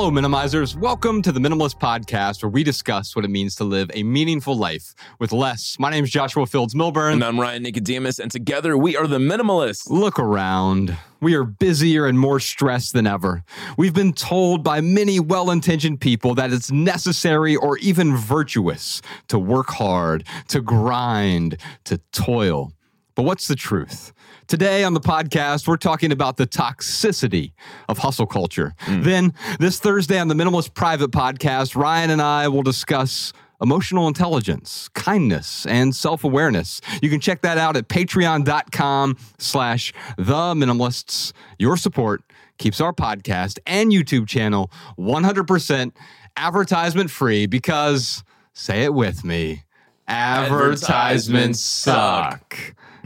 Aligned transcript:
Hello, 0.00 0.10
minimizers. 0.10 0.74
Welcome 0.74 1.20
to 1.20 1.30
the 1.30 1.40
Minimalist 1.40 1.78
Podcast, 1.78 2.42
where 2.42 2.48
we 2.48 2.64
discuss 2.64 3.14
what 3.14 3.26
it 3.26 3.28
means 3.28 3.54
to 3.56 3.64
live 3.64 3.90
a 3.92 4.02
meaningful 4.02 4.56
life 4.56 4.94
with 5.18 5.30
less. 5.30 5.76
My 5.78 5.90
name 5.90 6.04
is 6.04 6.10
Joshua 6.10 6.46
Fields 6.46 6.72
Millburn. 6.72 7.12
And 7.12 7.22
I'm 7.22 7.38
Ryan 7.38 7.64
Nicodemus, 7.64 8.18
and 8.18 8.30
together 8.30 8.78
we 8.78 8.96
are 8.96 9.06
the 9.06 9.18
Minimalists. 9.18 9.90
Look 9.90 10.18
around. 10.18 10.96
We 11.20 11.34
are 11.34 11.44
busier 11.44 12.06
and 12.06 12.18
more 12.18 12.40
stressed 12.40 12.94
than 12.94 13.06
ever. 13.06 13.44
We've 13.76 13.92
been 13.92 14.14
told 14.14 14.64
by 14.64 14.80
many 14.80 15.20
well 15.20 15.50
intentioned 15.50 16.00
people 16.00 16.34
that 16.36 16.50
it's 16.50 16.70
necessary 16.70 17.54
or 17.54 17.76
even 17.76 18.16
virtuous 18.16 19.02
to 19.28 19.38
work 19.38 19.68
hard, 19.68 20.24
to 20.48 20.62
grind, 20.62 21.58
to 21.84 21.98
toil. 22.12 22.72
But 23.20 23.26
what's 23.26 23.48
the 23.48 23.54
truth? 23.54 24.14
Today 24.46 24.82
on 24.82 24.94
the 24.94 25.00
podcast, 25.00 25.68
we're 25.68 25.76
talking 25.76 26.10
about 26.10 26.38
the 26.38 26.46
toxicity 26.46 27.52
of 27.86 27.98
hustle 27.98 28.24
culture. 28.24 28.74
Mm. 28.86 29.04
Then, 29.04 29.34
this 29.58 29.78
Thursday 29.78 30.18
on 30.18 30.28
the 30.28 30.34
Minimalist 30.34 30.72
Private 30.72 31.10
Podcast, 31.10 31.76
Ryan 31.76 32.08
and 32.08 32.22
I 32.22 32.48
will 32.48 32.62
discuss 32.62 33.34
emotional 33.60 34.08
intelligence, 34.08 34.88
kindness, 34.94 35.66
and 35.66 35.94
self-awareness. 35.94 36.80
You 37.02 37.10
can 37.10 37.20
check 37.20 37.42
that 37.42 37.58
out 37.58 37.76
at 37.76 37.88
patreon.com 37.88 39.18
slash 39.36 39.92
the 40.16 40.54
minimalists. 40.54 41.34
Your 41.58 41.76
support 41.76 42.22
keeps 42.56 42.80
our 42.80 42.94
podcast 42.94 43.58
and 43.66 43.92
YouTube 43.92 44.28
channel 44.28 44.70
100% 44.98 45.92
advertisement 46.38 47.10
free 47.10 47.44
because, 47.44 48.24
say 48.54 48.84
it 48.84 48.94
with 48.94 49.26
me, 49.26 49.64
advertisements 50.08 51.60
suck. 51.60 52.56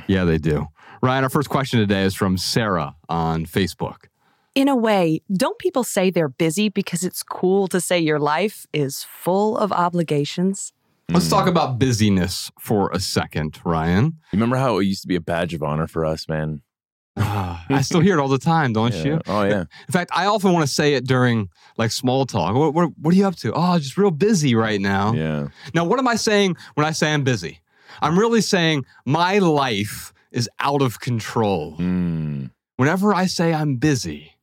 Yeah, 0.07 0.25
they 0.25 0.39
do. 0.39 0.67
Ryan, 1.03 1.25
our 1.25 1.31
first 1.31 1.49
question 1.51 1.81
today 1.81 2.03
is 2.05 2.15
from 2.15 2.37
Sarah 2.39 2.95
on 3.09 3.47
Facebook. 3.47 4.07
In 4.55 4.69
a 4.69 4.77
way, 4.77 5.21
don't 5.33 5.59
people 5.59 5.83
say 5.85 6.11
they're 6.11 6.29
busy 6.29 6.69
because 6.69 7.03
it's 7.03 7.23
cool 7.23 7.67
to 7.69 7.81
say 7.81 7.99
your 7.99 8.21
life 8.21 8.67
is 8.73 9.03
full 9.03 9.59
of 9.59 9.73
obligations? 9.73 10.73
Let's 11.11 11.29
talk 11.29 11.47
about 11.49 11.79
busyness 11.79 12.51
for 12.59 12.91
a 12.93 13.01
second, 13.01 13.59
Ryan. 13.65 14.05
You 14.05 14.13
remember 14.39 14.57
how 14.57 14.79
it 14.79 14.85
used 14.85 15.03
to 15.03 15.09
be 15.09 15.17
a 15.17 15.21
badge 15.21 15.53
of 15.53 15.63
honor 15.63 15.87
for 15.87 16.05
us, 16.05 16.29
man? 16.29 16.63
I 17.17 17.81
still 17.83 18.01
hear 18.01 18.19
it 18.19 18.21
all 18.21 18.29
the 18.29 18.39
time, 18.39 18.73
don't 18.73 18.95
Yeah. 18.95 19.05
you? 19.05 19.21
Oh, 19.27 19.43
yeah. 19.43 19.61
In 19.61 19.93
fact, 19.93 20.11
I 20.15 20.27
often 20.27 20.53
want 20.53 20.67
to 20.67 20.73
say 20.73 20.95
it 20.95 21.05
during 21.07 21.49
like 21.77 21.91
small 21.91 22.25
talk. 22.25 22.55
What, 22.55 22.75
what, 22.75 22.91
what 22.99 23.13
are 23.13 23.17
you 23.17 23.27
up 23.27 23.37
to? 23.37 23.53
Oh, 23.55 23.79
just 23.79 23.99
real 23.99 24.11
busy 24.11 24.55
right 24.55 24.81
now. 24.81 25.13
Yeah. 25.13 25.49
Now, 25.75 25.85
what 25.85 25.99
am 25.99 26.09
I 26.09 26.17
saying 26.17 26.57
when 26.75 26.87
I 26.87 26.93
say 26.93 27.13
I'm 27.13 27.23
busy? 27.25 27.61
I'm 28.03 28.19
really 28.19 28.41
saying 28.41 28.85
my 29.05 29.39
life 29.39 30.13
is 30.31 30.49
out 30.61 30.83
of 30.83 31.01
control. 31.01 31.77
Mm. 31.79 32.51
Whenever 32.77 33.15
I 33.15 33.27
say 33.27 33.55
I'm 33.55 33.77
busy, 33.77 34.34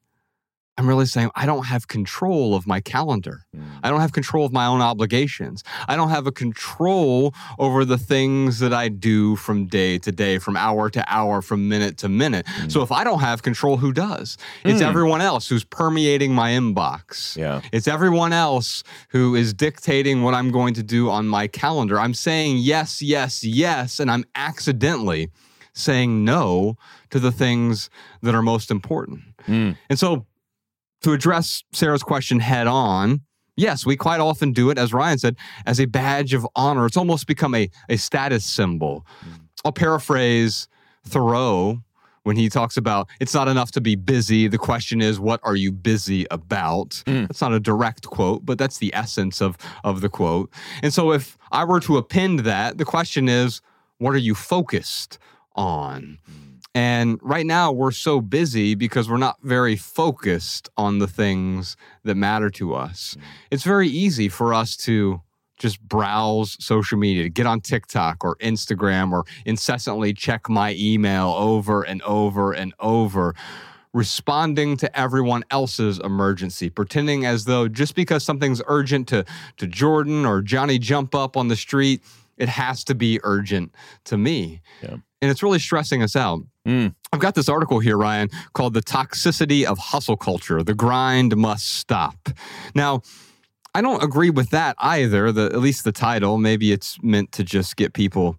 I'm 0.77 0.87
really 0.87 1.05
saying 1.05 1.29
I 1.35 1.45
don't 1.45 1.65
have 1.65 1.87
control 1.87 2.55
of 2.55 2.65
my 2.65 2.79
calendar. 2.79 3.41
Mm. 3.55 3.61
I 3.83 3.89
don't 3.89 3.99
have 3.99 4.13
control 4.13 4.45
of 4.45 4.53
my 4.53 4.65
own 4.65 4.81
obligations. 4.81 5.63
I 5.87 5.95
don't 5.95 6.09
have 6.09 6.25
a 6.27 6.31
control 6.31 7.33
over 7.59 7.83
the 7.85 7.97
things 7.97 8.59
that 8.59 8.73
I 8.73 8.87
do 8.87 9.35
from 9.35 9.67
day 9.67 9.99
to 9.99 10.11
day, 10.11 10.39
from 10.39 10.55
hour 10.55 10.89
to 10.89 11.03
hour, 11.07 11.41
from 11.41 11.67
minute 11.67 11.97
to 11.99 12.09
minute. 12.09 12.47
So 12.69 12.81
if 12.81 12.91
I 12.91 13.03
don't 13.03 13.19
have 13.19 13.43
control, 13.43 13.77
who 13.77 13.91
does? 13.91 14.37
It's 14.63 14.81
Mm. 14.81 14.87
everyone 14.87 15.21
else 15.21 15.47
who's 15.49 15.65
permeating 15.65 16.33
my 16.33 16.51
inbox. 16.51 17.35
Yeah. 17.35 17.61
It's 17.71 17.87
everyone 17.87 18.31
else 18.33 18.83
who 19.09 19.35
is 19.35 19.53
dictating 19.53 20.23
what 20.23 20.33
I'm 20.33 20.51
going 20.51 20.73
to 20.75 20.83
do 20.83 21.09
on 21.09 21.27
my 21.27 21.47
calendar. 21.47 21.99
I'm 21.99 22.13
saying 22.13 22.57
yes, 22.57 23.01
yes, 23.01 23.43
yes, 23.43 23.99
and 23.99 24.09
I'm 24.09 24.23
accidentally 24.35 25.29
saying 25.73 26.23
no 26.25 26.75
to 27.09 27.19
the 27.19 27.31
things 27.31 27.89
that 28.21 28.33
are 28.35 28.41
most 28.41 28.71
important. 28.71 29.21
Mm. 29.47 29.77
And 29.89 29.99
so, 29.99 30.25
to 31.01 31.13
address 31.13 31.63
Sarah's 31.73 32.03
question 32.03 32.39
head 32.39 32.67
on, 32.67 33.21
yes, 33.55 33.85
we 33.85 33.95
quite 33.97 34.19
often 34.19 34.53
do 34.53 34.69
it, 34.69 34.77
as 34.77 34.93
Ryan 34.93 35.17
said, 35.17 35.35
as 35.65 35.79
a 35.79 35.85
badge 35.85 36.33
of 36.33 36.47
honor. 36.55 36.85
It's 36.85 36.97
almost 36.97 37.27
become 37.27 37.55
a, 37.55 37.69
a 37.89 37.97
status 37.97 38.45
symbol. 38.45 39.05
I'll 39.63 39.71
paraphrase 39.71 40.67
Thoreau 41.05 41.81
when 42.23 42.35
he 42.35 42.49
talks 42.49 42.77
about 42.77 43.09
it's 43.19 43.33
not 43.33 43.47
enough 43.47 43.71
to 43.71 43.81
be 43.81 43.95
busy. 43.95 44.47
The 44.47 44.57
question 44.57 45.01
is, 45.01 45.19
what 45.19 45.39
are 45.43 45.55
you 45.55 45.71
busy 45.71 46.27
about? 46.29 47.03
Mm. 47.07 47.27
That's 47.27 47.41
not 47.41 47.53
a 47.53 47.59
direct 47.59 48.07
quote, 48.07 48.45
but 48.45 48.57
that's 48.57 48.77
the 48.77 48.93
essence 48.93 49.41
of, 49.41 49.57
of 49.83 50.01
the 50.01 50.09
quote. 50.09 50.51
And 50.83 50.93
so, 50.93 51.11
if 51.11 51.37
I 51.51 51.63
were 51.63 51.79
to 51.81 51.97
append 51.97 52.41
that, 52.41 52.77
the 52.77 52.85
question 52.85 53.27
is, 53.27 53.61
what 53.97 54.13
are 54.13 54.19
you 54.19 54.35
focused 54.35 55.19
on? 55.55 56.19
And 56.73 57.19
right 57.21 57.45
now, 57.45 57.71
we're 57.71 57.91
so 57.91 58.21
busy 58.21 58.75
because 58.75 59.09
we're 59.09 59.17
not 59.17 59.37
very 59.43 59.75
focused 59.75 60.69
on 60.77 60.99
the 60.99 61.07
things 61.07 61.75
that 62.03 62.15
matter 62.15 62.49
to 62.51 62.73
us. 62.73 63.17
Mm. 63.17 63.23
It's 63.51 63.63
very 63.63 63.89
easy 63.89 64.29
for 64.29 64.53
us 64.53 64.77
to 64.77 65.21
just 65.61 65.79
browse 65.81 66.57
social 66.63 66.97
media, 66.97 67.29
get 67.29 67.45
on 67.45 67.61
TikTok 67.61 68.23
or 68.23 68.35
Instagram 68.37 69.11
or 69.11 69.25
incessantly 69.45 70.11
check 70.11 70.49
my 70.49 70.75
email 70.79 71.29
over 71.37 71.83
and 71.83 72.01
over 72.01 72.51
and 72.51 72.73
over, 72.79 73.35
responding 73.93 74.75
to 74.77 74.99
everyone 74.99 75.43
else's 75.51 75.99
emergency, 75.99 76.69
pretending 76.69 77.25
as 77.25 77.45
though 77.45 77.67
just 77.67 77.93
because 77.93 78.23
something's 78.23 78.61
urgent 78.65 79.07
to, 79.09 79.23
to 79.57 79.67
Jordan 79.67 80.25
or 80.25 80.41
Johnny 80.41 80.79
jump 80.79 81.13
up 81.13 81.37
on 81.37 81.47
the 81.47 81.55
street, 81.55 82.01
it 82.41 82.49
has 82.49 82.83
to 82.85 82.95
be 82.95 83.19
urgent 83.23 83.73
to 84.05 84.17
me. 84.17 84.61
Yeah. 84.81 84.95
And 85.21 85.29
it's 85.29 85.43
really 85.43 85.59
stressing 85.59 86.01
us 86.01 86.15
out. 86.15 86.41
Mm. 86.67 86.95
I've 87.13 87.19
got 87.19 87.35
this 87.35 87.47
article 87.47 87.79
here, 87.79 87.97
Ryan, 87.97 88.29
called 88.53 88.73
The 88.73 88.81
Toxicity 88.81 89.63
of 89.63 89.77
Hustle 89.77 90.17
Culture. 90.17 90.63
The 90.63 90.73
grind 90.73 91.37
must 91.37 91.67
stop. 91.67 92.29
Now, 92.73 93.03
I 93.75 93.81
don't 93.81 94.03
agree 94.03 94.31
with 94.31 94.49
that 94.49 94.75
either, 94.79 95.31
the, 95.31 95.45
at 95.45 95.59
least 95.59 95.83
the 95.83 95.91
title. 95.91 96.39
Maybe 96.39 96.71
it's 96.71 96.97
meant 97.03 97.31
to 97.33 97.43
just 97.43 97.77
get 97.77 97.93
people 97.93 98.37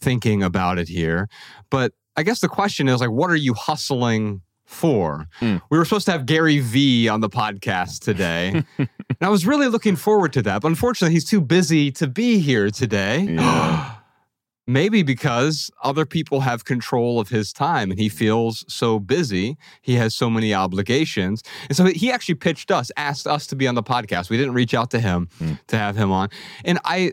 thinking 0.00 0.42
about 0.42 0.78
it 0.78 0.88
here. 0.88 1.28
But 1.70 1.92
I 2.16 2.24
guess 2.24 2.40
the 2.40 2.48
question 2.48 2.88
is 2.88 3.00
like, 3.00 3.10
what 3.10 3.30
are 3.30 3.36
you 3.36 3.54
hustling 3.54 4.42
for? 4.68 5.26
Mm. 5.40 5.60
We 5.70 5.78
were 5.78 5.84
supposed 5.84 6.04
to 6.06 6.12
have 6.12 6.26
Gary 6.26 6.58
Vee 6.60 7.08
on 7.08 7.20
the 7.20 7.30
podcast 7.30 8.00
today. 8.00 8.62
and 8.78 8.88
I 9.20 9.28
was 9.30 9.46
really 9.46 9.66
looking 9.66 9.96
forward 9.96 10.32
to 10.34 10.42
that. 10.42 10.60
But 10.62 10.68
unfortunately, 10.68 11.14
he's 11.14 11.24
too 11.24 11.40
busy 11.40 11.90
to 11.92 12.06
be 12.06 12.38
here 12.38 12.70
today. 12.70 13.22
Yeah. 13.22 13.94
Maybe 14.66 15.02
because 15.02 15.70
other 15.82 16.04
people 16.04 16.40
have 16.40 16.66
control 16.66 17.18
of 17.18 17.30
his 17.30 17.54
time 17.54 17.90
and 17.90 17.98
he 17.98 18.10
feels 18.10 18.66
so 18.68 18.98
busy. 19.00 19.56
He 19.80 19.94
has 19.94 20.14
so 20.14 20.28
many 20.28 20.52
obligations. 20.52 21.42
And 21.70 21.76
so 21.76 21.86
he 21.86 22.12
actually 22.12 22.34
pitched 22.34 22.70
us, 22.70 22.92
asked 22.98 23.26
us 23.26 23.46
to 23.46 23.56
be 23.56 23.66
on 23.66 23.76
the 23.76 23.82
podcast. 23.82 24.28
We 24.28 24.36
didn't 24.36 24.52
reach 24.52 24.74
out 24.74 24.90
to 24.90 25.00
him 25.00 25.30
Hmm. 25.38 25.52
to 25.68 25.78
have 25.78 25.96
him 25.96 26.12
on. 26.12 26.28
And 26.66 26.78
I, 26.84 27.12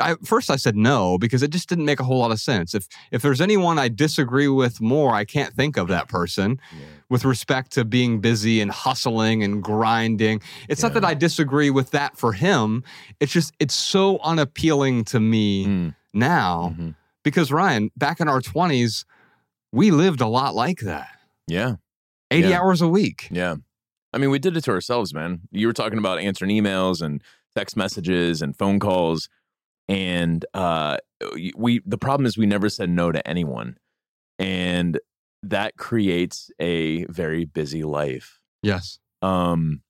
I 0.00 0.14
first 0.24 0.50
I 0.50 0.56
said 0.56 0.74
no 0.76 1.18
because 1.18 1.42
it 1.42 1.50
just 1.50 1.68
didn't 1.68 1.84
make 1.84 2.00
a 2.00 2.04
whole 2.04 2.18
lot 2.18 2.30
of 2.30 2.40
sense. 2.40 2.74
If 2.74 2.86
if 3.10 3.20
there's 3.22 3.40
anyone 3.40 3.78
I 3.78 3.88
disagree 3.88 4.48
with 4.48 4.80
more, 4.80 5.12
I 5.14 5.24
can't 5.24 5.52
think 5.54 5.76
of 5.76 5.88
that 5.88 6.08
person 6.08 6.58
with 7.10 7.24
respect 7.24 7.72
to 7.72 7.84
being 7.84 8.20
busy 8.20 8.60
and 8.62 8.70
hustling 8.70 9.42
and 9.42 9.62
grinding. 9.62 10.40
It's 10.68 10.82
not 10.82 10.94
that 10.94 11.04
I 11.04 11.12
disagree 11.14 11.68
with 11.70 11.90
that 11.90 12.16
for 12.16 12.32
him. 12.32 12.84
It's 13.20 13.32
just 13.32 13.52
it's 13.60 13.74
so 13.74 14.18
unappealing 14.20 15.04
to 15.06 15.20
me 15.20 15.66
Mm. 15.66 15.94
now 16.14 16.74
Mhm. 16.78 16.94
because 17.22 17.52
Ryan, 17.52 17.90
back 17.96 18.18
in 18.20 18.28
our 18.28 18.40
20s, 18.40 19.04
we 19.72 19.90
lived 19.90 20.20
a 20.22 20.26
lot 20.26 20.54
like 20.54 20.80
that. 20.80 21.08
Yeah. 21.46 21.74
80 22.30 22.48
Yeah. 22.48 22.60
hours 22.60 22.80
a 22.80 22.88
week. 22.88 23.28
Yeah. 23.30 23.56
I 24.14 24.18
mean, 24.18 24.30
we 24.30 24.38
did 24.38 24.56
it 24.56 24.64
to 24.64 24.70
ourselves, 24.70 25.12
man. 25.12 25.40
You 25.50 25.66
were 25.66 25.72
talking 25.74 25.98
about 25.98 26.18
answering 26.18 26.50
emails 26.50 27.02
and 27.02 27.22
text 27.54 27.76
messages 27.76 28.40
and 28.40 28.56
phone 28.56 28.78
calls. 28.78 29.28
And 29.92 30.44
uh 30.54 30.96
we 31.56 31.80
the 31.84 31.98
problem 31.98 32.26
is 32.26 32.38
we 32.38 32.46
never 32.46 32.68
said 32.68 32.90
no 32.90 33.12
to 33.12 33.26
anyone. 33.28 33.76
And 34.38 34.98
that 35.42 35.76
creates 35.76 36.50
a 36.58 37.04
very 37.06 37.44
busy 37.44 37.82
life. 37.82 38.40
Yes. 38.62 38.98
Um 39.20 39.82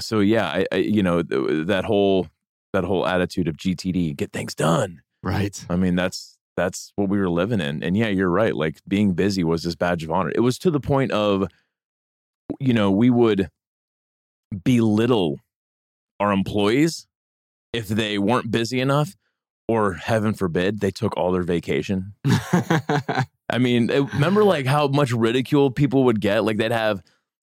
so 0.00 0.20
yeah, 0.20 0.46
I, 0.46 0.66
I 0.72 0.76
you 0.76 1.02
know, 1.02 1.22
th- 1.22 1.66
that 1.66 1.84
whole 1.84 2.28
that 2.72 2.84
whole 2.84 3.06
attitude 3.06 3.48
of 3.48 3.56
GTD, 3.56 4.16
get 4.16 4.32
things 4.32 4.54
done. 4.54 5.02
Right. 5.22 5.64
I 5.68 5.76
mean, 5.76 5.96
that's 5.96 6.38
that's 6.56 6.92
what 6.96 7.08
we 7.08 7.18
were 7.18 7.28
living 7.28 7.60
in. 7.60 7.82
And 7.82 7.96
yeah, 7.96 8.08
you're 8.08 8.30
right. 8.30 8.54
Like 8.54 8.80
being 8.86 9.12
busy 9.12 9.44
was 9.44 9.62
this 9.62 9.74
badge 9.74 10.04
of 10.04 10.10
honor. 10.10 10.32
It 10.34 10.40
was 10.40 10.58
to 10.58 10.70
the 10.70 10.80
point 10.80 11.12
of, 11.12 11.48
you 12.58 12.72
know, 12.72 12.90
we 12.90 13.10
would 13.10 13.48
belittle 14.64 15.38
our 16.18 16.32
employees 16.32 17.06
if 17.72 17.88
they 17.88 18.18
weren't 18.18 18.50
busy 18.50 18.80
enough, 18.80 19.16
or 19.70 19.94
heaven 19.94 20.34
forbid, 20.34 20.80
they 20.80 20.90
took 20.90 21.16
all 21.16 21.30
their 21.32 21.42
vacation. 21.42 22.14
I 23.48 23.58
mean, 23.58 23.88
remember 23.88 24.44
like 24.44 24.66
how 24.66 24.88
much 24.88 25.12
ridicule 25.12 25.70
people 25.70 26.04
would 26.04 26.20
get? 26.20 26.44
Like 26.44 26.56
they'd 26.56 26.72
have 26.72 27.02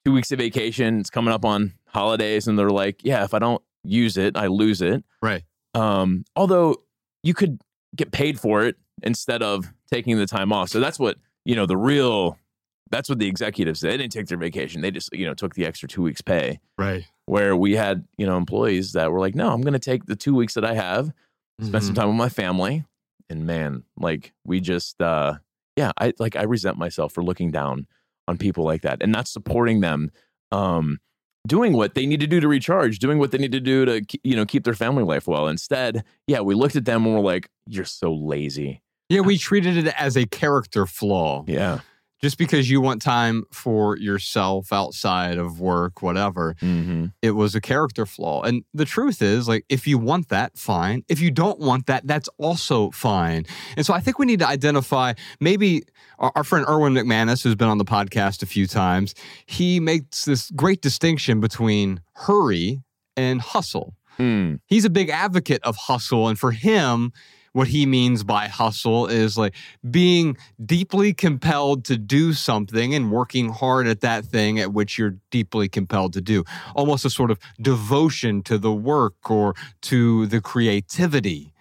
two 0.04 0.12
weeks 0.12 0.30
of 0.32 0.38
vacation, 0.38 1.00
it's 1.00 1.10
coming 1.10 1.32
up 1.34 1.44
on 1.44 1.72
holidays, 1.88 2.46
and 2.48 2.58
they're 2.58 2.70
like, 2.70 3.00
yeah, 3.04 3.24
if 3.24 3.34
I 3.34 3.38
don't 3.38 3.62
use 3.84 4.16
it, 4.16 4.36
I 4.36 4.46
lose 4.46 4.80
it. 4.82 5.04
right. 5.22 5.42
Um, 5.74 6.24
although 6.34 6.76
you 7.22 7.34
could 7.34 7.60
get 7.94 8.10
paid 8.10 8.40
for 8.40 8.64
it 8.64 8.76
instead 9.02 9.42
of 9.42 9.72
taking 9.92 10.16
the 10.16 10.26
time 10.26 10.52
off. 10.52 10.70
So 10.70 10.80
that's 10.80 10.98
what, 10.98 11.18
you 11.44 11.54
know, 11.54 11.66
the 11.66 11.76
real 11.76 12.38
That's 12.90 13.08
what 13.10 13.18
the 13.18 13.26
executives 13.28 13.80
did. 13.80 13.90
They 13.90 13.96
didn't 13.98 14.12
take 14.12 14.26
their 14.28 14.38
vacation. 14.38 14.80
They 14.80 14.90
just, 14.90 15.12
you 15.12 15.26
know, 15.26 15.34
took 15.34 15.54
the 15.54 15.66
extra 15.66 15.88
two 15.88 16.02
weeks 16.02 16.22
pay. 16.22 16.60
Right. 16.78 17.04
Where 17.26 17.56
we 17.56 17.74
had, 17.74 18.04
you 18.16 18.26
know, 18.26 18.36
employees 18.36 18.92
that 18.92 19.10
were 19.12 19.18
like, 19.20 19.34
no, 19.34 19.50
I'm 19.52 19.60
going 19.60 19.72
to 19.74 19.78
take 19.78 20.06
the 20.06 20.16
two 20.16 20.34
weeks 20.34 20.54
that 20.54 20.64
I 20.64 20.74
have, 20.74 21.12
spend 21.62 21.84
some 21.84 21.94
time 21.94 22.08
with 22.08 22.16
my 22.16 22.28
family. 22.28 22.84
And 23.28 23.46
man, 23.46 23.84
like 23.96 24.32
we 24.44 24.60
just, 24.60 25.00
uh, 25.00 25.34
yeah, 25.76 25.92
I 26.00 26.12
like, 26.18 26.36
I 26.36 26.42
resent 26.42 26.78
myself 26.78 27.12
for 27.12 27.22
looking 27.22 27.50
down 27.50 27.86
on 28.28 28.38
people 28.38 28.64
like 28.64 28.82
that 28.82 29.02
and 29.02 29.12
not 29.12 29.28
supporting 29.28 29.80
them, 29.80 30.10
um, 30.52 30.98
doing 31.46 31.72
what 31.72 31.94
they 31.94 32.06
need 32.06 32.20
to 32.20 32.26
do 32.26 32.40
to 32.40 32.48
recharge, 32.48 32.98
doing 32.98 33.18
what 33.18 33.30
they 33.30 33.38
need 33.38 33.52
to 33.52 33.60
do 33.60 33.84
to, 33.84 34.02
you 34.22 34.36
know, 34.36 34.44
keep 34.44 34.64
their 34.64 34.74
family 34.74 35.02
life 35.02 35.26
well. 35.26 35.48
Instead, 35.48 36.04
yeah, 36.26 36.40
we 36.40 36.54
looked 36.54 36.76
at 36.76 36.84
them 36.84 37.04
and 37.04 37.14
we're 37.14 37.20
like, 37.20 37.48
you're 37.66 37.84
so 37.84 38.12
lazy. 38.12 38.82
Yeah, 39.08 39.20
we 39.22 39.38
treated 39.38 39.76
it 39.76 39.94
as 39.98 40.16
a 40.16 40.26
character 40.26 40.86
flaw. 40.86 41.44
Yeah. 41.46 41.80
Just 42.22 42.38
because 42.38 42.70
you 42.70 42.80
want 42.80 43.02
time 43.02 43.44
for 43.52 43.98
yourself 43.98 44.72
outside 44.72 45.36
of 45.36 45.60
work, 45.60 46.00
whatever, 46.02 46.54
Mm-hmm. 46.62 47.06
it 47.20 47.32
was 47.32 47.54
a 47.54 47.60
character 47.60 48.06
flaw. 48.06 48.42
And 48.42 48.64
the 48.72 48.84
truth 48.86 49.20
is, 49.20 49.46
like, 49.46 49.64
if 49.68 49.86
you 49.86 49.98
want 49.98 50.30
that, 50.30 50.56
fine. 50.56 51.02
If 51.08 51.20
you 51.20 51.30
don't 51.30 51.58
want 51.60 51.86
that, 51.86 52.06
that's 52.06 52.28
also 52.38 52.90
fine. 52.90 53.44
And 53.76 53.84
so 53.84 53.92
I 53.92 54.00
think 54.00 54.18
we 54.18 54.24
need 54.26 54.38
to 54.38 54.48
identify 54.48 55.12
maybe 55.40 55.82
our, 56.18 56.32
our 56.36 56.44
friend 56.44 56.64
Erwin 56.66 56.94
McManus, 56.94 57.42
who's 57.42 57.54
been 57.54 57.68
on 57.68 57.78
the 57.78 57.84
podcast 57.84 58.42
a 58.42 58.46
few 58.46 58.66
times, 58.66 59.14
he 59.44 59.78
makes 59.78 60.24
this 60.24 60.50
great 60.52 60.80
distinction 60.80 61.40
between 61.40 62.00
hurry 62.14 62.82
and 63.16 63.40
hustle. 63.42 63.94
Mm. 64.18 64.60
He's 64.66 64.86
a 64.86 64.90
big 64.90 65.10
advocate 65.10 65.62
of 65.64 65.76
hustle. 65.76 66.28
And 66.28 66.38
for 66.38 66.50
him, 66.52 67.12
what 67.56 67.68
he 67.68 67.86
means 67.86 68.22
by 68.22 68.48
hustle 68.48 69.06
is 69.06 69.38
like 69.38 69.54
being 69.90 70.36
deeply 70.66 71.14
compelled 71.14 71.86
to 71.86 71.96
do 71.96 72.34
something 72.34 72.94
and 72.94 73.10
working 73.10 73.48
hard 73.48 73.86
at 73.86 74.02
that 74.02 74.26
thing 74.26 74.60
at 74.60 74.74
which 74.74 74.98
you're 74.98 75.16
deeply 75.30 75.66
compelled 75.66 76.12
to 76.12 76.20
do. 76.20 76.44
Almost 76.74 77.06
a 77.06 77.10
sort 77.10 77.30
of 77.30 77.38
devotion 77.58 78.42
to 78.42 78.58
the 78.58 78.72
work 78.72 79.30
or 79.30 79.54
to 79.82 80.26
the 80.26 80.42
creativity. 80.42 81.54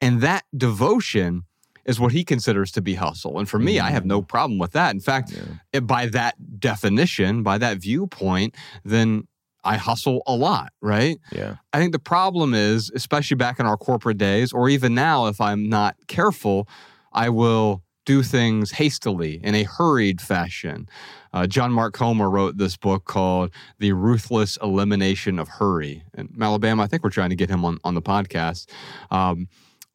And 0.00 0.20
that 0.22 0.42
devotion 0.56 1.44
is 1.84 2.00
what 2.00 2.10
he 2.10 2.24
considers 2.24 2.72
to 2.72 2.82
be 2.82 2.94
hustle. 2.94 3.38
And 3.38 3.48
for 3.48 3.60
me, 3.60 3.78
I 3.78 3.90
have 3.90 4.04
no 4.04 4.20
mm. 4.20 4.26
problem 4.26 4.58
with 4.58 4.72
that. 4.72 4.92
In 4.92 5.00
fact, 5.00 5.30
Yeah. 5.30 5.42
Eh, 5.72 5.80
by 5.80 6.06
that 6.06 6.34
definition, 6.58 7.44
by 7.44 7.58
that 7.58 7.78
viewpoint, 7.78 8.56
then 8.84 9.28
I 9.68 9.76
hustle 9.76 10.22
a 10.26 10.34
lot, 10.34 10.72
right? 10.80 11.18
Yeah. 11.30 11.56
I 11.74 11.78
think 11.78 11.92
the 11.92 11.98
problem 11.98 12.54
is, 12.54 12.90
especially 12.94 13.34
back 13.34 13.60
in 13.60 13.66
our 13.66 13.76
corporate 13.76 14.16
days, 14.16 14.50
or 14.50 14.70
even 14.70 14.94
now, 14.94 15.26
if 15.26 15.42
I'm 15.42 15.68
not 15.68 15.94
careful, 16.06 16.66
I 17.12 17.28
will 17.28 17.82
do 18.06 18.22
things 18.22 18.70
hastily 18.70 19.38
in 19.44 19.54
a 19.54 19.64
hurried 19.64 20.22
fashion. 20.22 20.88
Uh, 21.34 21.46
John 21.46 21.70
Mark 21.70 21.92
Comer 21.92 22.30
wrote 22.30 22.56
this 22.56 22.78
book 22.78 23.04
called 23.04 23.52
The 23.78 23.92
Ruthless 23.92 24.56
Elimination 24.62 25.38
of 25.38 25.48
Hurry. 25.48 26.02
And 26.14 26.34
Alabama, 26.40 26.84
I 26.84 26.86
think 26.86 27.04
we're 27.04 27.10
trying 27.10 27.28
to 27.28 27.36
get 27.36 27.50
him 27.50 27.66
on, 27.66 27.76
on 27.84 27.94
the 27.94 28.00
podcast. 28.00 28.70
Um, 29.10 29.48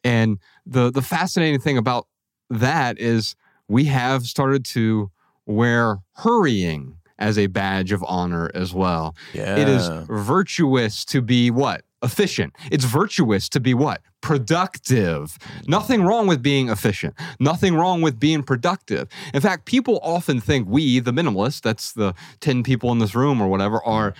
and 0.04 0.38
the, 0.64 0.92
the 0.92 1.02
fascinating 1.02 1.58
thing 1.58 1.76
about 1.76 2.06
that 2.48 3.00
is 3.00 3.34
we 3.66 3.86
have 3.86 4.22
started 4.22 4.64
to 4.66 5.10
wear 5.46 5.98
hurrying 6.12 6.98
as 7.18 7.38
a 7.38 7.46
badge 7.46 7.92
of 7.92 8.04
honor 8.06 8.50
as 8.54 8.74
well. 8.74 9.14
Yeah. 9.32 9.56
It 9.56 9.68
is 9.68 9.88
virtuous 10.08 11.04
to 11.06 11.22
be 11.22 11.50
what? 11.50 11.82
Efficient. 12.02 12.54
It's 12.70 12.84
virtuous 12.84 13.48
to 13.50 13.60
be 13.60 13.72
what? 13.72 14.02
Productive. 14.20 15.38
Nothing 15.66 16.02
wrong 16.02 16.26
with 16.26 16.42
being 16.42 16.68
efficient. 16.68 17.14
Nothing 17.40 17.74
wrong 17.74 18.02
with 18.02 18.18
being 18.18 18.42
productive. 18.42 19.08
In 19.32 19.40
fact, 19.40 19.64
people 19.64 20.00
often 20.02 20.40
think 20.40 20.68
we, 20.68 20.98
the 20.98 21.12
minimalists, 21.12 21.62
that's 21.62 21.92
the 21.92 22.14
10 22.40 22.62
people 22.62 22.92
in 22.92 22.98
this 22.98 23.14
room 23.14 23.40
or 23.40 23.48
whatever, 23.48 23.82
are 23.84 24.14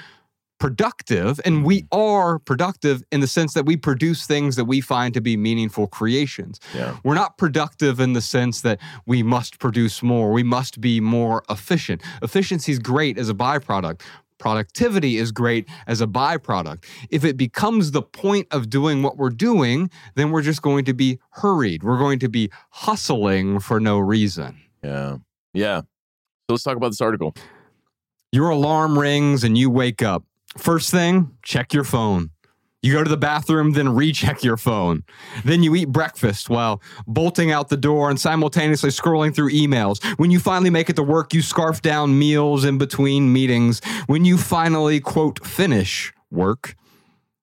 productive. 0.59 1.41
And 1.45 1.65
we 1.65 1.83
mm-hmm. 1.83 1.99
are 1.99 2.39
productive 2.39 3.03
in 3.13 3.21
the 3.21 3.27
sense 3.27 3.55
that 3.55 3.67
we 3.67 3.77
produce 3.77 4.27
things 4.27 4.57
that 4.57 4.65
we 4.65 4.81
find 4.81 5.15
to 5.15 5.21
be 5.21 5.37
meaningful 5.37 5.87
creations. 5.87 6.61
Yeah. 6.75 6.97
We're 7.05 7.15
not 7.15 7.39
productive 7.39 8.01
in 8.01 8.13
the 8.13 8.21
sense 8.21 8.63
that 8.63 8.81
we 9.07 9.23
must 9.23 9.59
produce 9.59 10.03
more. 10.03 10.33
We 10.33 10.43
must 10.43 10.81
be 10.81 11.01
more 11.01 11.43
efficient. 11.51 12.03
Efficiency 12.23 12.73
is 12.73 12.79
great 12.79 13.19
as 13.19 13.29
a 13.29 13.35
byproduct. 13.35 14.01
Productivity 14.39 15.17
is 15.17 15.33
great 15.33 15.69
as 15.87 16.01
a 16.01 16.07
byproduct. 16.07 16.85
If 17.09 17.25
it 17.25 17.37
becomes 17.37 17.93
the 17.93 18.03
point 18.03 18.47
of 18.51 18.69
doing 18.69 19.03
what 19.03 19.17
we're 19.17 19.31
doing, 19.31 19.91
then 20.17 20.31
we're 20.33 20.43
just 20.43 20.61
going 20.61 20.85
to 20.87 20.93
be 20.93 21.19
hurried. 21.31 21.83
We're 21.83 21.99
going 21.99 22.19
to 22.19 22.29
be 22.29 22.51
hustling 22.71 23.61
for 23.61 23.81
no 23.81 23.99
reason. 23.99 24.61
Yeah. 24.83 25.19
Yeah. 25.53 25.81
So 25.81 25.87
let's 26.51 26.63
talk 26.63 26.77
about 26.77 26.89
this 26.89 27.01
article. 27.01 27.35
Your 28.33 28.51
alarm 28.51 28.99
rings 28.99 29.45
and 29.45 29.57
you 29.57 29.71
wake 29.71 30.03
up. 30.03 30.25
First 30.57 30.91
thing, 30.91 31.37
check 31.43 31.73
your 31.73 31.85
phone. 31.85 32.31
You 32.85 32.93
go 32.93 33.03
to 33.03 33.09
the 33.09 33.17
bathroom, 33.17 33.73
then 33.73 33.95
recheck 33.95 34.45
your 34.45 34.59
phone. 34.59 35.05
Then 35.43 35.63
you 35.63 35.75
eat 35.75 35.89
breakfast 35.89 36.51
while 36.51 36.83
bolting 37.07 37.51
out 37.51 37.71
the 37.71 37.79
door 37.79 38.11
and 38.11 38.21
simultaneously 38.21 38.91
scrolling 38.91 39.35
through 39.35 39.53
emails. 39.53 40.05
When 40.19 40.31
you 40.31 40.39
finally 40.39 40.69
make 40.69 40.91
it 40.91 40.97
to 40.97 41.03
work, 41.03 41.33
you 41.33 41.41
scarf 41.41 41.81
down 41.81 42.19
meals 42.19 42.63
in 42.63 42.77
between 42.77 43.33
meetings. 43.33 43.81
When 44.07 44.27
you 44.27 44.37
finally, 44.37 45.01
quote, 45.01 45.47
finish 45.47 46.13
work, 46.31 46.77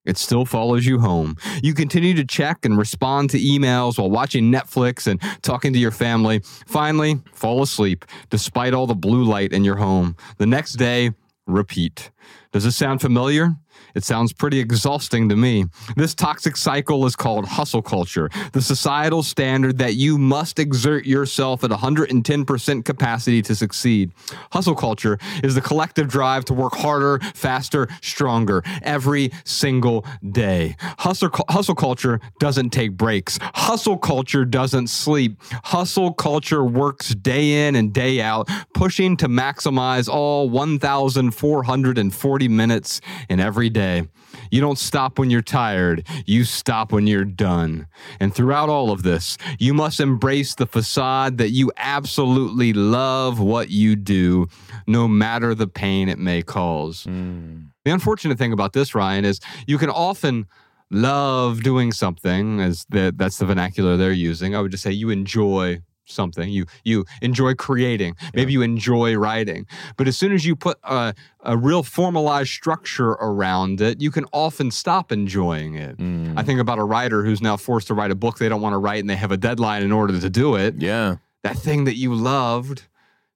it 0.04 0.16
still 0.16 0.44
follows 0.44 0.86
you 0.86 1.00
home. 1.00 1.36
You 1.60 1.74
continue 1.74 2.14
to 2.14 2.24
check 2.24 2.64
and 2.64 2.78
respond 2.78 3.30
to 3.30 3.38
emails 3.38 3.98
while 3.98 4.10
watching 4.10 4.52
Netflix 4.52 5.08
and 5.08 5.20
talking 5.42 5.72
to 5.72 5.78
your 5.78 5.90
family. 5.90 6.40
Finally, 6.66 7.20
fall 7.32 7.62
asleep 7.62 8.04
despite 8.30 8.74
all 8.74 8.86
the 8.86 8.94
blue 8.94 9.24
light 9.24 9.52
in 9.52 9.64
your 9.64 9.76
home. 9.76 10.16
The 10.38 10.46
next 10.46 10.74
day, 10.74 11.10
repeat. 11.46 12.10
Does 12.52 12.64
this 12.64 12.76
sound 12.76 13.00
familiar? 13.00 13.56
It 13.94 14.04
sounds 14.04 14.32
pretty 14.32 14.58
exhausting 14.58 15.28
to 15.28 15.36
me. 15.36 15.66
This 15.96 16.14
toxic 16.14 16.56
cycle 16.56 17.04
is 17.06 17.16
called 17.16 17.46
hustle 17.46 17.82
culture, 17.82 18.30
the 18.52 18.62
societal 18.62 19.22
standard 19.22 19.78
that 19.78 19.94
you 19.94 20.18
must 20.18 20.58
exert 20.58 21.04
yourself 21.04 21.64
at 21.64 21.70
110% 21.70 22.84
capacity 22.84 23.42
to 23.42 23.54
succeed. 23.54 24.12
Hustle 24.52 24.74
culture 24.74 25.18
is 25.42 25.54
the 25.54 25.60
collective 25.60 26.08
drive 26.08 26.44
to 26.46 26.54
work 26.54 26.74
harder, 26.74 27.18
faster, 27.34 27.88
stronger 28.00 28.62
every 28.82 29.30
single 29.44 30.04
day. 30.30 30.76
Hustle, 30.98 31.30
hustle 31.48 31.74
culture 31.74 32.20
doesn't 32.38 32.70
take 32.70 32.92
breaks. 32.92 33.38
Hustle 33.54 33.98
culture 33.98 34.44
doesn't 34.44 34.88
sleep. 34.88 35.40
Hustle 35.64 36.12
culture 36.12 36.64
works 36.64 37.14
day 37.14 37.66
in 37.66 37.76
and 37.76 37.92
day 37.92 38.20
out, 38.20 38.48
pushing 38.74 39.16
to 39.18 39.28
maximize 39.28 40.08
all 40.08 40.48
1,440 40.50 42.48
minutes 42.48 43.00
in 43.28 43.40
every 43.40 43.61
day. 43.70 44.08
You 44.50 44.60
don't 44.60 44.78
stop 44.78 45.18
when 45.18 45.30
you're 45.30 45.42
tired, 45.42 46.06
you 46.26 46.44
stop 46.44 46.92
when 46.92 47.06
you're 47.06 47.24
done. 47.24 47.86
And 48.20 48.34
throughout 48.34 48.68
all 48.68 48.90
of 48.90 49.02
this, 49.02 49.38
you 49.58 49.74
must 49.74 50.00
embrace 50.00 50.54
the 50.54 50.66
facade 50.66 51.38
that 51.38 51.50
you 51.50 51.72
absolutely 51.76 52.72
love 52.72 53.40
what 53.40 53.70
you 53.70 53.96
do, 53.96 54.48
no 54.86 55.08
matter 55.08 55.54
the 55.54 55.66
pain 55.66 56.08
it 56.08 56.18
may 56.18 56.42
cause. 56.42 57.04
Hmm. 57.04 57.60
The 57.84 57.90
unfortunate 57.90 58.38
thing 58.38 58.52
about 58.52 58.72
this, 58.72 58.94
Ryan, 58.94 59.24
is 59.24 59.40
you 59.66 59.78
can 59.78 59.90
often 59.90 60.46
love 60.90 61.62
doing 61.62 61.90
something, 61.90 62.60
as 62.60 62.86
the, 62.90 63.12
that's 63.16 63.38
the 63.38 63.46
vernacular 63.46 63.96
they're 63.96 64.12
using. 64.12 64.54
I 64.54 64.60
would 64.60 64.70
just 64.70 64.82
say 64.82 64.92
you 64.92 65.10
enjoy 65.10 65.80
something. 66.04 66.48
You 66.50 66.66
you 66.84 67.04
enjoy 67.20 67.54
creating. 67.54 68.16
Maybe 68.34 68.52
you 68.52 68.62
enjoy 68.62 69.16
writing. 69.16 69.66
But 69.96 70.08
as 70.08 70.16
soon 70.16 70.32
as 70.32 70.44
you 70.44 70.56
put 70.56 70.78
a, 70.84 71.14
a 71.44 71.56
real 71.56 71.82
formalized 71.82 72.50
structure 72.50 73.10
around 73.10 73.80
it, 73.80 74.00
you 74.00 74.10
can 74.10 74.26
often 74.32 74.70
stop 74.70 75.12
enjoying 75.12 75.74
it. 75.74 75.98
Mm. 75.98 76.34
I 76.36 76.42
think 76.42 76.60
about 76.60 76.78
a 76.78 76.84
writer 76.84 77.24
who's 77.24 77.40
now 77.40 77.56
forced 77.56 77.88
to 77.88 77.94
write 77.94 78.10
a 78.10 78.14
book 78.16 78.38
they 78.38 78.48
don't 78.48 78.60
want 78.60 78.74
to 78.74 78.78
write 78.78 79.00
and 79.00 79.10
they 79.10 79.16
have 79.16 79.32
a 79.32 79.36
deadline 79.36 79.82
in 79.82 79.92
order 79.92 80.18
to 80.18 80.30
do 80.30 80.56
it. 80.56 80.76
Yeah. 80.78 81.16
That 81.42 81.56
thing 81.56 81.84
that 81.84 81.96
you 81.96 82.14
loved 82.14 82.84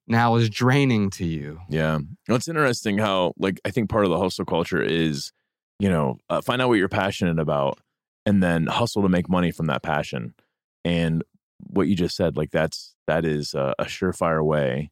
now 0.07 0.35
is 0.35 0.49
draining 0.49 1.09
to 1.11 1.25
you. 1.25 1.59
Yeah. 1.69 1.99
Well, 2.27 2.37
It's 2.37 2.47
interesting 2.47 2.97
how, 2.97 3.33
like, 3.37 3.59
I 3.65 3.71
think 3.71 3.89
part 3.89 4.05
of 4.05 4.11
the 4.11 4.17
hustle 4.17 4.45
culture 4.45 4.81
is, 4.81 5.33
you 5.79 5.89
know, 5.89 6.17
uh, 6.29 6.41
find 6.41 6.61
out 6.61 6.69
what 6.69 6.75
you're 6.75 6.87
passionate 6.87 7.39
about 7.39 7.79
and 8.25 8.41
then 8.41 8.67
hustle 8.67 9.01
to 9.01 9.09
make 9.09 9.29
money 9.29 9.51
from 9.51 9.67
that 9.67 9.83
passion. 9.83 10.33
And 10.85 11.23
what 11.59 11.87
you 11.87 11.95
just 11.95 12.15
said, 12.15 12.37
like, 12.37 12.51
that's, 12.51 12.95
that 13.07 13.25
is 13.25 13.53
a, 13.53 13.73
a 13.79 13.85
surefire 13.85 14.43
way 14.43 14.91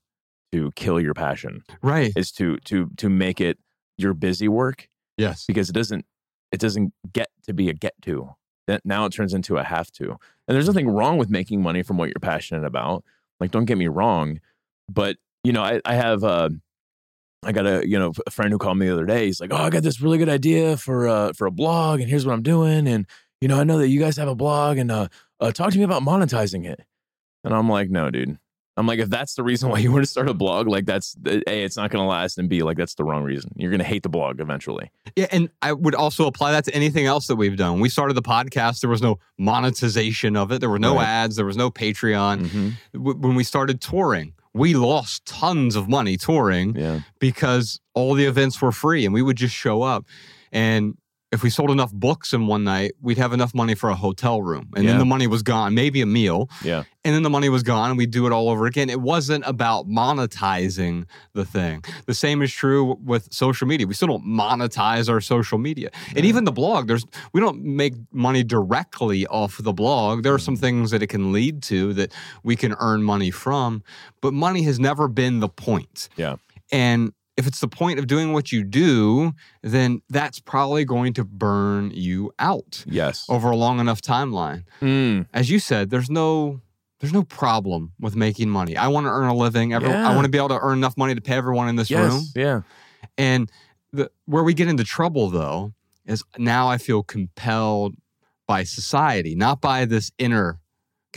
to 0.52 0.72
kill 0.76 1.00
your 1.00 1.14
passion 1.14 1.64
Right. 1.82 2.12
is 2.16 2.32
to, 2.34 2.58
to, 2.66 2.90
to 2.98 3.10
make 3.10 3.40
it 3.42 3.58
your 3.98 4.14
busy 4.14 4.48
work 4.48 4.88
Yes. 5.18 5.46
because 5.48 5.70
it 5.70 5.74
doesn't, 5.74 6.06
it 6.52 6.60
doesn't 6.60 6.94
get 7.14 7.30
to 7.44 7.54
be 7.54 7.70
a 7.70 7.74
get 7.74 7.94
to. 8.04 8.36
That 8.68 8.82
now 8.86 9.06
it 9.06 9.12
turns 9.14 9.34
into 9.34 9.58
a 9.58 9.64
have 9.64 9.92
to. 9.94 10.12
And 10.12 10.56
there's 10.56 10.68
nothing 10.68 10.90
wrong 10.90 11.18
with 11.18 11.30
making 11.30 11.62
money 11.62 11.84
from 11.84 11.98
what 11.98 12.06
you're 12.10 12.16
passionate 12.22 12.66
about. 12.66 13.04
Like, 13.40 13.52
don't 13.52 13.66
get 13.66 13.78
me 13.78 13.88
wrong, 13.88 14.40
but 14.90 15.18
you 15.44 15.52
know, 15.54 15.62
I, 15.62 15.82
I 15.86 15.94
have, 15.96 16.24
uh, 16.24 16.50
I 17.44 17.52
got 17.52 17.68
a 17.68 17.88
you 17.88 18.00
know 18.00 18.12
a 18.26 18.32
friend 18.32 18.52
who 18.52 18.58
called 18.58 18.80
me 18.80 18.88
the 18.88 18.94
other 18.94 19.06
day. 19.06 19.26
He's 19.28 19.40
like, 19.40 19.52
"Oh, 19.54 19.58
I 19.58 19.70
got 19.70 19.84
this 19.84 20.02
really 20.02 20.18
good 20.18 20.30
idea 20.30 20.78
for 20.78 21.08
uh 21.08 21.32
for 21.34 21.46
a 21.46 21.52
blog, 21.52 22.00
and 22.00 22.10
here's 22.10 22.26
what 22.26 22.34
I'm 22.34 22.42
doing, 22.42 22.88
and 22.88 23.06
you 23.40 23.48
know, 23.48 23.60
I 23.60 23.64
know 23.64 23.78
that 23.78 23.90
you 23.90 24.00
guys 24.00 24.18
have 24.18 24.28
a 24.28 24.34
blog, 24.34 24.80
and 24.80 24.90
uh, 24.90 25.10
uh 25.40 25.52
talk 25.52 25.72
to 25.72 25.78
me 25.78 25.84
about 25.84 26.02
monetizing 26.04 26.66
it." 26.66 26.82
And 27.44 27.54
I'm 27.54 27.70
like, 27.70 27.90
"No, 27.90 28.10
dude, 28.10 28.38
I'm 28.78 28.88
like, 28.88 29.00
if 29.00 29.10
that's 29.10 29.36
the 29.36 29.44
reason 29.44 29.70
why 29.70 29.80
you 29.80 29.92
want 29.92 30.04
to 30.04 30.10
start 30.10 30.28
a 30.30 30.34
blog, 30.34 30.68
like 30.68 30.86
that's 30.86 31.16
a, 31.26 31.64
it's 31.64 31.78
not 31.78 31.92
going 31.92 32.04
to 32.04 32.08
last, 32.10 32.38
and 32.38 32.50
b, 32.50 32.62
like 32.64 32.76
that's 32.78 32.96
the 32.96 33.04
wrong 33.06 33.24
reason. 33.24 33.52
You're 33.56 33.72
going 33.72 33.80
to 33.80 33.86
hate 33.86 34.04
the 34.04 34.10
blog 34.10 34.40
eventually. 34.42 34.92
Yeah, 35.16 35.28
and 35.32 35.50
I 35.62 35.72
would 35.74 35.96
also 35.96 36.26
apply 36.28 36.52
that 36.52 36.66
to 36.66 36.76
anything 36.76 37.06
else 37.06 37.28
that 37.28 37.36
we've 37.38 37.56
done. 37.56 37.80
We 37.80 37.88
started 37.90 38.16
the 38.16 38.22
podcast, 38.22 38.82
there 38.82 38.90
was 38.90 39.02
no 39.02 39.20
monetization 39.38 40.36
of 40.36 40.52
it. 40.52 40.60
There 40.60 40.70
were 40.70 40.80
no 40.80 40.96
Right. 40.96 41.08
ads. 41.08 41.36
There 41.38 41.46
was 41.46 41.58
no 41.58 41.72
Patreon. 41.72 42.48
Mhm. 42.94 43.18
When 43.22 43.36
we 43.36 43.44
started 43.44 43.82
touring, 43.82 44.34
we 44.54 44.74
lost 44.74 45.26
tons 45.26 45.76
of 45.76 45.88
money 45.90 46.18
touring 46.18 46.76
Yeah, 46.76 47.02
because 47.20 47.80
all 47.94 48.14
the 48.14 48.26
events 48.26 48.62
were 48.62 48.72
free 48.72 49.06
and 49.06 49.14
we 49.14 49.22
would 49.22 49.38
just 49.38 49.56
show 49.56 49.82
up. 49.84 50.06
And 50.52 50.98
if 51.36 51.44
we 51.44 51.50
sold 51.50 51.70
enough 51.70 51.94
books 51.94 52.34
in 52.34 52.48
one 52.48 52.64
night, 52.64 52.94
we'd 53.02 53.18
have 53.18 53.34
enough 53.34 53.54
money 53.54 53.76
for 53.76 53.90
a 53.90 53.96
hotel 53.96 54.42
room. 54.42 54.70
And 54.76 54.86
Yeah. 54.86 54.92
then 54.92 55.00
the 55.00 55.06
money 55.06 55.28
was 55.28 55.44
gone, 55.44 55.76
maybe 55.76 56.02
a 56.02 56.06
meal. 56.06 56.50
yeah, 56.64 56.84
And 57.04 57.14
then 57.14 57.22
the 57.22 57.30
money 57.30 57.50
was 57.50 57.62
gone 57.62 57.90
and 57.92 57.98
we'd 57.98 58.10
do 58.10 58.26
it 58.26 58.32
all 58.32 58.50
over 58.50 58.66
again. 58.66 58.90
It 58.90 59.02
wasn't 59.02 59.44
about 59.46 59.88
monetizing 59.88 61.06
the 61.34 61.46
thing. 61.46 61.84
The 62.08 62.16
same 62.16 62.42
is 62.42 62.52
true 62.52 62.98
with 63.04 63.32
social 63.32 63.68
media. 63.68 63.86
We 63.86 63.94
still 63.94 64.08
don't 64.08 64.26
monetize 64.26 65.10
our 65.10 65.22
social 65.22 65.60
media. 65.60 65.92
And 66.16 66.26
even 66.26 66.46
the 66.46 66.52
blog, 66.52 66.88
there's 66.88 67.06
we 67.34 67.42
don't 67.42 67.64
make 67.64 67.94
money 68.12 68.44
directly 68.44 69.28
off 69.28 69.58
the 69.62 69.74
blog. 69.74 70.24
There 70.24 70.34
are 70.34 70.40
some 70.40 70.56
mm-hmm. 70.56 70.62
things 70.62 70.92
that 70.92 71.04
it 71.04 71.08
can 71.08 71.32
lead 71.32 71.62
to 71.64 71.94
that 71.94 72.12
we 72.44 72.56
can 72.56 72.76
earn 72.80 73.04
money 73.04 73.30
from, 73.30 73.84
but 74.22 74.34
money 74.34 74.64
has 74.64 74.80
never 74.80 75.08
been 75.08 75.42
the 75.42 75.50
point. 75.50 76.10
Yeah. 76.16 76.38
And 76.72 77.14
if 77.38 77.48
it's 77.48 77.60
the 77.60 77.68
point 77.68 78.00
of 78.00 78.08
doing 78.08 78.34
what 78.34 78.52
you 78.52 78.64
do, 78.64 79.34
then 79.62 80.02
that's 80.10 80.40
probably 80.40 80.86
going 80.86 81.14
to 81.14 81.26
burn 81.26 81.92
you 81.92 82.32
out 82.40 82.84
yes. 82.88 83.26
over 83.30 83.52
a 83.52 83.56
long 83.56 83.80
enough 83.80 84.02
timeline 84.02 84.64
Mm, 84.82 85.28
as 85.34 85.50
you 85.50 85.60
said, 85.60 85.90
there's 85.90 86.10
no 86.10 86.62
there's 87.00 87.14
no 87.14 87.24
problem 87.24 87.92
with 88.00 88.16
making 88.16 88.50
money. 88.50 88.78
I 88.78 88.88
want 88.88 89.06
to 89.06 89.10
earn 89.10 89.28
a 89.28 89.36
living. 89.36 89.74
Every, 89.74 89.90
Yeah. 89.90 90.10
I 90.10 90.16
want 90.16 90.26
to 90.26 90.30
be 90.30 90.38
able 90.38 90.50
to 90.50 90.60
earn 90.60 90.78
enough 90.78 90.98
money 90.98 91.14
to 91.14 91.22
pay 91.22 91.36
everyone 91.36 91.68
in 91.68 91.76
this 91.76 91.90
yes. 91.90 92.12
room. 92.12 92.24
Yeah. 92.36 92.62
And 93.18 93.52
the 93.92 94.10
where 94.26 94.44
we 94.44 94.54
get 94.54 94.68
into 94.68 94.84
trouble 94.84 95.30
though 95.30 95.74
is 96.06 96.24
now 96.38 96.68
I 96.68 96.78
feel 96.78 97.04
compelled 97.04 97.96
by 98.48 98.64
society, 98.64 99.36
not 99.36 99.62
by 99.62 99.86
this 99.86 100.12
inner 100.18 100.60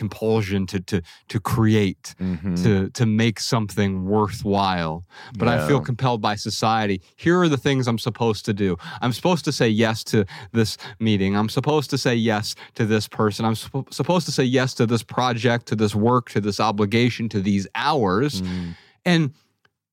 compulsion 0.02 0.66
to 0.72 0.78
to 0.90 0.96
to 1.32 1.38
create, 1.54 2.14
Mhm. 2.20 2.62
to 2.62 2.72
to 2.98 3.04
make 3.06 3.38
something 3.40 3.90
worthwhile. 4.14 5.04
But 5.38 5.48
I 5.48 5.56
feel 5.68 5.80
compelled 5.90 6.20
by 6.28 6.36
society. 6.36 6.96
Here 7.24 7.36
are 7.42 7.48
the 7.48 7.62
things 7.66 7.86
I'm 7.88 7.98
supposed 8.08 8.44
to 8.48 8.52
do. 8.64 8.76
I'm 9.02 9.12
supposed 9.12 9.44
to 9.44 9.52
say 9.52 9.68
yes 9.68 10.04
to 10.12 10.24
this 10.52 10.76
meeting. 11.00 11.36
I'm 11.36 11.48
supposed 11.48 11.90
to 11.90 11.98
say 11.98 12.14
yes 12.32 12.54
to 12.74 12.84
this 12.86 13.08
person. 13.08 13.44
I'm 13.48 13.54
suppo- 13.56 13.92
supposed 13.92 14.26
to 14.26 14.32
say 14.32 14.44
yes 14.44 14.74
to 14.74 14.86
this 14.86 15.02
project, 15.02 15.66
to 15.70 15.76
this 15.76 15.94
work, 15.94 16.30
to 16.30 16.40
this 16.40 16.58
obligation, 16.60 17.28
to 17.30 17.40
these 17.40 17.66
hours. 17.74 18.42
Mm, 18.42 18.74
And 19.04 19.30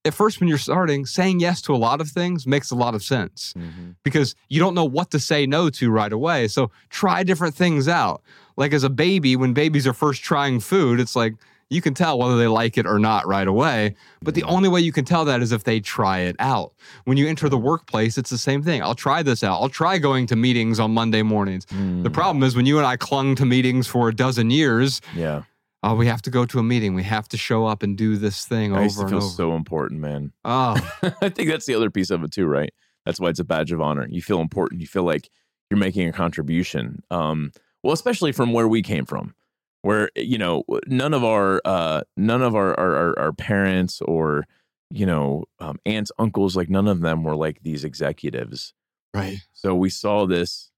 at 0.06 0.14
first, 0.14 0.40
when 0.40 0.48
you're 0.48 0.58
starting, 0.58 1.06
saying 1.06 1.40
yes 1.40 1.62
to 1.64 1.74
a 1.74 1.78
lot 1.78 2.00
of 2.02 2.08
things 2.10 2.46
makes 2.46 2.72
a 2.72 2.76
lot 2.76 2.94
of 2.96 3.04
sense 3.04 3.54
mhm. 3.58 3.96
because 4.04 4.36
you 4.50 4.60
don't 4.60 4.76
know 4.76 4.86
what 4.86 5.12
to 5.12 5.20
say 5.20 5.46
no 5.46 5.70
to 5.72 5.90
right 5.90 6.14
away. 6.14 6.48
So 6.48 6.72
try 6.90 7.24
different 7.24 7.56
things 7.56 7.88
out. 7.88 8.22
Like 8.56 8.72
as 8.74 8.84
a 8.84 8.90
baby, 8.90 9.36
when 9.36 9.54
babies 9.54 9.86
are 9.88 9.94
first 9.94 10.22
trying 10.24 10.60
food, 10.60 11.00
it's 11.00 11.16
like 11.16 11.34
you 11.70 11.82
can 11.82 11.96
tell 11.96 12.20
whether 12.20 12.38
they 12.38 12.46
like 12.48 12.78
it 12.78 12.86
or 12.86 13.00
not 13.00 13.26
right 13.26 13.48
away. 13.48 13.96
But 14.22 14.36
the 14.36 14.44
only 14.44 14.70
way 14.70 14.82
you 14.82 14.92
can 14.92 15.04
tell 15.04 15.26
that 15.26 15.42
is 15.42 15.52
if 15.52 15.64
they 15.64 15.80
try 15.80 16.20
it 16.20 16.36
out. 16.38 16.74
When 17.06 17.18
you 17.18 17.28
enter 17.28 17.50
the 17.50 17.58
workplace, 17.58 18.20
it's 18.20 18.30
the 18.30 18.38
same 18.38 18.62
thing. 18.62 18.84
I'll 18.84 18.94
try 18.94 19.24
this 19.24 19.44
out. 19.44 19.60
I'll 19.60 19.70
try 19.70 19.98
going 19.98 20.28
to 20.28 20.36
meetings 20.36 20.80
on 20.80 20.94
Monday 20.94 21.24
mornings. 21.24 21.66
The 21.66 21.76
Mm, 21.76 22.14
problem 22.14 22.44
is 22.44 22.56
when 22.56 22.68
you 22.68 22.78
and 22.78 22.86
I 22.86 22.98
clung 22.98 23.34
to 23.38 23.46
meetings 23.46 23.88
for 23.88 24.08
a 24.10 24.16
dozen 24.16 24.52
years, 24.52 25.02
Yeah. 25.16 25.42
Oh, 25.86 25.96
we 25.96 26.08
have 26.08 26.22
to 26.24 26.32
go 26.32 26.46
to 26.46 26.60
a 26.60 26.64
meeting. 26.64 26.96
We 26.96 27.04
have 27.04 27.28
to 27.30 27.38
show 27.38 27.66
up 27.66 27.84
and 27.84 27.96
do 27.96 28.18
this 28.18 28.46
thing 28.46 28.76
I 28.76 28.84
used 28.84 28.98
over 28.98 29.10
to 29.10 29.16
and 29.16 29.22
feel 29.22 29.28
over. 29.28 29.36
so 29.36 29.56
important, 29.56 30.02
man. 30.02 30.34
oh, 30.44 30.76
I 31.22 31.30
think 31.30 31.50
that's 31.50 31.68
the 31.68 31.76
other 31.76 31.92
piece 31.92 32.10
of 32.10 32.24
it 32.24 32.32
too, 32.32 32.48
right? 32.48 32.74
That's 33.06 33.20
why 33.20 33.30
it's 33.30 33.40
a 33.40 33.44
badge 33.44 33.72
of 33.72 33.82
honor. 33.82 34.08
You 34.10 34.22
feel 34.22 34.42
important. 34.42 34.82
You 34.82 34.88
feel 34.88 35.04
like 35.04 35.30
you're 35.70 35.78
making 35.78 36.08
a 36.10 36.12
contribution. 36.12 37.04
Um, 37.12 37.52
well, 37.84 37.94
especially 37.94 38.32
from 38.32 38.52
where 38.52 38.68
we 38.68 38.82
came 38.82 39.06
from, 39.06 39.36
where 39.84 40.10
you 40.16 40.40
know 40.40 40.64
none 40.88 41.14
of 41.14 41.24
our 41.24 41.62
uh, 41.64 42.02
none 42.18 42.42
of 42.42 42.56
our 42.56 42.78
our, 42.80 42.96
our, 42.96 43.20
our 43.20 43.32
parents 43.34 44.02
or 44.02 44.46
you 44.90 45.06
know 45.06 45.46
um, 45.60 45.78
aunts, 45.86 46.12
uncles, 46.18 46.56
like 46.56 46.70
none 46.70 46.88
of 46.88 47.02
them 47.02 47.24
were 47.24 47.36
like 47.36 47.62
these 47.62 47.84
executives. 47.84 48.74
right. 49.14 49.38
So 49.54 49.76
we 49.76 49.92
saw 49.92 50.26
this 50.26 50.72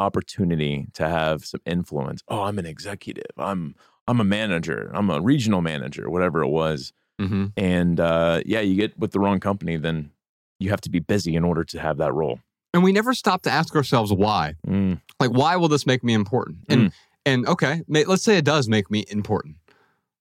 opportunity 0.00 0.86
to 0.92 1.08
have 1.08 1.46
some 1.46 1.60
influence. 1.64 2.22
Oh, 2.28 2.42
I'm 2.42 2.58
an 2.58 2.66
executive. 2.66 3.30
I'm 3.38 3.74
I'm 4.06 4.20
a 4.20 4.24
manager. 4.24 4.90
I'm 4.92 5.10
a 5.10 5.20
regional 5.20 5.62
manager. 5.62 6.10
Whatever 6.10 6.42
it 6.42 6.48
was 6.48 6.92
hmm 7.18 7.46
and 7.56 8.00
uh, 8.00 8.40
yeah, 8.44 8.60
you 8.60 8.74
get 8.74 8.98
with 8.98 9.12
the 9.12 9.20
wrong 9.20 9.38
company, 9.38 9.76
then 9.76 10.10
you 10.58 10.70
have 10.70 10.80
to 10.80 10.90
be 10.90 10.98
busy 10.98 11.36
in 11.36 11.44
order 11.44 11.62
to 11.64 11.78
have 11.78 11.98
that 11.98 12.12
role. 12.12 12.40
And 12.72 12.82
we 12.82 12.90
never 12.90 13.14
stop 13.14 13.42
to 13.42 13.50
ask 13.50 13.76
ourselves 13.76 14.12
why. 14.12 14.54
Mm, 14.66 15.00
like 15.20 15.30
why 15.30 15.56
will 15.56 15.68
this 15.68 15.86
make 15.86 16.04
me 16.04 16.12
important 16.12 16.58
and 16.68 16.92
and 17.24 17.46
okay 17.46 17.82
let's 17.88 18.22
say 18.22 18.36
it 18.36 18.44
does 18.44 18.68
make 18.68 18.90
me 18.90 19.04
important 19.08 19.56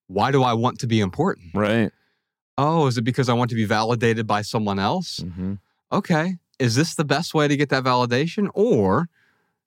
why 0.07 0.31
do 0.31 0.43
i 0.43 0.53
want 0.53 0.79
to 0.79 0.87
be 0.87 0.99
important 0.99 1.53
right. 1.53 1.91
oh 2.57 2.87
is 2.87 2.97
it 2.97 3.01
because 3.01 3.29
i 3.29 3.33
want 3.33 3.49
to 3.49 3.55
be 3.55 3.65
validated 3.65 4.27
by 4.27 4.41
someone 4.41 4.79
else 4.79 5.23
hmm 5.35 5.55
okay 5.91 6.35
is 6.59 6.75
this 6.75 6.95
the 6.95 7.05
best 7.05 7.33
way 7.33 7.47
to 7.47 7.57
get 7.57 7.69
that 7.69 7.83
validation 7.83 8.49
or 8.53 9.09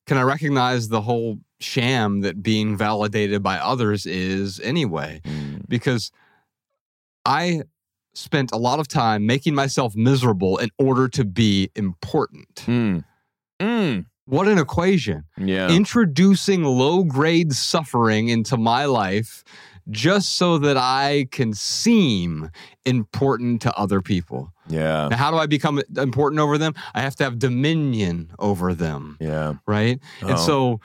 can 0.06 0.16
i 0.16 0.23
recognize 0.23 0.88
the 0.88 1.02
whole 1.02 1.38
sham 1.61 2.21
that 2.21 2.43
being 2.43 2.77
validated 2.77 3.43
by 3.43 3.57
others 3.59 4.05
is 4.07 4.61
anyway 4.61 5.21
Mm, 5.25 5.63
because 5.69 6.11
i 7.25 7.63
spent 8.15 8.51
a 8.53 8.57
lot 8.57 8.79
of 8.81 8.89
time 8.89 9.27
making 9.27 9.55
myself 9.55 9.95
miserable 9.95 10.57
in 10.59 10.71
order 10.79 11.09
to 11.09 11.25
be 11.25 11.71
important 11.75 12.55
mm, 12.67 13.05
mm. 13.61 14.05
what 14.27 14.49
an 14.49 14.59
equation 14.59 15.25
Yeah. 15.39 15.69
introducing 15.71 16.65
low 16.65 17.05
grade 17.05 17.53
suffering 17.53 18.29
into 18.29 18.57
my 18.57 18.85
life 18.87 19.45
just 19.89 20.37
so 20.37 20.59
that 20.59 20.77
I 20.77 21.29
can 21.31 21.55
seem 21.55 22.51
important 22.85 23.63
to 23.63 23.73
other 23.79 24.01
people. 24.03 24.53
yeah. 24.67 25.07
Now, 25.07 25.17
how 25.17 25.31
do 25.31 25.37
I 25.37 25.47
become 25.47 25.81
important 25.97 26.41
over 26.41 26.59
them? 26.59 26.75
I 26.93 27.03
have 27.03 27.15
to 27.17 27.23
have 27.25 27.39
dominion 27.39 28.33
over 28.41 28.75
them, 28.75 29.17
Yeah. 29.21 29.55
right? 29.65 30.01
Oh. 30.25 30.27
And 30.27 30.39
so 30.41 30.81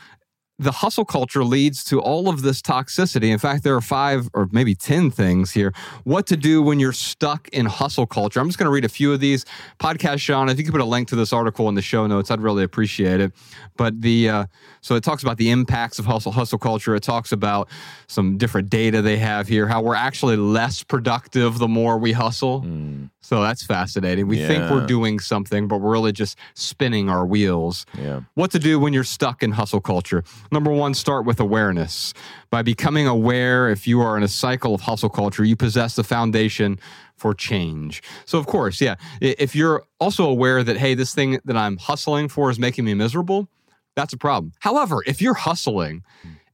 the 0.61 0.71
hustle 0.71 1.05
culture 1.05 1.43
leads 1.43 1.83
to 1.85 1.99
all 1.99 2.29
of 2.29 2.43
this 2.43 2.61
toxicity. 2.61 3.31
In 3.31 3.39
fact, 3.39 3.63
there 3.63 3.75
are 3.75 3.81
five 3.81 4.29
or 4.33 4.47
maybe 4.51 4.75
10 4.75 5.09
things 5.09 5.51
here. 5.51 5.73
What 6.03 6.27
to 6.27 6.37
do 6.37 6.61
when 6.61 6.79
you're 6.79 6.93
stuck 6.93 7.47
in 7.49 7.65
hustle 7.65 8.05
culture. 8.05 8.39
I'm 8.39 8.47
just 8.47 8.59
going 8.59 8.67
to 8.67 8.71
read 8.71 8.85
a 8.85 8.89
few 8.89 9.11
of 9.11 9.19
these. 9.19 9.43
Podcast 9.79 10.19
Sean, 10.19 10.49
if 10.49 10.59
you 10.59 10.63
could 10.63 10.71
put 10.71 10.81
a 10.81 10.85
link 10.85 11.07
to 11.07 11.15
this 11.15 11.33
article 11.33 11.67
in 11.67 11.73
the 11.73 11.81
show 11.81 12.05
notes, 12.05 12.29
I'd 12.29 12.41
really 12.41 12.63
appreciate 12.63 13.19
it. 13.19 13.31
But 13.75 14.01
the, 14.01 14.29
uh, 14.29 14.45
so 14.81 14.95
it 14.95 15.03
talks 15.03 15.21
about 15.23 15.37
the 15.37 15.49
impacts 15.51 15.99
of 15.99 16.05
hustle, 16.05 16.31
hustle 16.31 16.57
culture. 16.59 16.95
It 16.95 17.03
talks 17.03 17.31
about 17.31 17.69
some 18.07 18.37
different 18.37 18.69
data 18.69 19.01
they 19.01 19.17
have 19.17 19.47
here, 19.47 19.67
how 19.67 19.81
we're 19.81 19.95
actually 19.95 20.37
less 20.37 20.83
productive 20.83 21.59
the 21.59 21.67
more 21.67 21.97
we 21.97 22.11
hustle. 22.11 22.61
Mm, 22.61 23.09
So 23.21 23.41
that's 23.41 23.63
fascinating. 23.63 24.27
We 24.27 24.37
think 24.47 24.69
we're 24.71 24.85
doing 24.87 25.19
something, 25.19 25.67
but 25.67 25.77
we're 25.81 25.91
really 25.91 26.11
just 26.11 26.37
spinning 26.55 27.09
our 27.09 27.25
wheels. 27.25 27.85
yeah. 27.97 28.21
What 28.33 28.51
to 28.51 28.59
do 28.59 28.79
when 28.79 28.91
you're 28.93 29.03
stuck 29.03 29.43
in 29.43 29.51
hustle 29.51 29.81
culture. 29.81 30.23
Number 30.51 30.71
one, 30.71 30.93
start 30.95 31.25
with 31.25 31.39
awareness. 31.39 32.13
By 32.49 32.63
becoming 32.63 33.07
aware, 33.07 33.69
if 33.69 33.87
you 33.87 34.01
are 34.01 34.17
in 34.17 34.23
a 34.23 34.27
cycle 34.27 34.73
of 34.73 34.81
hustle 34.81 35.09
culture, 35.09 35.43
you 35.45 35.55
possess 35.55 35.95
the 35.95 36.03
foundation 36.03 36.79
for 37.15 37.33
change. 37.35 38.01
So, 38.25 38.39
of 38.39 38.47
course, 38.47 38.81
yeah, 38.81 38.95
if 39.21 39.55
you're 39.55 39.83
also 39.99 40.25
aware 40.27 40.63
that, 40.63 40.77
hey, 40.77 40.95
this 40.95 41.13
thing 41.13 41.39
that 41.45 41.55
I'm 41.55 41.77
hustling 41.77 42.27
for 42.29 42.49
is 42.49 42.57
making 42.57 42.83
me 42.85 42.95
miserable, 42.95 43.47
that's 43.95 44.13
a 44.13 44.17
problem. 44.17 44.53
However, 44.59 45.03
if 45.05 45.21
you're 45.21 45.33
hustling 45.33 46.03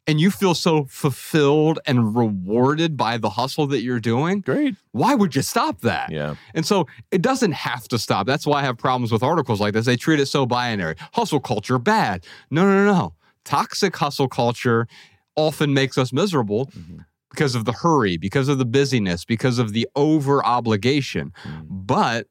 and 0.08 0.20
you 0.22 0.32
feel 0.32 0.54
so 0.54 0.86
fulfilled 0.86 1.80
and 1.86 2.16
rewarded 2.16 2.96
by 2.98 3.18
the 3.18 3.30
hustle 3.32 3.68
that 3.68 3.82
you're 3.82 4.00
doing, 4.00 4.42
Great. 4.42 4.76
why 4.92 5.14
would 5.16 5.36
you 5.36 5.42
stop 5.42 5.82
that? 5.82 6.12
Yeah. 6.12 6.36
And 6.54 6.66
so 6.66 6.88
it 7.12 7.22
doesn't 7.22 7.52
have 7.52 7.88
to 7.90 8.00
stop. 8.00 8.26
That's 8.26 8.48
why 8.48 8.60
I 8.60 8.64
have 8.64 8.78
problems 8.78 9.12
with 9.12 9.22
articles 9.24 9.60
like 9.60 9.74
this. 9.74 9.86
They 9.86 9.98
treat 9.98 10.20
it 10.20 10.28
so 10.28 10.46
binary. 10.46 10.96
Hustle 11.14 11.40
culture, 11.40 11.78
bad. 11.78 12.26
No, 12.50 12.64
no, 12.64 12.86
no, 12.86 12.94
no. 12.94 13.14
Toxic 13.44 13.96
hustle 13.96 14.28
culture 14.30 14.88
often 15.36 15.74
makes 15.74 15.98
us 15.98 16.12
miserable 16.12 16.66
Mhm. 16.68 17.06
because 17.30 17.54
of 17.54 17.66
the 17.66 17.72
hurry, 17.74 18.18
because 18.18 18.48
of 18.48 18.58
the 18.58 18.66
busyness, 18.66 19.26
because 19.26 19.60
of 19.60 19.74
the 19.74 19.88
over 19.96 20.44
obligation. 20.46 21.32
Mm, 21.44 21.66
But 21.70 22.28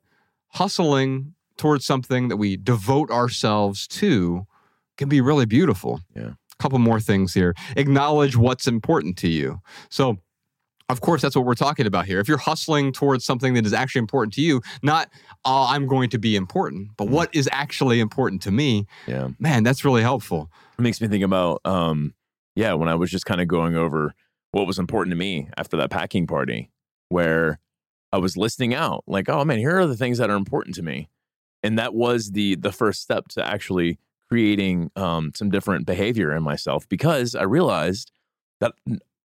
hustling 0.49 1.35
towards 1.57 1.85
something 1.87 2.29
that 2.29 2.37
we 2.37 2.57
devote 2.57 3.11
ourselves 3.11 3.87
to 3.89 4.47
can 4.97 5.09
be 5.09 5.21
really 5.21 5.47
beautiful. 5.47 6.01
Yeah. 6.15 6.31
A 6.59 6.63
couple 6.63 6.79
more 6.79 7.01
things 7.01 7.35
here. 7.35 7.55
Acknowledge 7.77 8.37
what's 8.37 8.67
important 8.67 9.17
to 9.19 9.29
you. 9.29 9.61
So, 9.91 10.19
of 10.89 11.01
course, 11.01 11.21
that's 11.21 11.35
what 11.35 11.45
we're 11.45 11.55
talking 11.55 11.87
about 11.87 12.07
here. 12.07 12.21
If 12.21 12.29
you're 12.29 12.39
hustling 12.39 12.93
towards 12.93 13.25
something 13.25 13.55
that 13.55 13.67
is 13.67 13.73
actually 13.73 13.99
important 14.01 14.33
to 14.35 14.41
you, 14.41 14.63
not, 14.83 15.11
oh, 15.45 15.67
I'm 15.69 15.87
going 15.87 16.11
to 16.11 16.19
be 16.19 16.37
important, 16.37 16.91
but 16.97 17.09
Mm. 17.09 17.11
what 17.11 17.35
is 17.35 17.49
actually 17.53 17.99
important 18.01 18.41
to 18.43 18.51
me, 18.53 18.87
Yeah. 19.07 19.29
man, 19.39 19.65
that's 19.65 19.85
really 19.85 20.03
helpful. 20.03 20.51
It 20.79 20.83
makes 20.83 21.01
me 21.01 21.09
think 21.09 21.25
about, 21.25 21.61
um, 21.65 22.15
yeah, 22.55 22.73
when 22.75 22.89
I 22.89 22.95
was 22.95 23.11
just 23.11 23.27
kind 23.27 23.41
of 23.41 23.49
going 23.49 23.77
over 23.77 24.15
what 24.53 24.67
was 24.67 24.79
important 24.79 25.11
to 25.13 25.17
me 25.17 25.49
after 25.59 25.77
that 25.77 25.91
packing 25.91 26.27
party, 26.27 26.71
where 27.09 27.59
I 28.13 28.19
was 28.19 28.37
listing 28.37 28.73
out 28.73 29.03
like, 29.07 29.29
oh 29.29 29.45
man, 29.45 29.59
here 29.59 29.79
are 29.79 29.87
the 29.87 29.97
things 29.97 30.19
that 30.19 30.31
are 30.31 30.37
important 30.37 30.75
to 30.77 30.83
me, 30.83 31.11
and 31.63 31.79
that 31.79 31.93
was 31.95 32.31
the 32.31 32.55
the 32.55 32.73
first 32.73 33.03
step 33.03 33.27
to 33.31 33.45
actually 33.45 33.99
creating 34.29 34.91
um, 34.97 35.33
some 35.35 35.51
different 35.51 35.87
behavior 35.87 36.35
in 36.35 36.43
myself 36.43 36.89
because 36.89 37.35
I 37.35 37.43
realized 37.43 38.11
that 38.61 38.73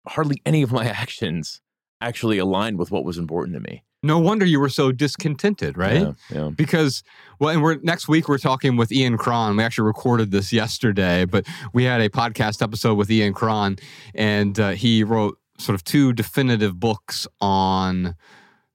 hardly 0.07 0.41
any 0.47 0.63
of 0.63 0.73
my 0.73 0.85
actions 1.03 1.61
actually 2.01 2.39
aligned 2.39 2.79
with 2.79 2.91
what 2.91 3.05
was 3.05 3.19
important 3.19 3.55
to 3.57 3.61
me. 3.61 3.83
No 4.03 4.19
wonder 4.19 4.45
you 4.45 4.61
were 4.61 4.69
so 4.69 4.93
discontented, 4.93 5.79
right? 5.79 6.03
Yeah, 6.03 6.13
yeah. 6.31 6.51
Because 6.55 7.03
well, 7.39 7.49
and 7.49 7.63
we're 7.63 7.77
next 7.77 8.07
week 8.07 8.29
we're 8.29 8.37
talking 8.37 8.77
with 8.77 8.93
Ian 8.93 9.17
Cron. 9.17 9.57
We 9.57 9.63
actually 9.63 9.87
recorded 9.87 10.31
this 10.31 10.53
yesterday, 10.53 11.25
but 11.25 11.47
we 11.73 11.85
had 11.85 12.03
a 12.03 12.11
podcast 12.11 12.61
episode 12.61 12.97
with 12.97 13.11
Ian 13.11 13.33
Cron, 13.33 13.77
and 14.15 14.61
uh, 14.61 14.71
he 14.73 15.05
wrote 15.05 15.39
sort 15.59 15.75
of 15.75 15.85
two 15.85 16.13
definitive 16.13 16.79
books 16.79 17.27
on 17.41 18.15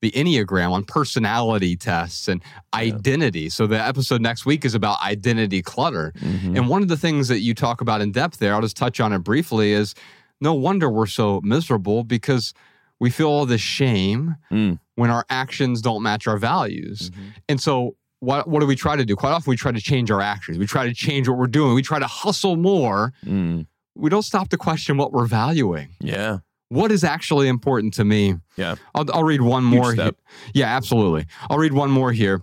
the 0.02 0.12
Enneagram, 0.12 0.72
on 0.72 0.84
personality 0.86 1.76
tests 1.76 2.28
and 2.28 2.42
identity. 2.74 3.50
So 3.50 3.68
the 3.68 3.80
episode 3.82 4.22
next 4.22 4.46
week 4.46 4.64
is 4.66 4.74
about 4.76 5.02
identity 5.02 5.62
clutter. 5.62 6.14
Mhm. 6.20 6.56
And 6.58 6.70
one 6.70 6.82
of 6.82 6.88
the 6.88 6.98
things 6.98 7.28
that 7.28 7.40
you 7.42 7.54
talk 7.54 7.82
about 7.82 8.02
in 8.02 8.12
depth 8.12 8.38
there, 8.40 8.54
I'll 8.56 8.62
just 8.62 8.78
touch 8.78 9.00
on 9.00 9.12
it 9.14 9.20
briefly, 9.20 9.74
is 9.74 9.96
no 10.40 10.54
wonder 10.54 10.90
we're 10.90 11.06
so 11.06 11.42
miserable 11.44 12.04
because 12.04 12.54
we 13.00 13.10
feel 13.10 13.28
all 13.28 13.46
this 13.46 13.62
shame 13.62 14.36
Mm. 14.52 14.80
when 14.96 15.10
our 15.10 15.26
actions 15.30 15.82
don't 15.82 16.02
match 16.02 16.28
our 16.28 16.38
values. 16.38 17.10
Mhm. 17.12 17.16
And 17.50 17.62
so 17.62 17.96
what 18.22 18.48
what 18.50 18.60
do 18.62 18.66
we 18.68 18.76
try 18.76 18.96
to 18.96 19.06
do? 19.06 19.16
Quite 19.16 19.32
often 19.32 19.50
we 19.50 19.56
try 19.58 19.72
to 19.72 19.82
change 19.82 20.12
our 20.12 20.22
actions. 20.22 20.58
We 20.58 20.66
try 20.68 20.86
to 20.88 20.94
change 20.94 21.28
what 21.30 21.38
we're 21.38 21.48
doing. 21.48 21.74
We 21.74 21.82
try 21.82 22.00
to 22.00 22.08
hustle 22.08 22.56
more. 22.58 23.14
Mm. 23.26 23.66
We 23.96 24.10
don't 24.10 24.24
stop 24.24 24.50
to 24.50 24.58
question 24.58 24.98
what 24.98 25.12
we're 25.12 25.26
valuing. 25.26 25.90
Yeah. 26.02 26.40
What 26.70 26.92
is 26.92 27.04
actually 27.04 27.48
important 27.48 27.94
to 27.96 28.06
me? 28.06 28.36
Yeah. 28.56 28.76
I'll, 28.96 29.06
I'll 29.14 29.24
read 29.24 29.42
one 29.42 29.64
more. 29.64 29.94
he- 29.94 30.12
yeah, 30.54 30.76
absolutely. 30.76 31.26
I'll 31.50 31.58
read 31.58 31.74
one 31.74 31.90
more 31.92 32.12
here. 32.12 32.42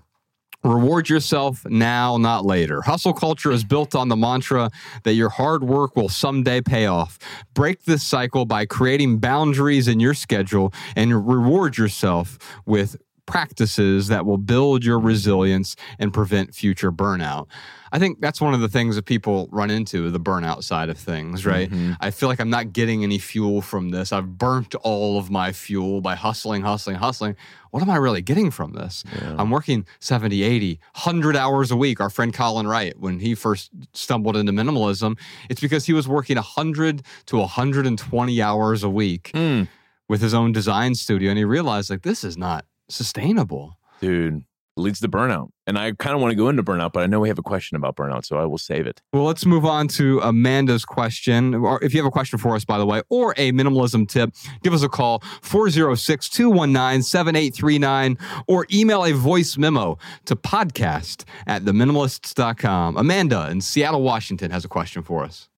Reward 0.64 1.08
yourself 1.08 1.64
now, 1.66 2.16
not 2.16 2.44
later. 2.44 2.82
Hustle 2.82 3.12
culture 3.12 3.52
is 3.52 3.62
built 3.62 3.94
on 3.94 4.08
the 4.08 4.16
mantra 4.16 4.68
that 5.04 5.12
your 5.12 5.28
hard 5.28 5.62
work 5.62 5.94
will 5.94 6.08
someday 6.08 6.60
pay 6.60 6.86
off. 6.86 7.20
Break 7.54 7.84
this 7.84 8.02
cycle 8.02 8.46
by 8.46 8.66
creating 8.66 9.18
boundaries 9.18 9.86
in 9.86 10.00
your 10.00 10.14
schedule 10.14 10.72
and 10.96 11.28
reward 11.28 11.78
yourself 11.78 12.36
with 12.66 12.96
practices 13.26 14.08
that 14.08 14.24
will 14.24 14.38
build 14.38 14.84
your 14.84 14.98
resilience 14.98 15.76
and 15.98 16.12
prevent 16.12 16.54
future 16.54 16.90
burnout. 16.92 17.46
I 17.92 17.98
think 17.98 18.20
that's 18.20 18.40
one 18.40 18.52
of 18.54 18.60
the 18.60 18.68
things 18.68 18.96
that 18.96 19.04
people 19.04 19.48
run 19.52 19.70
into 19.70 20.10
the 20.10 20.18
burnout 20.20 20.64
side 20.64 20.88
of 20.88 20.98
things, 20.98 21.46
right? 21.46 21.70
Mhm. 21.70 21.96
I 22.00 22.10
feel 22.10 22.28
like 22.28 22.40
I'm 22.40 22.50
not 22.50 22.72
getting 22.72 23.04
any 23.04 23.18
fuel 23.18 23.62
from 23.62 23.90
this. 23.90 24.12
I've 24.12 24.38
burnt 24.38 24.74
all 24.76 25.18
of 25.18 25.30
my 25.30 25.52
fuel 25.52 26.00
by 26.00 26.14
hustling, 26.16 26.62
hustling, 26.62 26.96
hustling. 26.96 27.36
What 27.70 27.82
am 27.82 27.90
I 27.90 27.96
really 27.96 28.22
getting 28.22 28.50
from 28.50 28.72
this? 28.72 29.04
Yeah. 29.14 29.36
I'm 29.38 29.50
working 29.50 29.86
70, 30.00 30.42
80, 30.42 30.80
100 30.94 31.36
hours 31.36 31.70
a 31.70 31.76
week. 31.76 32.00
Our 32.00 32.10
friend 32.10 32.32
Colin 32.34 32.66
Wright, 32.66 32.94
when 32.98 33.20
he 33.20 33.34
first 33.34 33.70
stumbled 33.92 34.36
into 34.36 34.52
minimalism, 34.52 35.16
it's 35.48 35.60
because 35.60 35.86
he 35.86 35.92
was 35.92 36.08
working 36.08 36.36
100 36.38 37.02
to 37.26 37.38
120 37.38 38.42
hours 38.42 38.82
a 38.82 38.90
week 38.90 39.30
Mm. 39.34 39.68
with 40.08 40.20
his 40.22 40.34
own 40.34 40.52
design 40.52 40.94
studio. 40.94 41.30
And 41.30 41.38
he 41.38 41.44
realized, 41.44 41.90
like, 41.90 42.02
this 42.02 42.24
is 42.24 42.36
not 42.36 42.64
sustainable. 42.88 43.78
Dude, 44.00 44.44
leads 44.76 45.00
to 45.00 45.08
burnout. 45.08 45.48
And 45.66 45.78
I 45.78 45.92
kind 45.92 46.14
of 46.14 46.20
want 46.20 46.32
to 46.32 46.36
go 46.36 46.48
into 46.48 46.62
burnout, 46.62 46.92
but 46.92 47.02
I 47.02 47.06
know 47.06 47.18
we 47.18 47.28
have 47.28 47.38
a 47.38 47.42
question 47.42 47.76
about 47.76 47.96
burnout, 47.96 48.24
so 48.24 48.36
I 48.36 48.44
will 48.44 48.58
save 48.58 48.86
it. 48.86 49.00
Well, 49.12 49.24
let's 49.24 49.46
move 49.46 49.64
on 49.64 49.88
to 49.88 50.20
Amanda's 50.20 50.84
question. 50.84 51.54
Or 51.54 51.82
if 51.82 51.94
you 51.94 52.00
have 52.00 52.06
a 52.06 52.10
question 52.10 52.38
for 52.38 52.54
us, 52.54 52.64
by 52.64 52.78
the 52.78 52.86
way, 52.86 53.02
or 53.08 53.32
a 53.36 53.52
minimalism 53.52 54.08
tip, 54.08 54.30
give 54.62 54.74
us 54.74 54.82
a 54.82 54.88
call 54.88 55.22
406 55.42 56.28
219 56.28 57.02
7839 57.02 58.18
or 58.46 58.66
email 58.72 59.04
a 59.04 59.12
voice 59.12 59.56
memo 59.56 59.98
to 60.26 60.36
podcast 60.36 61.24
at 61.46 61.62
theminimalists.com. 61.62 62.96
Amanda 62.96 63.48
in 63.50 63.60
Seattle, 63.60 64.02
Washington 64.02 64.50
has 64.50 64.64
a 64.64 64.68
question 64.68 65.02
for 65.02 65.24
us. 65.24 65.48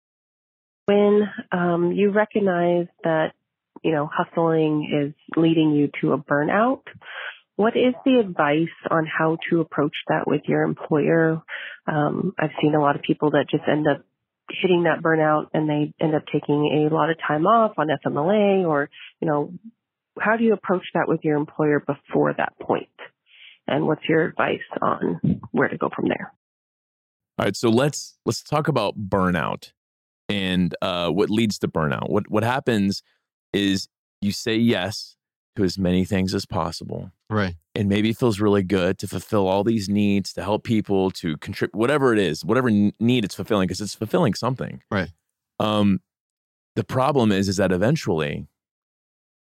when 0.87 1.29
um, 1.53 1.93
you 1.93 2.11
recognize 2.11 2.87
that 3.05 3.33
you 3.83 3.93
know 3.93 4.09
hustling 4.13 4.89
is 4.93 5.15
leading 5.37 5.73
you 5.73 5.91
to 6.01 6.13
a 6.13 6.19
burnout 6.19 6.83
what 7.57 7.77
is 7.77 7.95
the 8.05 8.19
advice 8.19 8.67
on 8.91 9.07
how 9.07 9.37
to 9.51 9.61
approach 9.61 9.97
that 10.09 10.27
with 10.27 10.43
your 10.47 10.63
employer 10.63 11.43
um, 11.87 12.33
i've 12.39 12.51
seen 12.61 12.75
a 12.75 12.81
lot 12.81 12.97
of 12.97 13.03
people 13.03 13.31
that 13.31 13.47
just 13.51 13.65
end 13.71 13.87
up 13.87 14.05
hitting 14.51 14.85
that 14.85 15.03
burnout 15.03 15.47
and 15.53 15.69
they 15.69 15.93
end 16.01 16.15
up 16.15 16.25
taking 16.33 16.89
a 16.89 16.95
lot 16.95 17.11
of 17.11 17.17
time 17.27 17.47
off 17.47 17.73
on 17.79 17.89
fmla 18.05 18.67
or 18.67 18.89
you 19.21 19.29
know 19.29 19.53
how 20.21 20.37
do 20.37 20.45
you 20.45 20.53
approach 20.53 20.85
that 20.95 21.07
with 21.07 21.21
your 21.23 21.37
employer 21.37 21.79
before 21.79 22.35
that 22.37 22.53
point? 22.61 22.89
and 23.69 23.87
what's 23.87 24.09
your 24.09 24.25
advice 24.25 24.61
on 24.81 25.21
where 25.53 25.69
to 25.69 25.77
go 25.77 25.91
from 25.95 26.09
there 26.09 26.33
All 27.39 27.45
right, 27.45 27.55
so 27.55 27.69
let's 27.69 28.19
let's 28.25 28.43
talk 28.43 28.67
about 28.67 28.99
burnout 28.99 29.73
and 30.29 30.75
uh, 30.83 31.11
what 31.11 31.31
leads 31.31 31.59
to 31.61 31.69
burnout. 31.69 32.11
What 32.11 32.31
what 32.31 32.43
happens 32.43 33.03
is 33.53 33.89
you 34.21 34.33
say 34.33 34.57
yes 34.57 35.17
to 35.57 35.65
as 35.65 35.79
many 35.79 36.05
things 36.05 36.35
as 36.35 36.47
possible, 36.47 37.11
Right. 37.31 37.55
and 37.75 37.89
maybe 37.89 38.11
it 38.11 38.17
feels 38.17 38.41
really 38.41 38.63
good 38.63 38.99
to 38.99 39.09
fulfill 39.09 39.49
all 39.49 39.65
these 39.65 39.89
needs 39.89 40.33
to 40.35 40.43
help 40.43 40.65
people 40.65 41.11
to 41.13 41.37
contribute 41.39 41.75
whatever 41.77 42.13
it 42.13 42.19
is, 42.19 42.45
whatever 42.45 42.71
need 42.71 43.25
it's 43.25 43.35
fulfilling 43.35 43.67
because 43.67 43.81
it's 43.81 43.95
fulfilling 43.95 44.35
something. 44.35 44.83
Right. 44.91 45.11
Um, 45.59 46.01
the 46.77 46.85
problem 46.85 47.33
is 47.33 47.49
is 47.49 47.57
that 47.57 47.73
eventually 47.73 48.47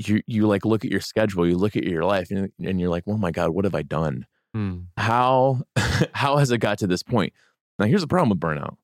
you 0.06 0.22
you 0.26 0.46
like 0.46 0.64
look 0.64 0.84
at 0.84 0.90
your 0.90 1.00
schedule, 1.00 1.46
you 1.46 1.56
look 1.56 1.76
at 1.76 1.84
your 1.84 2.04
life, 2.04 2.30
and, 2.30 2.50
and 2.64 2.80
you're 2.80 2.90
like, 2.90 3.04
oh 3.06 3.16
my 3.16 3.30
god, 3.30 3.50
what 3.50 3.64
have 3.64 3.74
I 3.74 3.82
done? 3.82 4.26
Hmm. 4.54 4.82
how 4.96 5.62
how 6.12 6.36
has 6.36 6.52
it 6.52 6.58
got 6.58 6.78
to 6.78 6.86
this 6.86 7.02
point 7.02 7.32
now 7.80 7.86
here's 7.86 8.02
the 8.02 8.06
problem 8.06 8.28
with 8.30 8.38
burnout 8.38 8.76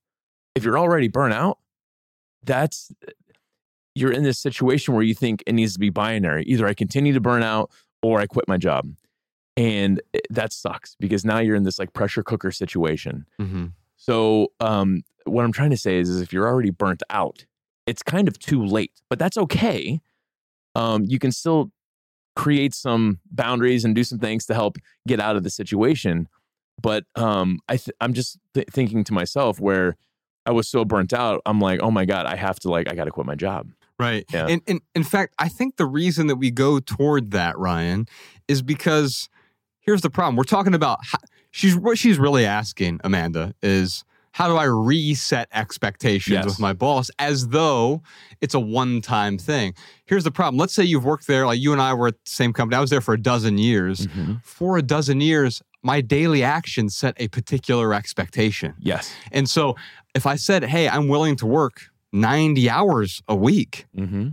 if 0.57 0.65
you're 0.65 0.77
already 0.77 1.07
burnt 1.07 1.33
out 1.33 1.59
that's 2.43 2.91
you're 3.95 4.13
in 4.13 4.23
this 4.23 4.39
situation 4.39 4.95
where 4.95 5.03
you 5.03 5.15
think 5.15 5.43
it 5.47 5.53
needs 5.53 5.73
to 5.75 5.79
be 5.79 5.91
binary. 5.91 6.45
Either 6.45 6.67
i 6.67 6.75
continue 6.75 7.13
to 7.13 7.21
burn 7.21 7.43
out 7.43 7.71
or 8.03 8.21
i 8.21 8.27
quit 8.27 8.47
my 8.49 8.57
job. 8.57 8.93
And 9.57 10.01
that 10.31 10.53
sucks 10.53 10.97
because 11.01 11.25
now 11.25 11.39
you're 11.39 11.57
in 11.57 11.65
this 11.65 11.79
like 11.79 11.93
pressure 11.93 12.23
cooker 12.23 12.51
situation. 12.51 13.27
Hmm 13.39 13.67
so 14.01 14.49
um, 14.61 15.03
what 15.25 15.45
i'm 15.45 15.53
trying 15.53 15.71
to 15.71 15.77
say 15.77 15.99
is, 15.99 16.09
is 16.09 16.21
if 16.21 16.33
you're 16.33 16.49
already 16.49 16.71
burnt 16.71 17.03
out 17.11 17.45
it's 17.87 18.03
kind 18.03 18.27
of 18.29 18.39
too 18.39 18.65
late 18.65 18.93
but 19.09 19.19
that's 19.19 19.37
okay. 19.37 20.01
Um, 20.75 21.05
you 21.05 21.19
can 21.19 21.33
still 21.33 21.71
create 22.37 22.75
some 22.75 23.19
boundaries 23.31 23.85
and 23.85 23.95
do 23.95 24.05
some 24.05 24.19
things 24.19 24.47
to 24.47 24.55
help 24.55 24.79
get 25.07 25.21
out 25.21 25.37
of 25.37 25.43
the 25.43 25.51
situation. 25.51 26.29
But 26.81 27.05
um, 27.17 27.59
I 27.69 27.77
th- 27.77 27.95
i'm 28.01 28.15
just 28.15 28.39
th- 28.55 28.69
thinking 28.71 29.05
to 29.05 29.13
myself 29.13 29.61
where 29.61 29.97
i 30.47 30.51
was 30.51 30.67
so 30.67 30.85
burnt 30.85 31.13
out 31.13 31.43
i'm 31.45 31.61
like 31.61 31.81
oh 31.83 31.91
my 31.91 32.07
god 32.07 32.25
i 32.25 32.37
have 32.37 32.59
to 32.61 32.71
like 32.71 32.91
i 32.91 32.95
gotta 32.95 33.11
quit 33.11 33.27
my 33.27 33.35
job 33.35 33.69
Right. 34.01 34.25
Yeah. 34.33 34.47
And, 34.49 34.63
and 34.67 34.81
in 34.95 35.05
fact, 35.05 35.35
I 35.39 35.49
think 35.49 35.77
the 35.77 35.87
reason 35.87 36.27
that 36.29 36.37
we 36.37 36.51
go 36.51 36.81
toward 36.81 37.31
that, 37.33 37.59
Ryan, 37.59 38.07
is 38.49 38.63
because 38.63 39.29
here's 39.81 40.01
the 40.01 40.11
problem. 40.11 40.37
We're 40.37 40.45
talking 40.45 40.75
about 40.75 40.99
how, 41.03 41.19
she's 41.51 41.77
what 41.77 41.99
she's 41.99 42.19
really 42.19 42.47
asking, 42.47 43.01
Amanda, 43.05 43.55
is 43.63 44.05
how 44.33 44.49
do 44.49 44.57
I 44.57 44.65
reset 44.65 45.49
expectations 45.53 46.33
Yes. 46.35 46.45
with 46.45 46.61
my 46.61 46.73
boss 46.73 47.11
as 47.19 47.49
though 47.49 48.03
it's 48.41 48.55
a 48.55 48.61
one-time 48.61 49.39
thing? 49.39 49.75
Here's 50.07 50.23
the 50.25 50.31
problem. 50.31 50.57
Let's 50.57 50.73
say 50.73 50.85
you've 50.85 51.05
worked 51.05 51.27
there, 51.27 51.47
like 51.47 51.61
you 51.61 51.73
and 51.73 51.83
I 51.83 51.95
were 51.95 52.09
at 52.09 52.15
the 52.15 52.31
same 52.31 52.53
company. 52.53 52.77
I 52.77 52.81
was 52.81 52.91
there 52.91 53.01
for 53.01 53.15
a 53.15 53.21
dozen 53.21 53.59
years. 53.59 54.07
Mm-hmm. 54.07 54.35
For 54.45 54.79
a 54.79 54.83
dozen 54.83 55.21
years, 55.21 55.63
my 55.83 56.01
daily 56.01 56.45
actions 56.45 56.95
set 56.95 57.15
a 57.19 57.27
particular 57.29 57.93
expectation. 57.95 58.75
yes 58.79 59.13
And 59.33 59.49
so 59.49 59.77
if 60.15 60.27
I 60.27 60.37
said, 60.37 60.63
hey, 60.65 60.89
I'm 60.89 61.09
willing 61.09 61.37
to 61.37 61.47
work 61.47 61.91
90 62.13 62.69
hours 62.71 63.23
a 63.29 63.35
week, 63.37 63.87
mm-hmm. 63.97 64.31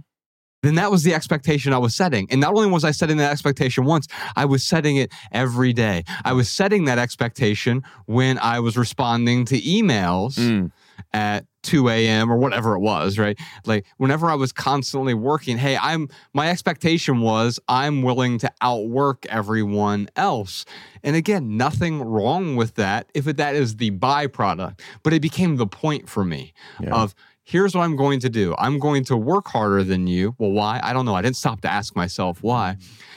then 0.64 0.76
that 0.76 0.92
was 0.92 1.04
the 1.04 1.14
expectation 1.14 1.74
I 1.74 1.78
was 1.78 1.96
setting. 1.96 2.28
And 2.32 2.42
not 2.42 2.54
only 2.54 2.70
was 2.70 2.84
I 2.84 2.92
setting 2.92 3.18
that 3.18 3.32
expectation 3.32 3.86
once, 3.86 4.08
I 4.36 4.46
was 4.46 4.64
setting 4.64 4.98
it 4.98 5.12
every 5.32 5.74
day. 5.74 6.04
I 6.26 6.34
was 6.34 6.50
setting 6.50 6.86
that 6.86 6.98
expectation 6.98 7.84
when 8.06 8.38
I 8.40 8.60
was 8.60 8.78
responding 8.78 9.46
to 9.46 9.60
emails 9.62 10.38
Mm. 10.38 10.72
at 11.14 11.46
2 11.64 11.90
a.m. 11.90 12.32
or 12.32 12.38
whatever 12.38 12.76
it 12.76 12.80
was, 12.80 13.20
right? 13.20 13.38
Like 13.66 13.86
whenever 13.98 14.30
I 14.32 14.36
was 14.36 14.52
constantly 14.54 15.14
working, 15.14 15.58
hey, 15.58 15.78
I'm 15.78 16.08
my 16.34 16.50
expectation 16.50 17.20
was 17.20 17.60
I'm 17.68 18.02
willing 18.04 18.38
to 18.40 18.52
outwork 18.62 19.26
everyone 19.28 20.10
else. 20.16 20.66
And 21.04 21.16
again, 21.16 21.58
nothing 21.58 22.02
wrong 22.02 22.56
with 22.56 22.76
that 22.76 23.10
if 23.14 23.26
that 23.26 23.54
is 23.56 23.76
the 23.78 23.92
byproduct, 23.92 24.80
but 25.04 25.12
it 25.14 25.22
became 25.22 25.58
the 25.58 25.68
point 25.68 26.08
for 26.10 26.24
me 26.24 26.54
Yeah. 26.82 26.96
of 26.96 27.14
here's 27.48 27.74
what 27.74 27.84
I'm 27.84 27.96
going 27.96 28.20
to 28.20 28.30
do. 28.30 28.54
I'm 28.58 28.78
going 28.78 29.06
to 29.06 29.16
work 29.16 29.48
harder 29.48 29.82
than 29.82 30.06
you. 30.06 30.36
Well, 30.38 30.52
why? 30.52 30.82
I 30.84 30.92
don't 30.92 31.06
know. 31.06 31.16
I 31.16 31.22
didn't 31.22 31.38
stop 31.38 31.62
to 31.62 31.72
ask 31.72 31.96
myself 31.96 32.44
why. 32.44 32.76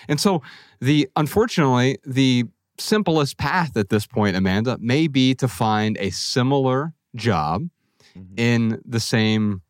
And 0.08 0.20
so 0.20 0.40
the 0.80 1.08
unfortunately, 1.16 1.98
the 2.06 2.44
simplest 2.78 3.38
path 3.38 3.76
at 3.76 3.88
this 3.88 4.06
point, 4.06 4.36
Amanda, 4.36 4.78
may 4.80 5.08
be 5.08 5.34
to 5.34 5.48
find 5.48 5.96
a 5.98 6.10
similar 6.10 6.94
job 7.16 7.68
Mhm. 8.16 8.38
in 8.38 8.80
the 8.84 9.00
same 9.00 9.62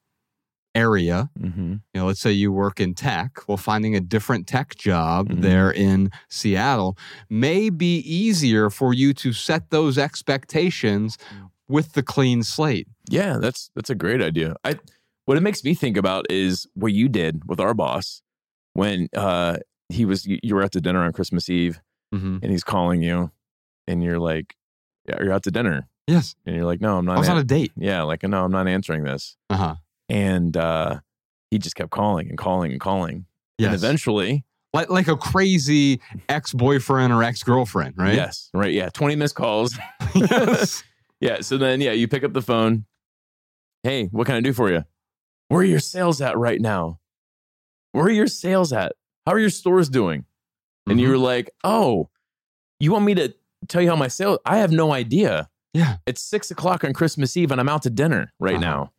area. 0.74 1.30
Mm-hmm. 1.40 1.72
You 1.72 1.80
know, 2.00 2.06
let's 2.06 2.20
say 2.20 2.30
you 2.30 2.52
work 2.52 2.78
in 2.80 2.94
tech. 2.94 3.30
Well, 3.48 3.56
finding 3.56 3.96
a 3.96 4.00
different 4.00 4.46
tech 4.46 4.76
job 4.76 5.28
Mhm. 5.30 5.40
there 5.40 5.70
in 5.72 6.10
Seattle 6.28 6.96
may 7.28 7.70
be 7.70 7.96
easier 8.00 8.70
for 8.70 8.94
you 8.94 9.12
to 9.14 9.32
set 9.32 9.70
those 9.70 9.98
expectations 9.98 11.18
with 11.70 11.92
the 11.94 12.02
clean 12.02 12.42
slate. 12.42 12.88
Yeah, 13.08 13.38
that's 13.40 13.70
that's 13.74 13.88
a 13.90 13.94
great 13.94 14.20
idea. 14.20 14.56
I 14.64 14.78
what 15.26 15.36
it 15.36 15.42
makes 15.42 15.62
me 15.64 15.74
think 15.74 15.96
about 15.96 16.26
is 16.28 16.66
what 16.74 16.92
you 16.92 17.08
did 17.08 17.48
with 17.48 17.60
our 17.60 17.72
boss 17.74 18.22
when 18.74 19.08
uh 19.16 19.58
he 19.88 20.04
was 20.04 20.26
you 20.26 20.38
you 20.42 20.54
were 20.54 20.62
out 20.62 20.72
to 20.72 20.80
dinner 20.80 21.02
on 21.02 21.12
Christmas 21.12 21.48
Eve 21.48 21.80
Mm-hmm. 22.14 22.38
and 22.42 22.50
he's 22.50 22.64
calling 22.64 23.02
you 23.02 23.30
and 23.86 24.02
you're 24.02 24.18
like, 24.18 24.56
Yeah, 25.08 25.22
you're 25.22 25.32
out 25.32 25.44
to 25.44 25.52
dinner. 25.52 25.86
Yes, 26.08 26.34
And 26.44 26.56
you're 26.56 26.64
like, 26.64 26.80
No, 26.80 26.98
I'm 26.98 27.04
not 27.04 27.16
I 27.16 27.18
was 27.20 27.28
an- 27.28 27.34
on 27.36 27.40
a 27.40 27.44
date. 27.44 27.70
Yeah, 27.76 28.02
like 28.02 28.24
no, 28.24 28.44
I'm 28.44 28.50
not 28.50 28.66
answering 28.66 29.04
this. 29.04 29.36
Uh 29.48 29.56
huh. 29.56 29.74
And 30.08 30.56
uh 30.56 31.00
he 31.52 31.58
just 31.58 31.76
kept 31.76 31.90
calling 31.90 32.28
and 32.28 32.36
calling 32.36 32.72
and 32.72 32.80
calling. 32.80 33.26
Yes. 33.58 33.66
And 33.68 33.74
eventually, 33.76 34.44
like 34.74 34.90
like 34.90 35.06
a 35.08 35.16
crazy 35.16 36.00
ex 36.28 36.52
boyfriend 36.52 37.12
or 37.12 37.22
ex 37.22 37.42
girlfriend, 37.44 37.94
right? 37.96 38.14
yes, 38.14 38.50
right, 38.54 38.72
yeah, 38.72 38.88
20 38.88 39.14
missed 39.16 39.34
calls. 39.36 39.76
yes. 40.14 40.82
Yeah. 41.20 41.40
So 41.40 41.58
then, 41.58 41.80
yeah, 41.80 41.92
you 41.92 42.08
pick 42.08 42.24
up 42.24 42.32
the 42.32 42.42
phone. 42.42 42.86
Hey, 43.82 44.06
what 44.06 44.26
can 44.26 44.36
I 44.36 44.40
do 44.40 44.52
for 44.52 44.70
you? 44.70 44.84
Where 45.48 45.60
are 45.60 45.64
your 45.64 45.80
sales 45.80 46.20
at 46.20 46.36
right 46.38 46.60
now? 46.60 47.00
Where 47.92 48.04
are 48.06 48.10
your 48.10 48.26
sales 48.26 48.72
at? 48.72 48.92
How 49.26 49.32
are 49.32 49.38
your 49.38 49.50
stores 49.50 49.88
doing? 49.88 50.24
And 50.86 51.00
you 51.00 51.08
Mhm. 51.08 51.10
were 51.12 51.18
like, 51.18 51.50
oh, 51.64 52.08
you 52.78 52.92
want 52.92 53.04
me 53.04 53.14
to 53.16 53.34
tell 53.68 53.82
you 53.82 53.88
how 53.90 53.96
my 53.96 54.08
sales? 54.08 54.38
I 54.44 54.58
have 54.58 54.72
no 54.72 54.92
idea. 54.92 55.48
Yeah. 55.74 55.96
It's 56.06 56.22
six 56.22 56.50
o'clock 56.50 56.84
on 56.84 56.92
Christmas 56.92 57.36
Eve 57.36 57.50
and 57.52 57.60
I'm 57.60 57.68
out 57.68 57.82
to 57.82 57.90
dinner 57.90 58.32
right 58.40 58.54
Uh-huh. 58.56 58.60
now. 58.60 58.92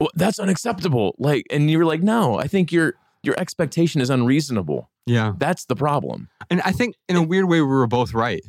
Well, 0.00 0.10
that's 0.14 0.38
unacceptable. 0.38 1.14
Like, 1.18 1.46
and 1.50 1.70
you 1.70 1.78
were 1.78 1.84
like, 1.84 2.02
no, 2.02 2.38
I 2.38 2.46
think 2.46 2.72
your 2.72 2.94
your 3.22 3.34
expectation 3.40 4.02
is 4.02 4.10
unreasonable. 4.10 4.90
Yeah. 5.06 5.32
That's 5.38 5.64
the 5.64 5.74
problem. 5.74 6.28
And 6.50 6.60
I 6.60 6.72
think 6.72 6.94
in 7.08 7.16
a 7.16 7.22
weird 7.22 7.46
way, 7.46 7.62
we 7.62 7.66
were 7.66 7.86
both 7.86 8.12
right. 8.12 8.42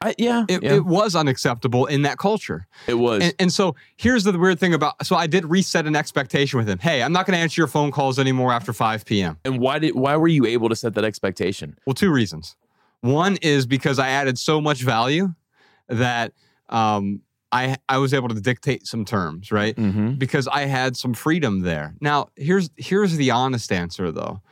I, 0.00 0.14
yeah, 0.18 0.44
It, 0.48 0.62
yeah, 0.62 0.74
it 0.74 0.84
was 0.84 1.16
unacceptable 1.16 1.86
in 1.86 2.02
that 2.02 2.18
culture. 2.18 2.66
it 2.86 2.94
was. 2.94 3.22
And, 3.22 3.34
and 3.38 3.52
so 3.52 3.74
here's 3.96 4.24
the 4.24 4.38
weird 4.38 4.60
thing 4.60 4.74
about 4.74 5.04
so 5.06 5.16
I 5.16 5.26
did 5.26 5.44
reset 5.46 5.86
an 5.86 5.96
expectation 5.96 6.58
with 6.58 6.68
him. 6.68 6.78
Hey, 6.78 7.02
I'm 7.02 7.12
not 7.12 7.26
going 7.26 7.36
to 7.36 7.40
answer 7.40 7.60
your 7.60 7.68
phone 7.68 7.90
calls 7.90 8.18
anymore 8.18 8.52
after 8.52 8.72
5 8.72 9.04
p.m. 9.04 9.38
and 9.44 9.58
why 9.58 9.78
did 9.78 9.94
why 9.94 10.16
were 10.16 10.28
you 10.28 10.44
able 10.44 10.68
to 10.68 10.76
set 10.76 10.94
that 10.94 11.04
expectation? 11.04 11.78
Well, 11.86 11.94
two 11.94 12.12
reasons. 12.12 12.56
One 13.00 13.38
is 13.42 13.66
because 13.66 13.98
I 13.98 14.08
added 14.08 14.38
so 14.38 14.60
much 14.60 14.82
value 14.82 15.34
that 15.88 16.32
um, 16.68 17.22
I 17.52 17.76
I 17.88 17.98
was 17.98 18.12
able 18.12 18.28
to 18.28 18.40
dictate 18.40 18.86
some 18.86 19.04
terms, 19.04 19.52
right? 19.52 19.76
Mm-hmm. 19.76 20.14
Because 20.14 20.48
I 20.48 20.62
had 20.66 20.96
some 20.96 21.14
freedom 21.14 21.60
there. 21.60 21.94
Now, 22.00 22.28
here's 22.36 22.70
here's 22.76 23.16
the 23.16 23.30
honest 23.30 23.72
answer 23.72 24.10
though. 24.12 24.42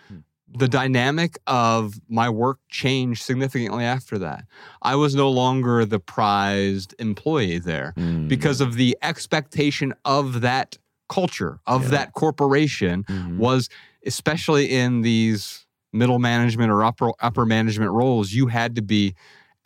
The 0.57 0.69
dynamic 0.69 1.39
of 1.49 2.01
my 2.09 2.29
work 2.31 2.59
changed 2.71 3.23
significantly 3.23 3.85
after 3.85 4.19
that. 4.19 4.45
I 4.83 4.95
was 4.95 5.15
no 5.15 5.29
longer 5.29 5.85
the 5.85 5.99
prized 5.99 6.95
employee 6.99 7.59
there 7.59 7.93
Mm. 7.97 8.29
because 8.29 8.61
of 8.61 8.75
the 8.75 8.97
expectation 9.03 9.93
of 10.05 10.41
that 10.43 10.79
culture, 11.09 11.59
of 11.67 11.85
Yeah. 11.85 11.89
that 11.91 12.13
corporation 12.13 13.05
Mhm. 13.05 13.37
was 13.39 13.69
especially 14.07 14.71
in 14.71 15.01
these 15.01 15.67
middle 15.93 16.19
management 16.19 16.71
or 16.71 16.85
upper 16.85 17.11
upper 17.21 17.45
management 17.47 17.91
roles, 17.91 18.33
you 18.33 18.47
had 18.49 18.75
to 18.77 18.83
be 18.83 19.15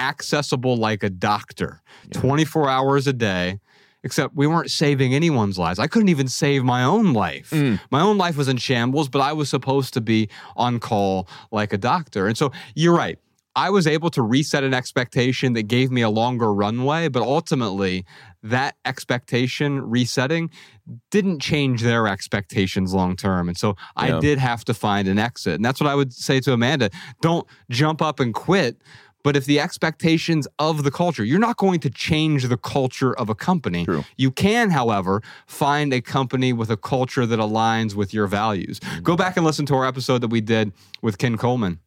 accessible 0.01 0.77
like 0.77 1.03
a 1.03 1.11
doctor, 1.11 1.83
Yeah. 2.13 2.21
24 2.21 2.69
hours 2.69 3.07
a 3.07 3.13
day. 3.13 3.59
Except 4.05 4.35
we 4.37 4.47
weren't 4.47 4.71
saving 4.71 5.13
anyone's 5.15 5.59
lives. 5.59 5.79
I 5.81 5.89
couldn't 5.89 6.09
even 6.09 6.29
save 6.29 6.63
my 6.63 6.85
own 6.85 7.13
life. 7.13 7.51
Mm. 7.51 7.81
My 7.91 8.01
own 8.01 8.17
life 8.17 8.37
was 8.37 8.47
in 8.47 8.57
shambles, 8.57 9.09
but 9.09 9.21
I 9.21 9.33
was 9.33 9.49
supposed 9.49 9.93
to 9.95 10.01
be 10.01 10.29
on 10.57 10.79
call 10.79 11.29
like 11.51 11.73
a 11.73 11.79
doctor. 11.79 12.29
And 12.29 12.39
so 12.39 12.53
you're 12.77 12.95
right. 12.95 13.19
I 13.57 13.71
was 13.71 13.89
able 13.89 14.09
to 14.11 14.23
reset 14.23 14.63
an 14.63 14.73
expectation 14.73 15.55
that 15.55 15.65
gave 15.65 15.91
me 15.91 16.03
a 16.03 16.11
longer 16.11 16.55
runway, 16.55 17.09
but 17.09 17.23
ultimately, 17.23 18.05
that 18.45 18.77
expectation 18.85 19.81
resetting 19.81 20.51
didn't 21.11 21.41
change 21.41 21.83
their 21.83 22.07
expectations 22.07 22.95
long 22.95 23.17
term. 23.17 23.49
And 23.49 23.59
so 23.59 23.75
I 23.97 24.11
Yeah. 24.11 24.21
did 24.21 24.39
have 24.39 24.65
to 24.67 24.75
find 24.75 25.09
an 25.09 25.19
exit. 25.19 25.55
And 25.57 25.65
that's 25.65 25.81
what 25.81 25.91
I 25.91 25.97
would 25.97 26.13
say 26.13 26.39
to 26.41 26.53
Amanda 26.53 26.91
don't 27.21 27.49
jump 27.69 28.01
up 28.01 28.21
and 28.21 28.33
quit. 28.33 28.81
But 29.25 29.37
if 29.37 29.45
the 29.47 29.61
expectations 29.61 30.47
of 30.59 30.85
the 30.85 30.91
culture, 30.91 31.25
you're 31.25 31.39
not 31.39 31.57
going 31.57 31.81
to 31.81 31.91
change 31.91 32.45
the 32.45 32.57
culture 32.57 33.13
of 33.19 33.29
a 33.29 33.35
company. 33.35 33.85
True. 33.85 34.05
You 34.17 34.31
can, 34.31 34.71
however, 34.71 35.23
find 35.47 35.93
a 35.93 36.01
company 36.01 36.53
with 36.53 36.71
a 36.71 36.77
culture 36.77 37.27
that 37.27 37.39
aligns 37.39 37.95
with 37.95 38.15
your 38.15 38.27
values. 38.27 38.81
Go 39.03 39.17
back 39.17 39.37
and 39.37 39.45
listen 39.45 39.67
to 39.67 39.75
our 39.75 39.87
episode 39.87 40.21
that 40.21 40.29
we 40.29 40.41
did 40.41 40.73
with 41.03 41.19
Ken 41.19 41.37
Coleman 41.37 41.81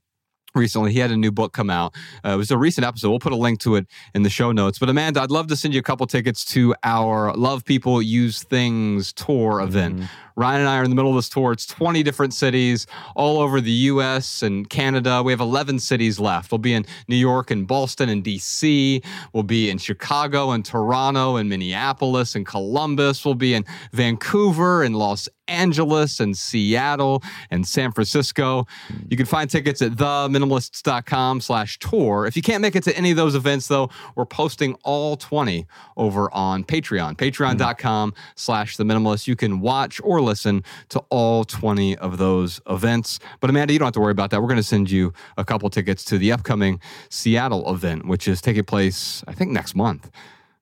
recently. 0.56 0.92
He 0.92 1.00
had 1.00 1.12
a 1.12 1.18
new 1.18 1.32
book 1.32 1.54
come 1.54 1.70
out. 1.70 1.96
Uh, 2.26 2.32
it 2.32 2.36
was 2.38 2.52
a 2.52 2.58
recent 2.58 2.86
episode. 2.86 3.10
We'll 3.10 3.20
put 3.20 3.32
a 3.32 3.38
link 3.38 3.60
to 3.62 3.76
it 3.76 3.88
in 4.14 4.24
the 4.24 4.30
show 4.30 4.52
notes. 4.52 4.80
But 4.80 4.90
Amanda, 4.90 5.22
I'd 5.22 5.32
love 5.32 5.48
to 5.48 5.56
send 5.56 5.74
you 5.74 5.80
a 5.80 5.84
couple 5.84 6.06
tickets 6.08 6.44
to 6.46 6.76
our 6.84 7.34
Love 7.34 7.66
People 7.66 8.02
Use 8.02 8.44
Things 8.44 9.14
tour 9.14 9.62
event. 9.62 10.04
Ryan 10.42 10.62
and 10.62 10.70
I 10.70 10.78
are 10.80 10.84
in 10.84 10.90
the 10.90 10.96
middle 10.96 11.12
of 11.12 11.18
this 11.18 11.30
tour. 11.30 11.52
It's 11.52 11.68
20 11.68 12.02
different 12.02 12.34
cities 12.34 12.88
all 13.16 13.38
over 13.38 13.62
the 13.62 13.72
US 13.92 14.42
and 14.42 14.68
Canada. 14.68 15.22
We 15.22 15.32
have 15.32 15.40
11 15.40 15.78
cities 15.78 16.20
left. 16.20 16.52
We'll 16.52 16.58
be 16.58 16.74
in 16.74 16.84
New 17.08 17.16
York 17.16 17.52
and 17.52 17.68
Boston 17.68 18.10
and 18.10 18.24
DC. 18.24 19.06
We'll 19.34 19.44
be 19.44 19.70
in 19.70 19.78
Chicago 19.78 20.50
and 20.50 20.66
Toronto 20.66 21.36
and 21.36 21.48
Minneapolis 21.48 22.34
and 22.34 22.44
Columbus. 22.44 23.24
We'll 23.24 23.36
be 23.36 23.54
in 23.54 23.66
Vancouver 23.92 24.82
and 24.82 24.96
Los 24.96 25.30
Angeles 25.48 26.20
and 26.20 26.36
Seattle 26.36 27.22
and 27.52 27.68
San 27.68 27.92
Francisco. 27.92 28.66
You 29.10 29.18
can 29.18 29.26
find 29.26 29.50
tickets 29.50 29.82
at 29.82 29.92
theminimalists.com 29.92 31.42
slash 31.42 31.78
tour. 31.78 32.26
If 32.26 32.36
you 32.38 32.42
can't 32.42 32.62
make 32.62 32.76
it 32.76 32.84
to 32.86 32.98
any 32.98 33.12
of 33.12 33.18
those 33.18 33.36
events, 33.36 33.68
though, 33.68 33.90
we're 34.16 34.26
posting 34.26 34.76
all 34.84 35.18
20 35.18 35.68
over 35.98 36.34
on 36.34 36.64
Patreon, 36.64 37.18
patreon.com 37.18 38.12
mm. 38.12 38.16
slash 38.36 38.78
the 38.78 38.86
minimalist. 38.86 39.28
You 39.28 39.36
can 39.36 39.60
watch 39.60 40.00
or 40.02 40.22
listen 40.22 40.31
to 40.36 41.00
all 41.10 41.44
20 41.44 41.98
of 41.98 42.18
those 42.18 42.62
events. 42.70 43.20
But 43.40 43.50
Amanda, 43.50 43.74
you 43.74 43.80
don't 43.80 43.88
have 43.88 43.94
to 43.94 44.00
worry 44.00 44.12
about 44.12 44.30
that. 44.32 44.42
We're 44.42 44.48
going 44.48 44.58
to 44.58 44.64
send 44.64 44.90
you 44.90 45.14
a 45.38 45.44
couple 45.46 45.70
tickets 45.70 46.04
to 46.06 46.18
the 46.18 46.32
upcoming 46.32 46.80
Seattle 47.10 47.72
event, 47.74 48.06
which 48.06 48.28
is 48.28 48.42
taking 48.42 48.64
place, 48.64 49.24
I 49.28 49.34
think, 49.34 49.52
next 49.52 49.76
month. 49.76 50.10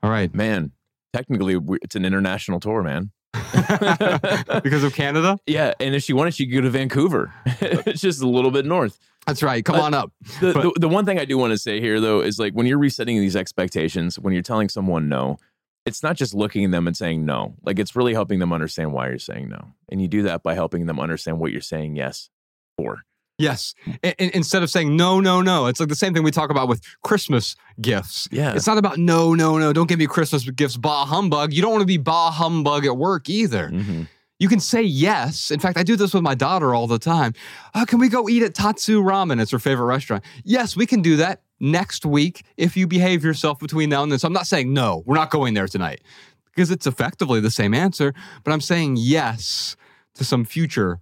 All 0.03 0.09
right. 0.09 0.33
man, 0.33 0.71
technically 1.13 1.57
it's 1.81 1.95
an 1.95 2.05
international 2.05 2.59
tour, 2.59 2.83
man. 2.83 3.11
because 4.63 4.83
of 4.83 4.93
Canada? 4.93 5.37
Yeah, 5.45 5.73
and 5.79 5.93
if 5.95 6.03
she 6.03 6.13
wanted, 6.13 6.33
she 6.33 6.45
could 6.47 6.53
go 6.55 6.61
to 6.61 6.69
Vancouver. 6.69 7.33
it's 7.45 8.01
just 8.01 8.21
a 8.21 8.27
little 8.27 8.51
bit 8.51 8.65
north. 8.65 8.97
That's 9.27 9.43
right. 9.43 9.63
Come 9.63 9.75
Uh, 9.75 9.81
on 9.83 9.93
up. 9.93 10.11
The, 10.39 10.53
But- 10.53 10.63
the, 10.63 10.79
the 10.81 10.89
one 10.89 11.05
thing 11.05 11.19
I 11.19 11.25
do 11.25 11.37
want 11.37 11.51
to 11.51 11.57
say 11.57 11.79
here, 11.79 11.99
though, 11.99 12.21
is 12.21 12.39
like 12.39 12.53
when 12.53 12.65
you're 12.65 12.79
resetting 12.79 13.19
these 13.19 13.35
expectations, 13.35 14.17
when 14.17 14.33
you're 14.33 14.41
telling 14.41 14.69
someone 14.69 15.09
no, 15.09 15.37
it's 15.85 16.03
not 16.03 16.15
just 16.15 16.33
looking 16.33 16.65
at 16.65 16.71
them 16.71 16.87
and 16.87 16.95
saying 16.95 17.25
no. 17.25 17.55
Like 17.63 17.79
it's 17.79 17.95
really 17.95 18.13
helping 18.13 18.39
them 18.39 18.53
understand 18.53 18.93
why 18.93 19.09
you're 19.09 19.17
saying 19.19 19.49
no. 19.49 19.73
And 19.89 20.01
you 20.01 20.07
do 20.07 20.23
that 20.23 20.43
by 20.43 20.53
helping 20.53 20.85
them 20.85 20.99
understand 20.99 21.39
what 21.39 21.51
you're 21.51 21.61
saying 21.61 21.95
yes 21.95 22.29
for. 22.77 23.03
Yes. 23.37 23.73
I- 24.03 24.15
instead 24.19 24.63
of 24.63 24.69
saying 24.69 24.95
no, 24.97 25.21
no, 25.21 25.41
no, 25.41 25.67
it's 25.67 25.79
like 25.79 25.87
the 25.89 25.95
same 25.95 26.13
thing 26.13 26.23
we 26.23 26.31
talk 26.31 26.49
about 26.49 26.67
with 26.67 26.81
Christmas 27.03 27.55
gifts. 27.81 28.27
Yeah. 28.31 28.53
It's 28.53 28.67
not 28.67 28.77
about 28.77 28.97
no, 28.97 29.33
no, 29.33 29.57
no, 29.57 29.71
don't 29.71 29.87
give 29.87 29.97
me 29.99 30.07
Christmas 30.07 30.47
gifts, 30.49 30.75
bah 30.77 31.05
humbug. 31.05 31.53
You 31.53 31.61
don't 31.61 31.71
want 31.71 31.81
to 31.81 31.87
be 31.87 31.97
bah 31.97 32.31
humbug 32.31 32.85
at 32.85 32.97
work 32.97 33.29
either. 33.29 33.69
Mhm. 33.69 34.07
You 34.39 34.47
can 34.49 34.59
say 34.59 34.81
yes. 34.83 35.51
In 35.51 35.59
fact, 35.59 35.77
I 35.77 35.83
do 35.83 35.95
this 35.95 36.13
with 36.13 36.23
my 36.23 36.35
daughter 36.35 36.73
all 36.75 36.87
the 36.87 36.99
time. 36.99 37.33
Uh, 37.73 37.85
can 37.85 37.99
we 37.99 38.07
go 38.09 38.29
eat 38.29 38.43
at 38.43 38.53
Tatsu 38.55 39.01
Ramen? 39.01 39.41
It's 39.41 39.51
her 39.51 39.59
favorite 39.59 39.85
restaurant. 39.87 40.23
Yes, 40.43 40.75
we 40.77 40.85
can 40.85 41.01
do 41.01 41.17
that 41.17 41.41
next 41.59 42.05
week 42.05 42.43
if 42.57 42.75
you 42.77 42.87
behave 42.87 43.23
yourself 43.23 43.59
between 43.59 43.89
now 43.89 44.03
and 44.03 44.11
then. 44.11 44.19
So 44.19 44.27
I'm 44.27 44.33
not 44.33 44.47
saying 44.47 44.71
no, 44.73 45.03
we're 45.05 45.15
not 45.15 45.29
going 45.29 45.53
there 45.53 45.67
tonight 45.67 46.01
because 46.53 46.71
it's 46.71 46.87
effectively 46.87 47.39
the 47.39 47.51
same 47.51 47.73
answer, 47.73 48.13
but 48.43 48.51
I'm 48.51 48.61
saying 48.61 48.97
yes 48.99 49.75
to 50.15 50.23
some 50.23 50.45
future. 50.45 50.99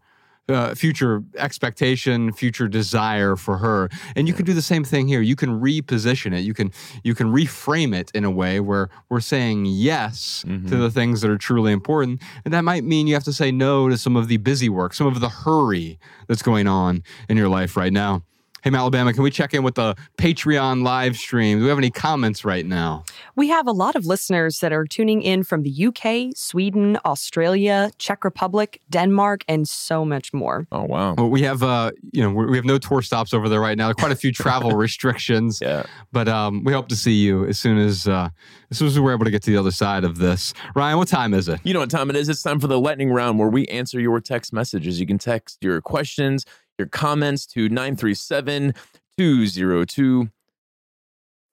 Uh, 0.49 0.73
future 0.73 1.23
expectation, 1.35 2.31
future 2.31 2.69
desire 2.69 3.35
for 3.35 3.57
her, 3.57 3.89
and 4.15 4.29
you 4.29 4.33
can 4.33 4.45
do 4.45 4.53
the 4.53 4.61
same 4.61 4.85
thing 4.85 5.05
here. 5.05 5.19
You 5.19 5.35
can 5.35 5.59
reposition 5.59 6.33
it. 6.33 6.39
You 6.45 6.53
can 6.53 6.71
you 7.03 7.13
can 7.13 7.27
reframe 7.33 7.93
it 7.93 8.09
in 8.15 8.23
a 8.23 8.31
way 8.31 8.61
where 8.61 8.87
we're 9.09 9.19
saying 9.19 9.65
yes 9.65 10.43
to 10.43 10.47
Mhm. 10.47 10.69
the 10.69 10.89
things 10.89 11.19
that 11.19 11.29
are 11.29 11.37
truly 11.37 11.73
important, 11.73 12.21
and 12.45 12.53
that 12.53 12.63
might 12.63 12.85
mean 12.85 13.07
you 13.07 13.13
have 13.15 13.25
to 13.25 13.33
say 13.33 13.51
no 13.51 13.89
to 13.89 13.97
some 13.97 14.15
of 14.15 14.29
the 14.29 14.37
busy 14.37 14.69
work, 14.69 14.93
some 14.93 15.05
of 15.07 15.19
the 15.19 15.27
hurry 15.27 15.99
that's 16.29 16.41
going 16.41 16.65
on 16.65 17.03
in 17.27 17.35
your 17.35 17.49
life 17.49 17.75
right 17.75 17.91
now. 17.91 18.23
Hey, 18.63 18.71
Alabama, 18.73 19.13
can 19.13 19.23
we 19.23 19.31
check 19.31 19.53
in 19.53 19.63
with 19.63 19.75
the 19.75 19.95
Patreon 20.17 20.83
live 20.83 21.15
stream? 21.15 21.59
Do 21.59 21.63
we 21.63 21.69
have 21.69 21.77
any 21.77 21.91
comments 21.91 22.43
right 22.43 22.65
now? 22.65 23.03
We 23.35 23.49
have 23.49 23.67
a 23.67 23.71
lot 23.71 23.95
of 23.95 24.05
listeners 24.05 24.59
that 24.59 24.73
are 24.73 24.85
tuning 24.85 25.21
in 25.21 25.43
from 25.43 25.63
the 25.63 25.85
UK, 25.87 26.35
Sweden, 26.35 26.97
Australia, 27.05 27.91
Czech 27.97 28.23
Republic, 28.23 28.81
Denmark, 28.89 29.43
and 29.47 29.67
so 29.67 30.03
much 30.03 30.33
more. 30.33 30.67
Oh 30.71 30.83
wow. 30.83 31.13
Well, 31.15 31.29
we 31.29 31.43
have, 31.43 31.61
uh, 31.61 31.91
you 32.11 32.23
know, 32.23 32.31
we 32.31 32.57
have 32.57 32.65
no 32.65 32.77
tour 32.77 33.01
stops 33.01 33.33
over 33.33 33.47
there 33.47 33.61
right 33.61 33.77
now. 33.77 33.85
There 33.85 33.91
are 33.91 33.95
quite 33.95 34.11
a 34.11 34.15
few 34.15 34.31
travel 34.31 34.71
restrictions. 34.75 35.59
Yeah. 35.61 35.83
But 36.11 36.27
um, 36.27 36.63
we 36.63 36.73
hope 36.73 36.87
to 36.89 36.95
see 36.95 37.13
you 37.13 37.45
as 37.45 37.59
soon 37.59 37.77
as 37.77 38.07
uh, 38.07 38.29
as 38.71 38.77
soon 38.77 38.87
as 38.87 38.99
we're 38.99 39.13
able 39.13 39.25
to 39.25 39.31
get 39.31 39.43
to 39.43 39.51
the 39.51 39.57
other 39.57 39.71
side 39.71 40.03
of 40.03 40.17
this. 40.17 40.53
Ryan, 40.75 40.97
what 40.97 41.07
time 41.07 41.33
is 41.33 41.47
it? 41.47 41.59
You 41.63 41.73
know 41.73 41.79
what 41.79 41.91
time 41.91 42.09
it 42.09 42.15
is? 42.15 42.27
It's 42.27 42.41
time 42.41 42.59
for 42.59 42.67
the 42.67 42.79
lightning 42.79 43.11
round 43.11 43.39
where 43.39 43.49
we 43.49 43.65
answer 43.67 43.99
your 43.99 44.19
text 44.19 44.51
messages. 44.51 44.99
You 44.99 45.05
can 45.05 45.17
text 45.17 45.59
your 45.61 45.81
questions, 45.81 46.45
your 46.77 46.87
comments 46.87 47.45
to 47.47 47.69
937 47.69 48.73
202 49.17 50.29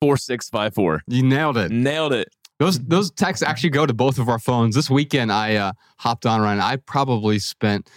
4654. 0.01 1.03
You 1.07 1.23
nailed 1.23 1.57
it. 1.57 1.71
Nailed 1.71 2.13
it. 2.13 2.29
Those 2.59 2.79
those 2.79 3.11
texts 3.11 3.43
actually 3.43 3.71
go 3.71 3.87
to 3.87 3.95
both 3.95 4.19
of 4.19 4.29
our 4.29 4.39
phones. 4.39 4.75
This 4.75 4.89
weekend, 4.89 5.33
I 5.33 5.57
uh, 5.57 5.73
hopped 5.99 6.25
on 6.25 6.41
Ryan. 6.41 6.61
I 6.61 6.77
probably 6.77 7.39
spent 7.39 7.91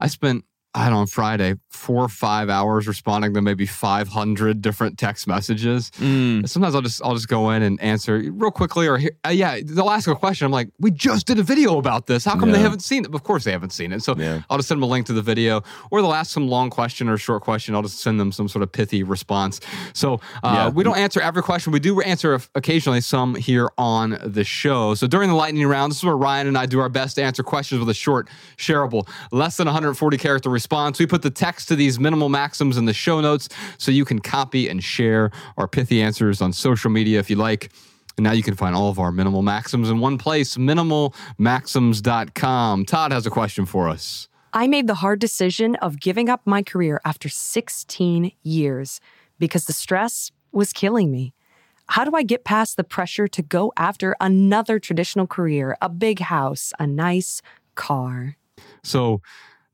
I 0.00 0.06
spent 0.06 0.44
I 0.78 0.84
don't 0.84 0.92
know, 0.92 0.98
on 1.00 1.06
Friday, 1.08 1.54
four 1.70 2.04
or 2.04 2.08
five 2.08 2.48
hours 2.48 2.86
responding 2.86 3.34
to 3.34 3.42
maybe 3.42 3.66
500 3.66 4.62
different 4.62 4.96
text 4.96 5.26
messages. 5.26 5.90
Mm. 5.98 6.48
Sometimes 6.48 6.76
I'll 6.76 6.82
just 6.82 7.02
I'll 7.04 7.14
just 7.14 7.26
go 7.26 7.50
in 7.50 7.62
and 7.62 7.80
answer 7.80 8.18
real 8.18 8.52
quickly, 8.52 8.86
or 8.86 9.00
uh, 9.26 9.30
yeah, 9.30 9.58
they'll 9.64 9.90
ask 9.90 10.06
a 10.08 10.14
question. 10.14 10.44
I'm 10.44 10.52
like, 10.52 10.68
we 10.78 10.92
just 10.92 11.26
did 11.26 11.40
a 11.40 11.42
video 11.42 11.78
about 11.78 12.06
this. 12.06 12.24
How 12.24 12.38
come 12.38 12.52
they 12.52 12.60
haven't 12.60 12.82
seen 12.82 13.04
it? 13.04 13.12
Of 13.12 13.24
course 13.24 13.42
they 13.42 13.50
haven't 13.50 13.72
seen 13.72 13.92
it. 13.92 14.04
So 14.04 14.14
Yeah. 14.16 14.42
I'll 14.48 14.56
just 14.58 14.68
send 14.68 14.78
them 14.78 14.84
a 14.84 14.92
link 14.92 15.06
to 15.06 15.12
the 15.12 15.22
video, 15.22 15.62
or 15.90 16.00
they'll 16.00 16.12
ask 16.12 16.30
some 16.32 16.46
long 16.46 16.70
question 16.70 17.08
or 17.08 17.18
short 17.18 17.42
question. 17.42 17.74
I'll 17.74 17.82
just 17.82 17.98
send 17.98 18.20
them 18.20 18.30
some 18.30 18.46
sort 18.46 18.62
of 18.62 18.70
pithy 18.70 19.02
response. 19.02 19.58
So 19.94 20.20
uh, 20.44 20.52
Yeah. 20.54 20.68
we 20.68 20.84
don't 20.84 20.96
answer 20.96 21.20
every 21.20 21.42
question. 21.42 21.72
We 21.72 21.80
do 21.80 22.00
answer 22.02 22.38
occasionally 22.54 23.00
some 23.00 23.34
here 23.34 23.68
on 23.78 24.16
the 24.24 24.44
show. 24.44 24.94
So 24.94 25.08
during 25.08 25.28
the 25.28 25.34
lightning 25.34 25.66
round, 25.66 25.90
this 25.90 25.98
is 25.98 26.04
where 26.04 26.16
Ryan 26.16 26.46
and 26.46 26.56
I 26.56 26.66
do 26.66 26.78
our 26.78 26.88
best 26.88 27.16
to 27.16 27.22
answer 27.24 27.42
questions 27.42 27.80
with 27.80 27.88
a 27.88 27.94
short, 27.94 28.28
shareable, 28.56 29.08
less 29.32 29.56
than 29.56 29.66
140 29.66 30.16
character 30.18 30.48
response. 30.48 30.67
We 30.70 31.06
put 31.06 31.22
the 31.22 31.30
text 31.30 31.68
to 31.68 31.76
these 31.76 31.98
minimal 31.98 32.28
maxims 32.28 32.76
in 32.76 32.84
the 32.84 32.92
show 32.92 33.20
notes 33.20 33.48
so 33.78 33.90
you 33.90 34.04
can 34.04 34.18
copy 34.18 34.68
and 34.68 34.84
share 34.84 35.30
our 35.56 35.66
pithy 35.68 36.02
answers 36.02 36.42
on 36.42 36.52
social 36.52 36.90
media 36.90 37.18
if 37.18 37.30
you 37.30 37.36
like. 37.36 37.70
And 38.16 38.24
now 38.24 38.32
you 38.32 38.42
can 38.42 38.54
find 38.54 38.74
all 38.74 38.90
of 38.90 38.98
our 38.98 39.12
minimal 39.12 39.42
maxims 39.42 39.88
in 39.88 40.00
one 40.00 40.18
place, 40.18 40.56
minimalmaxims.com. 40.56 42.84
Todd 42.84 43.12
has 43.12 43.26
a 43.26 43.30
question 43.30 43.64
for 43.64 43.88
us. 43.88 44.28
I 44.52 44.66
made 44.66 44.88
the 44.88 44.94
hard 44.94 45.20
decision 45.20 45.76
of 45.76 46.00
giving 46.00 46.28
up 46.28 46.40
my 46.44 46.62
career 46.62 47.00
after 47.04 47.28
16 47.28 48.32
years 48.42 49.00
because 49.38 49.66
the 49.66 49.72
stress 49.72 50.32
was 50.52 50.72
killing 50.72 51.12
me. 51.12 51.32
How 51.90 52.04
do 52.04 52.14
I 52.14 52.22
get 52.22 52.44
past 52.44 52.76
the 52.76 52.84
pressure 52.84 53.26
to 53.28 53.42
go 53.42 53.72
after 53.76 54.14
another 54.20 54.78
traditional 54.78 55.26
career, 55.26 55.76
a 55.80 55.88
big 55.88 56.20
house, 56.20 56.74
a 56.78 56.86
nice 56.86 57.40
car? 57.76 58.36
So 58.82 59.22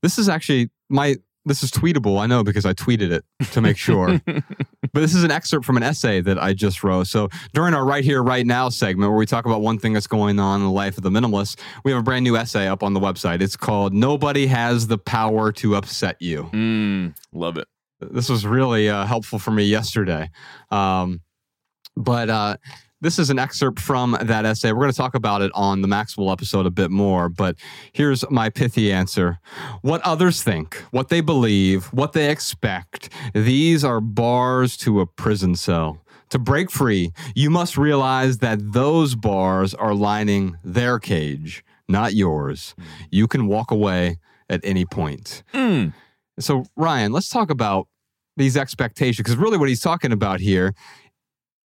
this 0.03 0.17
is 0.19 0.29
actually 0.29 0.71
my 0.95 1.17
this 1.45 1.63
is 1.63 1.71
tweetable. 1.71 2.19
I 2.19 2.27
know 2.27 2.43
because 2.43 2.65
I 2.65 2.73
tweeted 2.73 3.11
it 3.11 3.25
to 3.53 3.61
make 3.61 3.77
sure. 3.77 4.19
but 4.27 5.01
this 5.01 5.15
is 5.15 5.25
an 5.25 5.31
excerpt 5.31 5.67
from 5.67 5.77
an 5.77 5.83
essay 5.83 6.23
that 6.23 6.39
I 6.43 6.55
just 6.55 6.83
wrote. 6.83 7.07
So 7.07 7.29
during 7.53 7.75
our 7.75 7.85
right 7.85 8.03
here, 8.03 8.23
right 8.23 8.47
now 8.47 8.71
segment 8.71 9.11
where 9.11 9.19
we 9.19 9.27
talk 9.27 9.45
about 9.45 9.61
one 9.61 9.79
thing 9.79 9.93
that's 9.93 10.07
going 10.07 10.39
on 10.41 10.61
in 10.61 10.67
the 10.67 10.73
life 10.73 10.97
of 10.97 11.03
the 11.03 11.11
minimalist, 11.11 11.59
we 11.85 11.91
have 11.91 12.01
a 12.01 12.03
brand 12.03 12.25
new 12.25 12.37
essay 12.37 12.67
up 12.67 12.83
on 12.83 12.95
the 12.95 13.01
website. 13.01 13.43
It's 13.43 13.57
called 13.57 13.93
Nobody 13.93 14.47
Has 14.47 14.87
the 14.87 14.97
Power 14.97 15.53
to 15.53 15.77
Upset 15.77 16.17
You. 16.21 16.45
Mm. 16.45 17.15
Love 17.33 17.59
it. 17.59 17.69
This 18.01 18.31
was 18.31 18.47
really 18.47 18.89
uh, 18.89 19.05
helpful 19.05 19.39
for 19.39 19.51
me 19.51 19.65
yesterday. 19.65 20.31
Um, 20.71 21.21
but 21.97 22.31
uh, 22.31 22.57
this 23.05 23.19
is 23.19 23.29
an 23.29 23.39
excerpt 23.39 23.79
from 23.79 24.17
that 24.23 24.47
essay. 24.47 24.73
We're 24.73 24.81
going 24.81 24.91
to 24.91 24.97
talk 24.97 25.15
about 25.15 25.43
it 25.43 25.53
on 25.55 25.83
the 25.83 25.89
Maxwell 25.89 26.33
episode 26.33 26.65
a 26.65 26.71
bit 26.71 26.91
more, 26.91 27.29
but 27.29 27.55
here's 27.93 28.29
my 28.31 28.49
pithy 28.49 28.91
answer. 28.91 29.39
What 29.83 30.01
others 30.01 30.43
think, 30.43 30.83
what 30.91 31.11
they 31.11 31.21
believe, 31.21 31.85
what 31.93 32.15
they 32.15 32.31
expect, 32.31 33.11
these 33.35 33.85
are 33.85 34.01
bars 34.01 34.79
to 34.79 35.01
a 35.01 35.07
prison 35.07 35.55
cell. 35.55 36.03
To 36.31 36.39
break 36.39 36.71
free, 36.71 37.13
you 37.35 37.51
must 37.51 37.77
realize 37.77 38.39
that 38.39 38.73
those 38.73 39.15
bars 39.15 39.75
are 39.75 39.95
lining 39.95 40.57
their 40.65 40.99
cage, 40.99 41.63
not 41.87 42.15
yours. 42.15 42.75
You 43.11 43.29
can 43.29 43.47
walk 43.47 43.71
away 43.71 44.17
at 44.49 44.61
any 44.65 44.87
point. 44.87 45.43
Mm. 45.53 45.93
So, 46.41 46.65
Ryan, 46.75 47.13
let's 47.13 47.29
talk 47.29 47.51
about 47.51 47.87
these 48.39 48.57
expectations 48.57 49.19
because 49.19 49.37
really 49.37 49.59
what 49.59 49.69
he's 49.69 49.83
talking 49.83 50.11
about 50.11 50.41
here, 50.41 50.75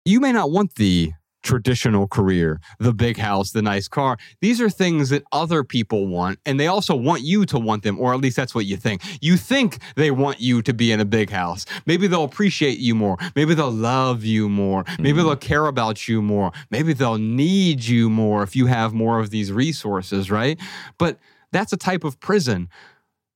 you 0.04 0.20
may 0.20 0.34
not 0.34 0.52
want 0.52 0.76
the 0.76 1.14
traditional 1.44 2.08
career, 2.08 2.60
the 2.80 2.94
big 2.94 3.18
house, 3.18 3.52
the 3.52 3.62
nice 3.62 3.88
car. 3.88 4.18
These 4.42 4.62
are 4.62 4.70
things 4.70 5.10
that 5.10 5.24
other 5.32 5.64
people 5.64 6.08
want, 6.08 6.40
and 6.46 6.60
they 6.60 6.68
also 6.68 6.96
want 6.96 7.22
you 7.22 7.46
to 7.48 7.60
want 7.60 7.84
them, 7.84 8.00
or 8.00 8.14
at 8.14 8.20
least 8.20 8.36
that's 8.36 8.54
what 8.54 8.66
you 8.66 8.78
think. 8.78 9.02
You 9.22 9.38
think 9.38 9.80
they 9.96 10.12
want 10.12 10.40
you 10.40 10.62
to 10.62 10.74
be 10.74 10.92
in 10.92 11.00
a 11.00 11.06
big 11.06 11.30
house. 11.30 11.66
Maybe 11.86 12.08
they'll 12.08 12.24
appreciate 12.24 12.80
you 12.80 12.96
more. 12.96 13.18
Maybe 13.36 13.54
they'll 13.54 13.72
love 13.72 14.24
you 14.24 14.50
more. 14.50 14.84
Maybe 15.00 15.18
they'll 15.18 15.32
mm-hmm. 15.32 15.40
care 15.40 15.68
about 15.68 16.08
you 16.08 16.22
more. 16.22 16.52
Maybe 16.70 16.94
they'll 16.94 17.18
need 17.18 17.84
you 17.84 18.10
more 18.10 18.44
if 18.44 18.56
you 18.56 18.68
have 18.68 18.94
more 18.94 19.20
of 19.20 19.30
these 19.30 19.52
resources, 19.52 20.30
right? 20.30 20.60
But 20.98 21.18
that's 21.52 21.74
a 21.74 21.78
type 21.78 22.04
of 22.04 22.20
prison. 22.20 22.70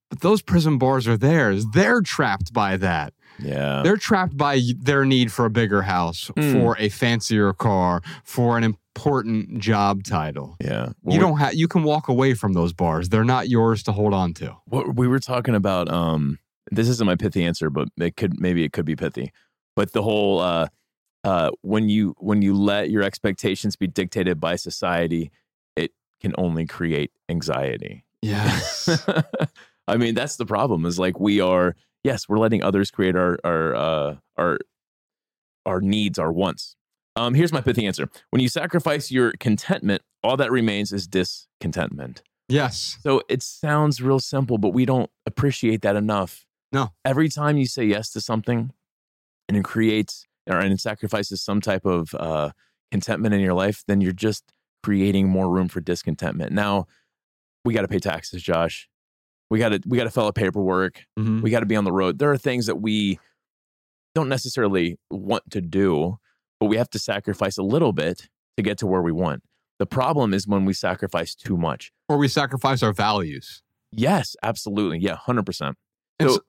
But 0.09 0.21
those 0.21 0.41
prison 0.41 0.77
bars 0.77 1.07
are 1.07 1.17
theirs. 1.17 1.65
They're 1.73 2.01
trapped 2.01 2.53
by 2.53 2.77
that. 2.77 3.13
Yeah. 3.39 3.81
They're 3.83 3.97
trapped 3.97 4.37
by 4.37 4.61
their 4.77 5.05
need 5.05 5.31
for 5.31 5.45
a 5.45 5.49
bigger 5.49 5.81
house, 5.81 6.29
Mm. 6.37 6.51
for 6.53 6.77
a 6.79 6.89
fancier 6.89 7.53
car, 7.53 8.01
for 8.23 8.57
an 8.57 8.63
important 8.63 9.59
job 9.59 10.03
title. 10.03 10.55
yeah. 10.61 10.89
you 11.07 11.19
don't 11.19 11.37
have 11.39 11.53
you 11.55 11.67
can 11.67 11.83
walk 11.83 12.07
away 12.09 12.33
from 12.35 12.53
those 12.53 12.73
bars. 12.73 13.09
They're 13.09 13.23
not 13.23 13.49
yours 13.49 13.81
to 13.83 13.91
hold 13.91 14.13
on 14.13 14.33
to. 14.35 14.55
what 14.65 14.95
we 14.95 15.07
were 15.07 15.19
talking 15.19 15.55
about 15.55 15.89
um 15.91 16.37
this 16.71 16.87
isn't 16.87 17.05
my 17.05 17.15
pithy 17.15 17.43
answer 17.43 17.69
but 17.69 17.87
it 17.97 18.15
could 18.15 18.39
maybe 18.39 18.63
it 18.63 18.71
could 18.71 18.85
be 18.85 18.95
pithy 18.95 19.31
but 19.75 19.91
the 19.93 20.01
whole 20.03 20.39
uh 20.39 20.67
uh 21.23 21.49
when 21.61 21.89
you 21.89 22.15
when 22.19 22.41
you 22.41 22.53
let 22.55 22.89
your 22.89 23.01
expectations 23.03 23.75
be 23.75 23.87
dictated 23.87 24.39
by 24.39 24.55
society 24.55 25.29
it 25.75 25.91
can 26.21 26.33
only 26.37 26.65
create 26.65 27.11
anxiety 27.29 28.05
Yes. 28.21 28.87
i 29.87 29.97
mean 29.97 30.15
that's 30.15 30.37
the 30.37 30.45
problem 30.45 30.85
is 30.85 30.97
like 30.99 31.19
we 31.19 31.41
are 31.41 31.75
yes 32.03 32.27
we're 32.27 32.39
letting 32.39 32.63
others 32.63 32.91
create 32.91 33.15
our 33.15 33.37
our 33.43 33.75
uh 33.75 34.15
our 34.37 34.59
our 35.65 35.81
needs 35.81 36.19
our 36.19 36.31
wants 36.31 36.75
um 37.15 37.33
here's 37.33 37.53
my 37.53 37.61
pithy 37.61 37.85
answer 37.85 38.09
when 38.29 38.41
you 38.41 38.49
sacrifice 38.49 39.11
your 39.11 39.33
contentment 39.39 40.01
all 40.23 40.37
that 40.37 40.51
remains 40.51 40.91
is 40.91 41.07
discontentment 41.07 42.21
yes. 42.49 42.97
so 43.01 43.21
it 43.29 43.41
sounds 43.41 44.01
real 44.01 44.19
simple, 44.19 44.57
but 44.57 44.69
we 44.69 44.85
don't 44.85 45.09
appreciate 45.25 45.81
that 45.81 45.95
enough. 45.95 46.45
No. 46.71 46.89
Every 47.05 47.29
time 47.29 47.57
you 47.57 47.65
say 47.65 47.85
yes 47.85 48.09
to 48.11 48.21
something 48.21 48.71
and 49.47 49.57
it 49.57 49.63
creates 49.63 50.25
or 50.49 50.59
and 50.59 50.73
it 50.73 50.79
sacrifices 50.79 51.41
some 51.41 51.61
type 51.61 51.85
of 51.85 52.13
uh, 52.15 52.51
contentment 52.91 53.33
in 53.33 53.41
your 53.41 53.53
life, 53.53 53.83
then 53.87 54.01
you're 54.01 54.11
just 54.11 54.51
creating 54.81 55.29
more 55.29 55.49
room 55.49 55.67
for 55.67 55.79
discontentment. 55.79 56.51
Now, 56.51 56.87
we 57.63 57.73
got 57.73 57.81
to 57.81 57.87
pay 57.87 57.99
taxes, 57.99 58.43
Josh. 58.43 58.89
We 59.53 59.59
got 59.59 59.69
to 59.69 59.79
we 59.85 59.99
got 59.99 60.05
to 60.05 60.09
fill 60.09 60.25
out 60.25 60.33
paperwork. 60.33 61.03
Mhm. 61.19 61.43
We 61.43 61.51
got 61.51 61.59
to 61.59 61.67
be 61.67 61.75
on 61.75 61.83
the 61.83 61.91
road. 61.91 62.17
There 62.17 62.31
are 62.31 62.39
things 62.39 62.65
that 62.65 62.77
we 62.77 63.19
don't 64.15 64.27
necessarily 64.27 64.97
want 65.11 65.43
to 65.51 65.61
do, 65.61 66.17
but 66.59 66.65
we 66.65 66.77
have 66.77 66.89
to 66.89 66.97
sacrifice 66.97 67.59
a 67.59 67.61
little 67.61 67.93
bit 67.93 68.29
to 68.57 68.63
get 68.63 68.79
to 68.79 68.87
where 68.87 69.03
we 69.03 69.11
want. 69.11 69.43
The 69.77 69.85
problem 69.85 70.33
is 70.33 70.47
when 70.47 70.65
we 70.65 70.73
sacrifice 70.73 71.35
too 71.35 71.55
much. 71.55 71.91
Or 72.09 72.17
we 72.17 72.27
sacrifice 72.29 72.81
our 72.81 72.93
values. 72.93 73.61
Yes, 73.91 74.35
absolutely. 74.41 74.97
Yeah, 74.97 75.17
100%. 75.17 75.75
And 76.17 76.29
So- 76.31 76.35
so, 76.37 76.41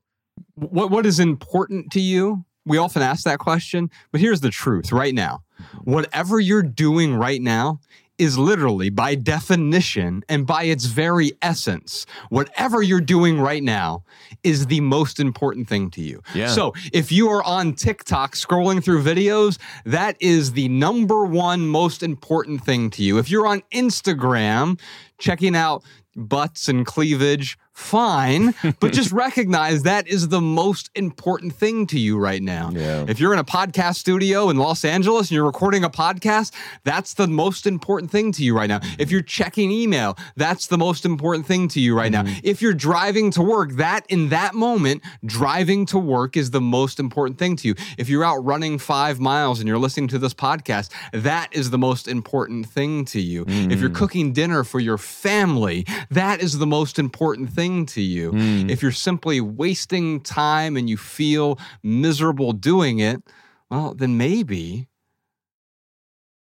what 0.55 0.91
what 0.91 1.05
is 1.05 1.21
important 1.21 1.93
to 1.93 2.01
you? 2.01 2.47
We 2.65 2.79
often 2.79 3.03
ask 3.03 3.25
that 3.25 3.39
question, 3.39 3.91
but 4.13 4.23
here's 4.23 4.41
the 4.41 4.49
truth 4.49 4.93
right 4.93 5.13
now. 5.15 5.41
Whatever 5.83 6.41
you're 6.41 6.63
doing 6.63 7.15
right 7.15 7.43
now 7.43 7.81
is 8.19 8.39
literally 8.39 8.91
by 8.91 9.15
definition 9.15 10.23
and 10.29 10.47
by 10.47 10.65
its 10.65 10.87
very 10.87 11.33
essence, 11.43 12.07
whatever 12.29 12.83
you're 12.83 13.01
doing 13.01 13.41
right 13.41 13.63
now 13.63 14.05
is 14.43 14.67
the 14.67 14.81
most 14.81 15.19
important 15.19 15.69
thing 15.69 15.91
to 15.91 16.01
you. 16.01 16.23
Yeah. 16.35 16.49
So 16.49 16.75
if 16.93 17.11
you 17.11 17.29
are 17.31 17.43
on 17.43 17.75
TikTok 17.75 18.35
scrolling 18.35 18.83
through 18.83 19.03
videos, 19.03 19.59
that 19.85 20.17
is 20.21 20.53
the 20.53 20.69
number 20.69 21.25
one 21.25 21.67
most 21.67 22.03
important 22.03 22.65
thing 22.65 22.91
to 22.91 23.03
you. 23.03 23.19
If 23.19 23.31
you're 23.31 23.47
on 23.47 23.63
Instagram 23.73 24.79
checking 25.19 25.57
out 25.57 25.83
butts 26.17 26.69
and 26.69 26.87
cleavage 26.87 27.59
fine, 27.75 28.55
but 28.79 28.93
just 28.93 29.11
recognize 29.25 29.83
that 29.83 30.07
is 30.07 30.29
the 30.29 30.41
most 30.41 30.91
important 30.95 31.55
thing 31.55 31.87
to 31.89 31.99
you 31.99 32.17
right 32.17 32.43
now. 32.43 32.71
Yeah. 32.73 33.05
If 33.09 33.19
you're 33.19 33.33
in 33.33 33.41
a 33.41 33.45
podcast 33.45 33.97
studio 33.97 34.49
in 34.49 34.57
Los 34.57 34.85
Angeles 34.85 35.29
and 35.29 35.33
you're 35.33 35.45
recording 35.45 35.83
a 35.83 35.91
podcast, 35.91 36.53
that's 36.85 37.15
the 37.15 37.27
most 37.27 37.67
important 37.67 38.13
thing 38.13 38.31
to 38.33 38.45
you 38.45 38.57
right 38.57 38.69
now. 38.69 38.81
If 38.99 39.11
you're 39.11 39.23
checking 39.23 39.73
email, 39.73 40.17
that's 40.37 40.69
the 40.69 40.79
most 40.79 41.05
important 41.05 41.47
thing 41.47 41.67
to 41.69 41.81
you 41.81 41.97
right 41.97 42.13
now. 42.13 42.23
Mm-hmm. 42.23 42.41
If 42.45 42.63
you're 42.63 42.75
driving 42.75 43.33
to 43.33 43.43
work, 43.43 43.73
that 43.73 44.07
in 44.09 44.29
that 44.29 44.55
moment, 44.55 45.03
driving 45.25 45.85
to 45.87 45.99
work 45.99 46.37
is 46.37 46.53
the 46.53 46.61
most 46.61 47.01
important 47.01 47.41
thing 47.41 47.57
to 47.57 47.69
you. 47.69 47.75
If 47.99 48.09
you're 48.09 48.25
out 48.25 48.45
running 48.45 48.79
five 48.79 49.19
miles 49.19 49.59
and 49.59 49.69
you're 49.69 49.79
listening 49.79 50.09
to 50.09 50.19
this 50.19 50.33
podcast, 50.33 50.91
that 51.13 51.49
is 51.53 51.71
the 51.71 51.79
most 51.79 52.07
important 52.07 52.67
thing 52.67 53.05
to 53.07 53.21
you. 53.21 53.45
If 53.49 53.81
you're 53.81 53.91
mm. 53.91 53.95
cooking 53.95 54.33
dinner 54.33 54.63
for 54.63 54.79
your 54.79 54.99
family, 54.99 55.87
that 56.11 56.41
is 56.41 56.59
the 56.59 56.67
most 56.67 56.99
important 57.01 57.51
thing 57.51 57.64
to 57.87 58.01
you. 58.01 58.33
If 58.69 58.83
you're 58.83 58.93
simply 58.93 59.41
wasting 59.41 60.21
time 60.21 60.77
and 60.77 60.89
you 60.89 60.97
feel 60.97 61.59
miserable 61.83 62.53
doing 62.53 62.99
it, 62.99 63.23
well, 63.71 63.95
then 63.95 64.17
maybe 64.17 64.89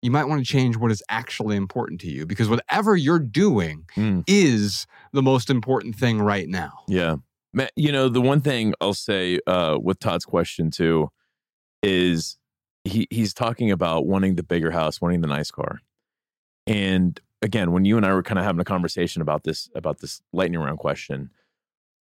you 0.02 0.10
might 0.10 0.24
want 0.24 0.44
to 0.44 0.50
change 0.50 0.76
what 0.76 0.90
is 0.92 1.02
actually 1.08 1.56
important 1.56 2.00
to 2.02 2.08
you 2.08 2.26
because 2.26 2.48
whatever 2.48 2.94
you're 2.96 3.18
doing 3.18 3.84
Mm. 3.96 4.24
is 4.26 4.86
the 5.12 5.22
most 5.22 5.50
important 5.50 5.96
thing 5.96 6.20
right 6.20 6.48
now. 6.48 6.72
Yeah. 6.86 7.16
You 7.74 7.90
know, 7.90 8.08
the 8.08 8.20
one 8.20 8.40
thing 8.40 8.74
I'll 8.80 8.92
say 8.94 9.40
uh, 9.46 9.78
with 9.82 9.98
Todd's 9.98 10.26
question 10.26 10.70
too 10.70 11.08
is 11.82 12.36
he 12.84 13.06
he's 13.10 13.32
talking 13.32 13.70
about 13.70 14.06
wanting 14.06 14.36
the 14.36 14.42
bigger 14.42 14.70
house, 14.70 15.00
wanting 15.00 15.22
the 15.22 15.26
nice 15.26 15.50
car. 15.50 15.80
And 16.66 17.18
again, 17.46 17.72
when 17.72 17.84
you 17.84 17.96
and 17.96 18.04
I 18.04 18.12
were 18.12 18.22
kind 18.22 18.38
of 18.38 18.44
having 18.44 18.60
a 18.60 18.64
conversation 18.64 19.22
about 19.22 19.44
this 19.44 19.68
about 19.74 20.00
this 20.00 20.20
lightning 20.32 20.60
round 20.60 20.78
question, 20.78 21.30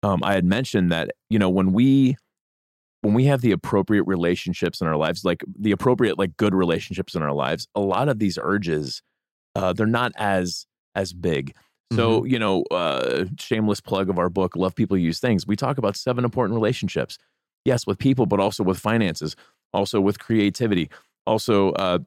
um, 0.03 0.21
I 0.25 0.33
had 0.35 0.45
mentioned 0.45 0.91
that 0.93 1.11
you 1.29 1.39
know 1.39 1.51
when 1.51 1.73
we 1.73 2.17
when 3.03 3.15
we 3.15 3.25
have 3.25 3.41
the 3.41 3.53
appropriate 3.53 4.05
relationships 4.05 4.81
in 4.81 4.87
our 4.87 4.97
lives, 4.97 5.25
like 5.25 5.45
the 5.59 5.73
appropriate 5.73 6.19
like 6.19 6.37
good 6.37 6.55
relationships 6.55 7.15
in 7.15 7.23
our 7.23 7.33
lives, 7.33 7.67
a 7.75 7.81
lot 7.81 8.09
of 8.09 8.19
these 8.19 8.39
urges 8.41 9.03
uh, 9.55 9.73
they're 9.73 9.87
not 9.87 10.13
as 10.17 10.67
as 10.95 11.13
big. 11.13 11.55
So, 11.93 12.25
you 12.25 12.39
know, 12.39 12.63
uh, 12.71 13.27
shameless 13.39 13.83
plug 13.83 14.09
of 14.09 14.19
our 14.19 14.31
book, 14.31 14.57
Love 14.57 14.75
People 14.75 14.97
Use 14.97 15.21
Things. 15.21 15.47
We 15.47 15.57
talk 15.57 15.77
about 15.77 15.95
seven 15.95 16.25
important 16.25 16.55
relationships. 16.55 17.19
Yes, 17.67 17.87
with 17.87 17.99
people, 17.99 18.25
but 18.25 18.41
also 18.41 18.65
with 18.65 18.79
finances, 18.79 19.37
also 19.75 20.01
with 20.01 20.19
creativity, 20.19 20.89
also, 21.27 21.73
uh, 21.73 21.99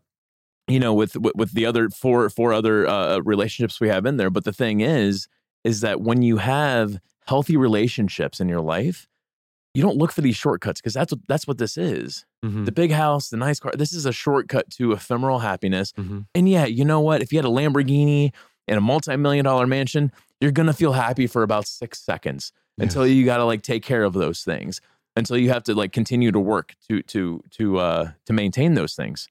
you 0.67 0.80
know, 0.80 0.93
with, 0.93 1.15
with 1.17 1.51
the 1.54 1.65
other 1.65 1.89
four 1.89 2.30
four 2.30 2.54
other 2.54 2.88
uh, 2.88 3.19
relationships 3.19 3.80
we 3.80 3.88
have 3.89 4.06
in 4.06 4.17
there. 4.17 4.30
But 4.30 4.43
the 4.45 4.54
thing 4.54 4.82
is, 4.82 5.28
is 5.63 5.82
that 5.82 6.01
when 6.01 6.21
you 6.21 6.38
have 6.38 6.99
healthy 7.28 7.58
relationships 7.58 8.39
in 8.39 8.47
your 8.49 8.62
life, 8.62 9.08
you 9.73 9.82
don't 9.82 9.97
look 9.97 10.12
for 10.12 10.21
these 10.21 10.36
shortcuts 10.38 10.80
because 10.80 10.93
that's 10.93 11.12
what 11.12 11.19
that's 11.28 11.47
what 11.47 11.58
this 11.58 11.78
is. 11.78 12.25
Mhm. 12.45 12.65
The 12.65 12.71
big 12.71 12.91
house, 12.91 13.30
the 13.30 13.38
nice 13.38 13.60
car. 13.60 13.73
This 13.75 13.91
is 13.93 14.06
a 14.06 14.13
shortcut 14.13 14.69
to 14.71 14.91
ephemeral 14.93 15.39
happiness. 15.39 15.91
Mhm. 15.93 16.25
And 16.34 16.47
yeah, 16.49 16.65
you 16.65 16.86
know 16.86 17.01
what? 17.01 17.21
If 17.21 17.32
you 17.34 17.38
had 17.39 17.45
a 17.45 17.49
Lamborghini 17.49 18.32
and 18.67 18.78
a 18.78 18.82
multi-million 18.82 19.43
dollar 19.45 19.67
mansion, 19.67 20.12
you're 20.39 20.51
gonna 20.51 20.73
feel 20.73 20.93
happy 20.93 21.28
for 21.28 21.43
about 21.43 21.67
six 21.67 21.99
seconds 22.01 22.51
until 22.78 23.06
you 23.06 23.25
gotta 23.25 23.43
like 23.45 23.62
take 23.63 23.84
care 23.84 24.04
of 24.04 24.13
those 24.13 24.43
things. 24.43 24.82
Until 25.17 25.38
you 25.38 25.49
have 25.49 25.63
to 25.63 25.73
like 25.75 25.91
continue 25.93 26.32
to 26.32 26.39
work 26.39 26.73
to 26.89 27.01
to 27.04 27.41
to 27.51 27.78
uh 27.80 28.12
to 28.25 28.34
maintain 28.34 28.73
those 28.75 28.95
things. 28.95 29.28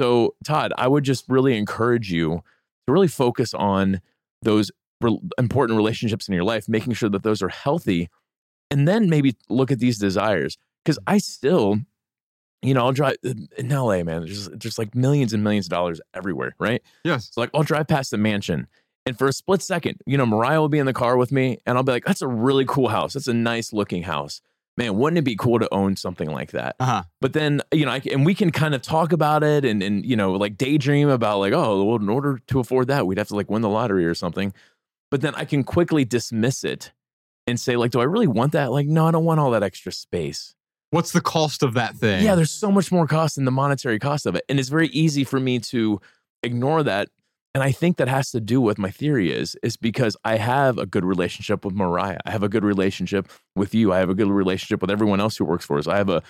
So 0.00 0.34
Todd, 0.44 0.72
I 0.78 0.88
would 0.88 1.04
just 1.04 1.26
really 1.28 1.58
encourage 1.58 2.10
you 2.10 2.42
to 2.86 2.92
really 2.92 3.06
focus 3.06 3.52
on 3.52 4.00
those 4.40 4.70
re- 5.02 5.20
important 5.36 5.76
relationships 5.76 6.26
in 6.26 6.32
your 6.32 6.42
life, 6.42 6.70
making 6.70 6.94
sure 6.94 7.10
that 7.10 7.22
those 7.22 7.42
are 7.42 7.50
healthy, 7.50 8.08
and 8.70 8.88
then 8.88 9.10
maybe 9.10 9.36
look 9.50 9.70
at 9.70 9.78
these 9.78 9.98
desires. 9.98 10.56
Because 10.82 10.98
I 11.06 11.18
still, 11.18 11.80
you 12.62 12.72
know, 12.72 12.86
I'll 12.86 12.92
drive 12.92 13.16
in 13.22 13.68
LA, 13.68 14.02
man. 14.02 14.24
There's 14.24 14.46
just, 14.46 14.58
there's 14.58 14.78
like 14.78 14.94
millions 14.94 15.34
and 15.34 15.44
millions 15.44 15.66
of 15.66 15.70
dollars 15.70 16.00
everywhere, 16.14 16.54
right? 16.58 16.82
Yes. 17.04 17.28
So 17.32 17.42
like 17.42 17.50
I'll 17.52 17.62
drive 17.62 17.86
past 17.86 18.10
the 18.10 18.16
mansion. 18.16 18.68
And 19.04 19.18
for 19.18 19.28
a 19.28 19.34
split 19.34 19.60
second, 19.60 20.00
you 20.06 20.16
know, 20.16 20.24
Mariah 20.24 20.60
will 20.62 20.70
be 20.70 20.78
in 20.78 20.86
the 20.86 20.94
car 20.94 21.18
with 21.18 21.30
me 21.30 21.58
and 21.66 21.76
I'll 21.76 21.84
be 21.84 21.92
like, 21.92 22.06
that's 22.06 22.22
a 22.22 22.28
really 22.28 22.64
cool 22.64 22.88
house. 22.88 23.12
That's 23.12 23.28
a 23.28 23.34
nice 23.34 23.70
looking 23.74 24.04
house. 24.04 24.40
Man, 24.80 24.96
wouldn't 24.96 25.18
it 25.18 25.24
be 25.24 25.36
cool 25.36 25.58
to 25.58 25.68
own 25.74 25.94
something 25.96 26.30
like 26.30 26.52
that? 26.52 26.74
Uh-huh. 26.80 27.02
But 27.20 27.34
then, 27.34 27.60
you 27.70 27.84
know, 27.84 27.92
I, 27.92 28.00
and 28.10 28.24
we 28.24 28.34
can 28.34 28.50
kind 28.50 28.74
of 28.74 28.80
talk 28.80 29.12
about 29.12 29.42
it 29.44 29.62
and, 29.62 29.82
and, 29.82 30.06
you 30.06 30.16
know, 30.16 30.32
like 30.32 30.56
daydream 30.56 31.10
about 31.10 31.38
like, 31.38 31.52
oh, 31.52 31.84
well, 31.84 31.96
in 31.96 32.08
order 32.08 32.40
to 32.46 32.60
afford 32.60 32.88
that, 32.88 33.06
we'd 33.06 33.18
have 33.18 33.28
to 33.28 33.36
like 33.36 33.50
win 33.50 33.60
the 33.60 33.68
lottery 33.68 34.06
or 34.06 34.14
something. 34.14 34.54
But 35.10 35.20
then 35.20 35.34
I 35.34 35.44
can 35.44 35.64
quickly 35.64 36.06
dismiss 36.06 36.64
it 36.64 36.92
and 37.46 37.60
say, 37.60 37.76
like, 37.76 37.90
do 37.90 38.00
I 38.00 38.04
really 38.04 38.26
want 38.26 38.52
that? 38.52 38.72
Like, 38.72 38.86
no, 38.86 39.06
I 39.06 39.10
don't 39.10 39.26
want 39.26 39.38
all 39.38 39.50
that 39.50 39.62
extra 39.62 39.92
space. 39.92 40.54
What's 40.92 41.12
the 41.12 41.20
cost 41.20 41.62
of 41.62 41.74
that 41.74 41.96
thing? 41.96 42.24
Yeah, 42.24 42.34
there's 42.34 42.50
so 42.50 42.72
much 42.72 42.90
more 42.90 43.06
cost 43.06 43.34
than 43.34 43.44
the 43.44 43.50
monetary 43.50 43.98
cost 43.98 44.24
of 44.24 44.34
it. 44.34 44.44
And 44.48 44.58
it's 44.58 44.70
very 44.70 44.88
easy 44.88 45.24
for 45.24 45.38
me 45.38 45.58
to 45.58 46.00
ignore 46.42 46.82
that. 46.84 47.10
And 47.54 47.64
I 47.64 47.72
think 47.72 47.96
that 47.96 48.08
has 48.08 48.30
to 48.30 48.40
do 48.40 48.60
with 48.60 48.78
my 48.78 48.90
theory 48.90 49.32
is 49.32 49.56
is 49.62 49.76
because 49.76 50.16
I 50.24 50.36
have 50.36 50.78
a 50.78 50.86
good 50.86 51.04
relationship 51.04 51.64
with 51.64 51.74
Mariah. 51.74 52.18
I 52.24 52.30
have 52.30 52.42
a 52.42 52.48
good 52.48 52.64
relationship 52.64 53.28
with 53.56 53.74
you. 53.74 53.92
I 53.92 53.98
have 53.98 54.10
a 54.10 54.14
good 54.14 54.28
relationship 54.28 54.80
with 54.80 54.90
everyone 54.90 55.20
else 55.20 55.36
who 55.36 55.44
works 55.44 55.64
for 55.64 55.78
us. 55.78 55.88
I 55.88 55.96
have 55.96 56.08
a, 56.08 56.22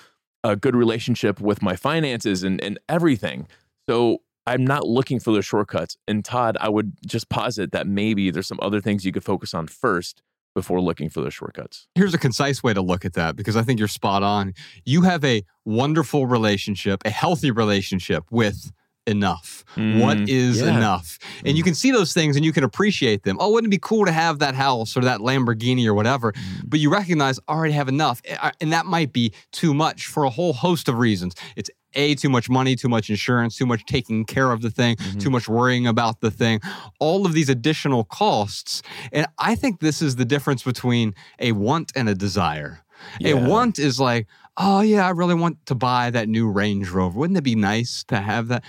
a 0.42 0.56
good 0.56 0.74
relationship 0.74 1.40
with 1.40 1.62
my 1.62 1.76
finances 1.76 2.42
and, 2.42 2.62
and 2.62 2.78
everything. 2.88 3.46
So 3.88 4.18
I'm 4.46 4.64
not 4.64 4.86
looking 4.86 5.20
for 5.20 5.32
the 5.32 5.42
shortcuts. 5.42 5.96
And 6.08 6.24
Todd, 6.24 6.56
I 6.60 6.70
would 6.70 6.94
just 7.06 7.28
posit 7.28 7.72
that 7.72 7.86
maybe 7.86 8.30
there's 8.30 8.48
some 8.48 8.58
other 8.62 8.80
things 8.80 9.04
you 9.04 9.12
could 9.12 9.24
focus 9.24 9.52
on 9.52 9.66
first 9.66 10.22
before 10.54 10.80
looking 10.80 11.08
for 11.08 11.20
the 11.20 11.30
shortcuts. 11.30 11.86
Here's 11.94 12.14
a 12.14 12.18
concise 12.18 12.62
way 12.62 12.74
to 12.74 12.80
look 12.80 13.04
at 13.04 13.12
that 13.12 13.36
because 13.36 13.56
I 13.56 13.62
think 13.62 13.78
you're 13.78 13.88
spot 13.88 14.22
on. 14.22 14.54
You 14.84 15.02
have 15.02 15.24
a 15.24 15.44
wonderful 15.64 16.26
relationship, 16.26 17.02
a 17.04 17.10
healthy 17.10 17.50
relationship 17.50 18.24
with 18.30 18.72
enough. 19.10 19.64
what 19.76 20.18
Mm, 20.18 20.28
is 20.28 20.60
yeah. 20.60 20.76
enough? 20.76 21.18
And 21.44 21.56
you 21.56 21.62
mm. 21.62 21.66
can 21.66 21.74
see 21.74 21.90
those 21.90 22.12
things 22.12 22.36
and 22.36 22.44
you 22.44 22.52
can 22.52 22.64
appreciate 22.64 23.22
them. 23.22 23.36
Oh, 23.40 23.50
wouldn't 23.50 23.72
it 23.72 23.76
be 23.76 23.80
cool 23.80 24.04
to 24.04 24.12
have 24.12 24.38
that 24.40 24.54
house 24.54 24.96
or 24.96 25.00
that 25.02 25.20
Lamborghini 25.20 25.86
or 25.86 25.94
whatever? 25.94 26.32
Mm. 26.32 26.62
But 26.64 26.80
you 26.80 26.90
recognize 26.90 27.38
I 27.46 27.52
already 27.52 27.74
have 27.74 27.88
enough. 27.88 28.20
Eh, 28.24 28.50
and 28.60 28.72
that 28.72 28.86
might 28.86 29.12
be 29.12 29.32
too 29.52 29.74
much 29.74 30.06
for 30.06 30.24
a 30.24 30.30
whole 30.30 30.52
host 30.52 30.88
of 30.88 30.98
reasons. 30.98 31.34
It's 31.56 31.70
a 31.94 32.14
too 32.14 32.28
much 32.28 32.48
money, 32.48 32.76
too 32.76 32.88
much 32.88 33.10
insurance, 33.10 33.56
too 33.56 33.66
much 33.66 33.84
taking 33.86 34.24
care 34.24 34.52
of 34.52 34.62
the 34.62 34.70
thing, 34.70 34.96
mm-hmm. 34.96 35.18
too 35.18 35.30
much 35.30 35.48
worrying 35.48 35.86
about 35.86 36.20
the 36.20 36.30
thing, 36.30 36.60
all 36.98 37.26
of 37.26 37.32
these 37.32 37.48
additional 37.48 38.04
costs. 38.04 38.82
And 39.12 39.26
I 39.38 39.54
think 39.54 39.80
this 39.80 40.00
is 40.02 40.16
the 40.16 40.24
difference 40.24 40.62
between 40.62 41.14
a 41.38 41.52
want 41.52 41.92
and 41.96 42.08
a 42.08 42.14
desire. 42.14 42.84
Yeah. 43.18 43.32
A 43.32 43.48
want 43.48 43.78
is 43.78 43.98
like, 43.98 44.26
oh 44.56 44.80
yeah, 44.80 45.06
I 45.06 45.10
really 45.10 45.34
want 45.34 45.64
to 45.66 45.74
buy 45.74 46.10
that 46.10 46.28
new 46.28 46.48
Range 46.48 46.88
Rover. 46.88 47.18
Wouldn't 47.18 47.38
it 47.38 47.44
be 47.44 47.54
nice 47.54 48.04
to 48.08 48.18
have 48.18 48.48
that? 48.48 48.64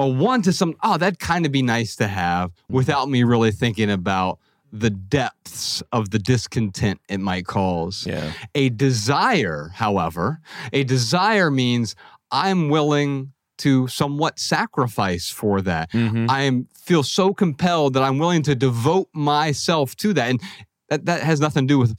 A 0.00 0.08
want 0.08 0.44
to 0.44 0.52
some, 0.52 0.74
oh, 0.82 0.96
that'd 0.96 1.18
kind 1.18 1.44
of 1.44 1.52
be 1.52 1.62
nice 1.62 1.94
to 1.96 2.08
have 2.08 2.52
without 2.70 3.08
me 3.08 3.22
really 3.22 3.52
thinking 3.52 3.90
about 3.90 4.38
the 4.72 4.90
depths 4.90 5.82
of 5.92 6.10
the 6.10 6.18
discontent 6.18 7.00
it 7.08 7.18
might 7.20 7.44
cause. 7.44 8.06
Yeah. 8.06 8.32
A 8.54 8.70
desire, 8.70 9.70
however, 9.74 10.40
a 10.72 10.84
desire 10.84 11.50
means 11.50 11.94
I'm 12.30 12.68
willing 12.68 13.32
to 13.58 13.88
somewhat 13.88 14.38
sacrifice 14.38 15.28
for 15.28 15.60
that. 15.60 15.92
Mhm. 15.92 16.30
I 16.30 16.42
am 16.42 16.66
feel 16.74 17.02
so 17.02 17.34
compelled 17.34 17.92
that 17.92 18.02
I'm 18.02 18.18
willing 18.18 18.42
to 18.44 18.54
devote 18.54 19.08
myself 19.12 19.94
to 19.96 20.14
that. 20.14 20.30
And 20.30 20.40
that, 20.90 21.06
that 21.06 21.22
has 21.22 21.40
nothing 21.40 21.66
to 21.66 21.72
do 21.72 21.78
with 21.78 21.96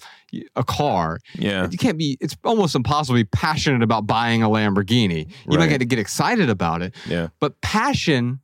a 0.56 0.64
car. 0.64 1.18
Yeah. 1.34 1.68
You 1.72 1.78
can't 1.78 1.98
be, 1.98 2.18
it's 2.22 2.36
almost 2.44 2.76
impossible 2.76 3.18
to 3.18 3.24
be 3.24 3.30
passionate 3.34 3.82
about 3.82 4.06
buying 4.06 4.44
a 4.44 4.50
Lamborghini. 4.50 5.32
You 5.50 5.58
might 5.58 5.68
get 5.70 5.80
to 5.80 5.86
get 5.86 5.98
excited 6.00 6.50
about 6.50 6.82
it, 6.82 6.94
Yeah. 7.08 7.30
but 7.40 7.60
passion, 7.62 8.42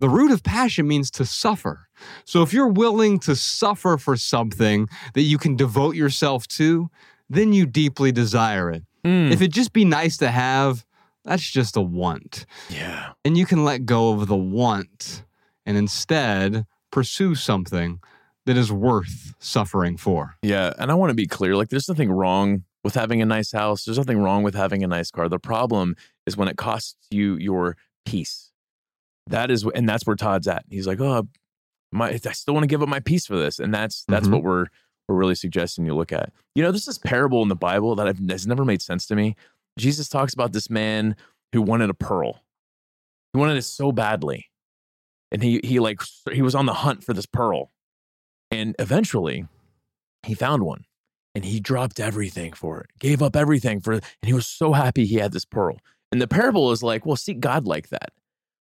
the 0.00 0.08
root 0.08 0.32
of 0.32 0.42
passion 0.42 0.88
means 0.88 1.10
to 1.12 1.24
suffer. 1.24 1.88
So 2.24 2.42
if 2.42 2.52
you're 2.52 2.68
willing 2.68 3.18
to 3.20 3.36
suffer 3.36 3.96
for 3.98 4.16
something 4.16 4.88
that 5.14 5.22
you 5.22 5.38
can 5.38 5.54
devote 5.56 5.94
yourself 5.94 6.46
to, 6.48 6.90
then 7.30 7.52
you 7.52 7.64
deeply 7.66 8.10
desire 8.12 8.70
it. 8.70 8.82
Mm. 9.04 9.32
If 9.32 9.40
it 9.42 9.48
just 9.52 9.72
be 9.72 9.84
nice 9.84 10.16
to 10.18 10.30
have, 10.30 10.84
that's 11.24 11.48
just 11.50 11.76
a 11.76 11.80
want. 11.80 12.44
yeah. 12.68 13.12
And 13.24 13.38
you 13.38 13.46
can 13.46 13.64
let 13.64 13.86
go 13.86 14.12
of 14.12 14.26
the 14.28 14.36
want 14.36 15.24
and 15.66 15.76
instead 15.76 16.66
pursue 16.90 17.34
something 17.34 18.00
that 18.46 18.56
is 18.56 18.70
worth 18.72 19.34
suffering 19.38 19.96
for. 19.96 20.36
Yeah, 20.42 20.72
and 20.78 20.90
I 20.90 20.94
want 20.94 21.10
to 21.10 21.14
be 21.14 21.26
clear. 21.26 21.56
Like, 21.56 21.68
there's 21.70 21.88
nothing 21.88 22.10
wrong 22.10 22.64
with 22.82 22.94
having 22.94 23.22
a 23.22 23.26
nice 23.26 23.52
house. 23.52 23.84
There's 23.84 23.96
nothing 23.98 24.18
wrong 24.18 24.42
with 24.42 24.54
having 24.54 24.84
a 24.84 24.86
nice 24.86 25.10
car. 25.10 25.28
The 25.28 25.38
problem 25.38 25.96
is 26.26 26.36
when 26.36 26.48
it 26.48 26.56
costs 26.56 26.96
you 27.10 27.36
your 27.36 27.76
peace. 28.04 28.50
That 29.28 29.50
is, 29.50 29.64
and 29.74 29.88
that's 29.88 30.06
where 30.06 30.16
Todd's 30.16 30.46
at. 30.46 30.64
He's 30.68 30.86
like, 30.86 31.00
oh, 31.00 31.26
my, 31.92 32.10
I 32.10 32.32
still 32.32 32.52
want 32.54 32.64
to 32.64 32.68
give 32.68 32.82
up 32.82 32.88
my 32.88 33.00
peace 33.00 33.24
for 33.26 33.36
this, 33.36 33.58
and 33.58 33.72
that's 33.72 34.04
that's 34.08 34.28
Mhm. 34.28 34.32
what 34.32 34.42
we're 34.42 34.66
we're 35.08 35.14
really 35.16 35.34
suggesting 35.34 35.84
you 35.86 35.94
look 35.94 36.12
at. 36.12 36.32
You 36.54 36.62
know, 36.62 36.72
this 36.72 36.88
is 36.88 36.98
parable 36.98 37.42
in 37.42 37.48
the 37.48 37.54
Bible 37.56 37.94
that 37.94 38.06
I've, 38.08 38.18
has 38.30 38.46
never 38.46 38.64
made 38.64 38.80
sense 38.82 39.06
to 39.06 39.14
me. 39.16 39.36
Jesus 39.78 40.08
talks 40.08 40.32
about 40.34 40.52
this 40.52 40.68
man 40.70 41.14
who 41.52 41.60
wanted 41.62 41.90
a 41.90 41.94
pearl. 41.94 42.42
He 43.32 43.38
wanted 43.38 43.56
it 43.56 43.62
so 43.62 43.92
badly, 43.92 44.46
and 45.30 45.42
he 45.42 45.60
he 45.64 45.78
like 45.78 46.00
he 46.32 46.42
was 46.42 46.54
on 46.54 46.66
the 46.66 46.74
hunt 46.74 47.02
for 47.04 47.12
this 47.14 47.26
pearl, 47.26 47.70
and 48.50 48.74
eventually 48.78 49.46
he 50.22 50.34
found 50.34 50.62
one 50.62 50.84
and 51.34 51.44
he 51.44 51.60
dropped 51.60 51.98
everything 52.00 52.52
for 52.52 52.80
it, 52.80 52.86
gave 52.98 53.22
up 53.22 53.36
everything 53.36 53.80
for 53.80 53.92
it. 53.94 54.04
And 54.22 54.28
he 54.28 54.32
was 54.32 54.46
so 54.46 54.72
happy 54.72 55.04
he 55.06 55.16
had 55.16 55.32
this 55.32 55.44
pearl. 55.44 55.78
And 56.12 56.20
the 56.20 56.28
parable 56.28 56.70
is 56.72 56.82
like, 56.82 57.04
well, 57.04 57.16
seek 57.16 57.40
God 57.40 57.66
like 57.66 57.88
that. 57.88 58.12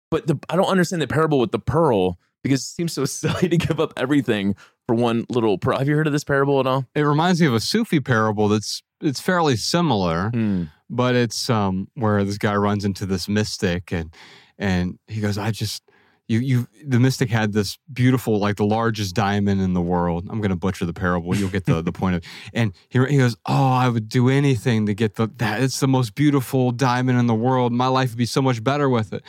But 0.10 0.28
the, 0.28 0.40
I 0.50 0.56
don't 0.56 0.68
understand 0.68 1.02
the 1.02 1.08
parable 1.08 1.40
with 1.40 1.52
the 1.52 1.60
pearl 1.60 2.18
because 2.44 2.62
it 2.62 2.66
seems 2.68 2.94
so 2.94 3.06
silly 3.06 3.50
to 3.50 3.58
give 3.58 3.80
up 3.80 3.94
everything 3.98 4.56
for 4.88 4.96
one 4.96 5.26
little 5.30 5.58
pearl. 5.58 5.78
Have 5.78 5.88
you 5.88 5.96
heard 5.96 6.08
of 6.08 6.14
this 6.14 6.24
parable 6.24 6.60
at 6.60 6.68
all? 6.68 6.86
It 6.96 7.02
reminds 7.02 7.40
me 7.42 7.48
of 7.48 7.54
a 7.54 7.60
Sufi 7.60 8.00
parable 8.00 8.48
that's 8.48 8.82
it's 9.02 9.20
fairly 9.22 9.56
similar, 9.58 10.30
Hmm. 10.32 10.64
but 10.90 11.16
it's 11.16 11.50
um 11.50 11.88
where 11.96 12.24
this 12.24 12.38
guy 12.38 12.56
runs 12.56 12.86
into 12.86 13.06
this 13.06 13.28
mystic 13.28 13.92
and 13.94 14.14
and 14.58 14.98
he 15.08 15.20
goes, 15.22 15.38
I 15.38 15.52
just 15.52 15.84
you 16.28 16.40
you 16.40 16.68
the 16.86 17.00
mystic 17.00 17.30
had 17.30 17.54
this 17.54 17.78
beautiful 17.92 18.40
like 18.40 18.56
the 18.56 18.66
largest 18.66 19.16
diamond 19.16 19.62
in 19.62 19.74
the 19.74 19.82
world. 19.82 20.28
I'm 20.30 20.42
gonna 20.42 20.56
butcher 20.56 20.86
the 20.86 20.94
parable. 20.94 21.36
You'll 21.36 21.50
get 21.50 21.66
the 21.66 21.82
the 21.82 21.92
point 21.92 22.16
of 22.16 22.24
and 22.54 22.74
he 22.90 23.04
he 23.06 23.18
goes, 23.18 23.36
Oh, 23.46 23.72
I 23.72 23.90
would 23.90 24.10
do 24.10 24.30
anything 24.30 24.86
to 24.86 24.94
get 24.94 25.16
the 25.16 25.28
that 25.38 25.62
it's 25.62 25.80
the 25.80 25.88
most 25.88 26.16
beautiful 26.16 26.72
diamond 26.72 27.20
in 27.20 27.28
the 27.28 27.36
world. 27.36 27.74
My 27.74 27.88
life 27.88 28.12
would 28.12 28.18
be 28.18 28.26
so 28.26 28.42
much 28.42 28.64
better 28.64 28.90
with 28.90 29.14
it. 29.14 29.24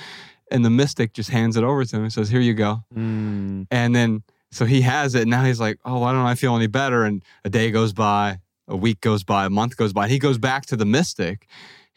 And 0.51 0.65
the 0.65 0.71
mystic 0.71 1.15
just 1.15 1.31
hands 1.31 1.57
it 1.57 1.65
over 1.65 1.85
to 1.85 1.97
him 1.97 2.03
and 2.03 2.13
says, 2.13 2.29
Here 2.29 2.41
you 2.41 2.55
go. 2.55 2.85
Hmm. 2.93 3.63
And 3.71 3.95
then 3.95 4.23
so 4.55 4.67
he 4.67 4.83
has 4.83 5.17
it. 5.17 5.23
And 5.23 5.31
now 5.31 5.43
he's 5.43 5.59
like, 5.59 5.81
oh, 5.85 5.99
why 5.99 6.13
don't 6.13 6.27
I 6.27 6.37
feel 6.37 6.55
any 6.55 6.69
better? 6.69 7.05
And 7.05 7.25
a 7.45 7.51
day 7.51 7.73
goes 7.73 7.93
by, 7.93 8.39
a 8.69 8.77
week 8.77 9.01
goes 9.01 9.25
by, 9.25 9.47
a 9.47 9.51
month 9.51 9.77
goes 9.77 9.93
by. 9.93 10.05
And 10.05 10.13
he 10.13 10.21
goes 10.21 10.39
back 10.39 10.65
to 10.67 10.77
the 10.77 10.85
mystic. 10.85 11.49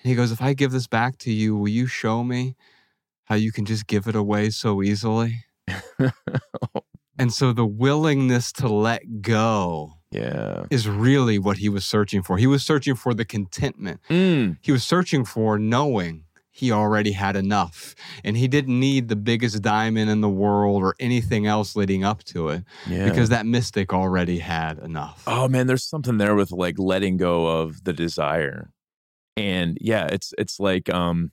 And 0.02 0.10
he 0.10 0.16
goes, 0.16 0.32
if 0.32 0.42
I 0.42 0.54
give 0.54 0.72
this 0.72 0.88
back 0.88 1.20
to 1.20 1.32
you, 1.32 1.56
will 1.56 1.68
you 1.68 1.86
show 1.86 2.24
me 2.24 2.56
how 3.28 3.36
you 3.36 3.52
can 3.52 3.66
just 3.66 3.88
give 3.88 4.08
it 4.08 4.16
away 4.16 4.50
so 4.50 4.82
easily? 4.82 5.46
and 7.20 7.34
so 7.34 7.52
the 7.54 7.66
willingness 7.66 8.52
to 8.54 8.68
let 8.68 9.22
go 9.22 9.94
Yeah. 10.12 10.66
is 10.70 10.88
really 10.88 11.40
what 11.40 11.58
he 11.58 11.70
was 11.70 11.86
searching 11.86 12.24
for. 12.24 12.38
He 12.38 12.48
was 12.48 12.64
searching 12.64 12.96
for 12.96 13.14
the 13.14 13.26
contentment. 13.26 14.00
Mm. 14.10 14.58
He 14.62 14.72
was 14.72 14.84
searching 14.84 15.26
for 15.26 15.58
knowing 15.58 16.24
he 16.52 16.72
already 16.72 17.12
had 17.12 17.36
enough 17.36 17.94
and 18.24 18.36
he 18.36 18.48
didn't 18.48 18.80
need 18.80 19.10
the 19.10 19.16
biggest 19.16 19.62
diamond 19.62 20.10
in 20.10 20.22
the 20.22 20.30
world 20.30 20.82
or 20.82 20.96
anything 21.00 21.46
else 21.46 21.76
leading 21.76 22.04
up 22.04 22.24
to 22.24 22.50
it 22.50 22.64
Yeah. 22.88 23.06
because 23.10 23.30
that 23.30 23.46
mystic 23.46 23.94
already 23.94 24.40
had 24.40 24.80
enough. 24.80 25.24
Oh 25.28 25.48
man, 25.48 25.68
there's 25.68 25.84
something 25.84 26.18
there 26.18 26.34
with 26.36 26.52
like 26.52 26.80
letting 26.80 27.18
go 27.18 27.46
of 27.46 27.84
the 27.84 27.94
desire. 27.94 28.72
And 29.36 29.78
yeah, 29.80 30.08
it's 30.08 30.34
it's 30.40 30.60
like 30.60 30.90
um 30.92 31.32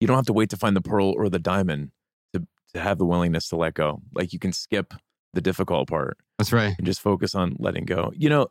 you 0.00 0.06
don't 0.06 0.16
have 0.16 0.26
to 0.26 0.32
wait 0.32 0.50
to 0.50 0.56
find 0.56 0.76
the 0.76 0.80
pearl 0.80 1.14
or 1.16 1.28
the 1.28 1.38
diamond 1.38 1.90
to 2.34 2.46
to 2.74 2.80
have 2.80 2.98
the 2.98 3.06
willingness 3.06 3.48
to 3.48 3.56
let 3.56 3.74
go. 3.74 4.02
Like 4.14 4.32
you 4.32 4.38
can 4.38 4.52
skip 4.52 4.94
the 5.32 5.40
difficult 5.40 5.88
part 5.88 6.16
That's 6.38 6.52
right. 6.52 6.74
and 6.76 6.86
just 6.86 7.00
focus 7.00 7.34
on 7.34 7.56
letting 7.58 7.84
go. 7.84 8.12
You 8.16 8.28
know, 8.28 8.48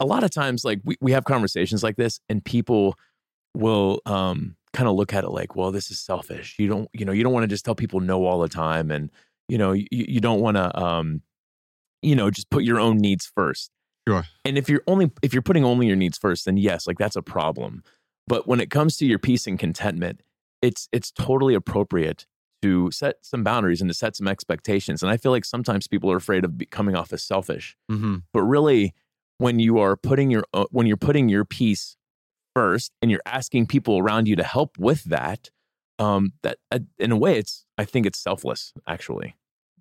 a 0.00 0.06
lot 0.06 0.22
of 0.24 0.30
times 0.30 0.64
like 0.64 0.80
we, 0.84 0.96
we 1.00 1.12
have 1.12 1.24
conversations 1.24 1.82
like 1.82 1.96
this 1.96 2.20
and 2.28 2.44
people 2.44 2.96
will 3.54 4.00
um 4.06 4.56
kind 4.72 4.88
of 4.88 4.94
look 4.94 5.12
at 5.12 5.24
it 5.24 5.30
like, 5.30 5.54
well, 5.54 5.70
this 5.70 5.90
is 5.90 6.00
selfish. 6.00 6.56
You 6.58 6.68
don't, 6.68 6.88
you 6.92 7.04
know, 7.04 7.12
you 7.12 7.22
don't 7.22 7.32
want 7.32 7.44
to 7.44 7.48
just 7.48 7.64
tell 7.64 7.74
people 7.74 8.00
no 8.00 8.24
all 8.24 8.40
the 8.40 8.48
time 8.48 8.90
and 8.90 9.10
you 9.48 9.58
know, 9.58 9.72
you, 9.72 9.86
you 9.90 10.20
don't 10.20 10.40
want 10.40 10.56
to 10.56 10.80
um 10.80 11.22
you 12.02 12.16
know, 12.16 12.30
just 12.30 12.50
put 12.50 12.64
your 12.64 12.80
own 12.80 12.98
needs 12.98 13.30
first. 13.34 13.70
Sure. 14.08 14.24
And 14.44 14.58
if 14.58 14.68
you're 14.68 14.82
only 14.86 15.10
if 15.22 15.32
you're 15.32 15.42
putting 15.42 15.64
only 15.64 15.86
your 15.86 15.96
needs 15.96 16.18
first, 16.18 16.44
then 16.44 16.56
yes, 16.56 16.86
like 16.86 16.98
that's 16.98 17.16
a 17.16 17.22
problem. 17.22 17.82
But 18.26 18.48
when 18.48 18.60
it 18.60 18.70
comes 18.70 18.96
to 18.98 19.06
your 19.06 19.18
peace 19.18 19.46
and 19.46 19.58
contentment, 19.58 20.20
it's 20.62 20.88
it's 20.92 21.10
totally 21.10 21.54
appropriate 21.54 22.26
to 22.62 22.90
set 22.92 23.16
some 23.22 23.42
boundaries 23.42 23.80
and 23.80 23.90
to 23.90 23.94
set 23.94 24.16
some 24.16 24.28
expectations. 24.28 25.02
And 25.02 25.10
I 25.10 25.16
feel 25.16 25.32
like 25.32 25.44
sometimes 25.44 25.88
people 25.88 26.10
are 26.10 26.16
afraid 26.16 26.44
of 26.44 26.54
coming 26.70 26.94
off 26.94 27.12
as 27.12 27.22
selfish. 27.22 27.76
hmm 27.90 28.18
But 28.32 28.42
really, 28.42 28.94
when 29.38 29.58
you 29.58 29.78
are 29.78 29.96
putting 29.96 30.30
your 30.30 30.44
when 30.70 30.86
you're 30.86 30.96
putting 30.96 31.28
your 31.28 31.44
peace 31.44 31.96
first 32.54 32.92
and 33.02 33.10
you're 33.10 33.22
asking 33.26 33.66
people 33.66 33.98
around 33.98 34.28
you 34.28 34.36
to 34.36 34.44
help 34.44 34.78
with 34.78 35.04
that, 35.04 35.50
um, 35.98 36.32
that 36.42 36.58
uh, 36.70 36.78
in 36.98 37.10
a 37.10 37.16
way, 37.16 37.36
it's 37.38 37.66
I 37.76 37.84
think 37.84 38.06
it's 38.06 38.18
selfless 38.18 38.72
actually. 38.86 39.34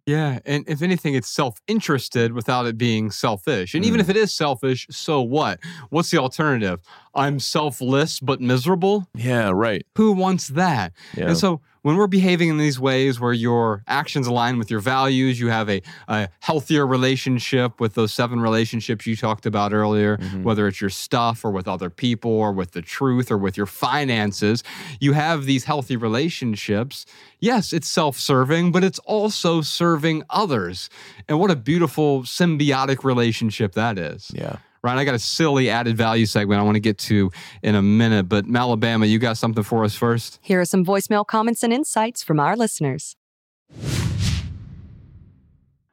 Yeah. 0.05 0.39
And 0.45 0.63
if 0.67 0.81
anything, 0.81 1.13
it's 1.13 1.29
self 1.29 1.61
interested 1.67 2.33
without 2.33 2.65
it 2.65 2.77
being 2.77 3.11
selfish. 3.11 3.73
And 3.75 3.85
even 3.85 3.99
Mm. 3.99 4.03
if 4.03 4.09
it 4.09 4.17
is 4.17 4.33
selfish, 4.33 4.87
so 4.89 5.21
what? 5.21 5.59
What's 5.89 6.09
the 6.11 6.17
alternative? 6.17 6.79
I'm 7.13 7.39
selfless 7.39 8.19
but 8.19 8.41
miserable? 8.41 9.07
Yeah, 9.15 9.51
right. 9.53 9.85
Who 9.97 10.11
wants 10.13 10.47
that? 10.49 10.93
Yeah. 11.15 11.27
And 11.29 11.37
so 11.37 11.61
when 11.83 11.95
we're 11.97 12.07
behaving 12.07 12.49
in 12.49 12.57
these 12.57 12.79
ways 12.79 13.19
where 13.19 13.33
your 13.33 13.83
actions 13.87 14.27
align 14.27 14.57
with 14.59 14.69
your 14.69 14.79
values, 14.79 15.39
you 15.39 15.47
have 15.49 15.69
a, 15.69 15.81
a 16.07 16.29
healthier 16.39 16.85
relationship 16.85 17.79
with 17.79 17.95
those 17.95 18.13
seven 18.13 18.39
relationships 18.39 19.07
you 19.07 19.15
talked 19.15 19.45
about 19.47 19.73
earlier, 19.73 20.17
Mhm. 20.17 20.43
whether 20.43 20.67
it's 20.67 20.79
your 20.79 20.89
stuff 20.91 21.43
or 21.43 21.51
with 21.51 21.67
other 21.67 21.89
people 21.89 22.31
or 22.31 22.51
with 22.51 22.71
the 22.71 22.81
truth 22.81 23.31
or 23.31 23.37
with 23.37 23.57
your 23.57 23.65
finances, 23.65 24.63
you 24.99 25.13
have 25.13 25.45
these 25.45 25.63
healthy 25.63 25.95
relationships. 25.97 27.05
Yes, 27.39 27.73
it's 27.73 27.87
self 27.87 28.17
serving, 28.19 28.71
but 28.71 28.83
it's 28.83 28.99
also 28.99 29.61
serving 29.61 30.23
others. 30.29 30.89
And 31.27 31.39
what 31.39 31.49
a 31.51 31.55
beautiful 31.55 32.23
symbiotic 32.23 33.03
relationship 33.03 33.73
that 33.73 33.97
is. 33.97 34.29
yeah. 34.33 34.57
Ryan, 34.83 34.97
I 34.97 35.05
got 35.05 35.13
a 35.13 35.19
silly 35.19 35.69
added 35.69 35.95
value 35.95 36.25
segment 36.25 36.59
I 36.59 36.63
want 36.63 36.75
to 36.75 36.79
get 36.81 36.97
to 36.99 37.29
in 37.61 37.75
a 37.75 37.83
minute, 37.83 38.27
but 38.27 38.45
Malabama, 38.45 39.07
you 39.07 39.19
got 39.19 39.37
something 39.37 39.63
for 39.63 39.83
us 39.83 39.93
first? 39.93 40.39
Here 40.41 40.59
are 40.59 40.65
some 40.65 40.83
voicemail 40.83 41.25
comments 41.25 41.61
and 41.61 41.71
insights 41.71 42.23
from 42.23 42.39
our 42.39 42.55
listeners. 42.55 43.15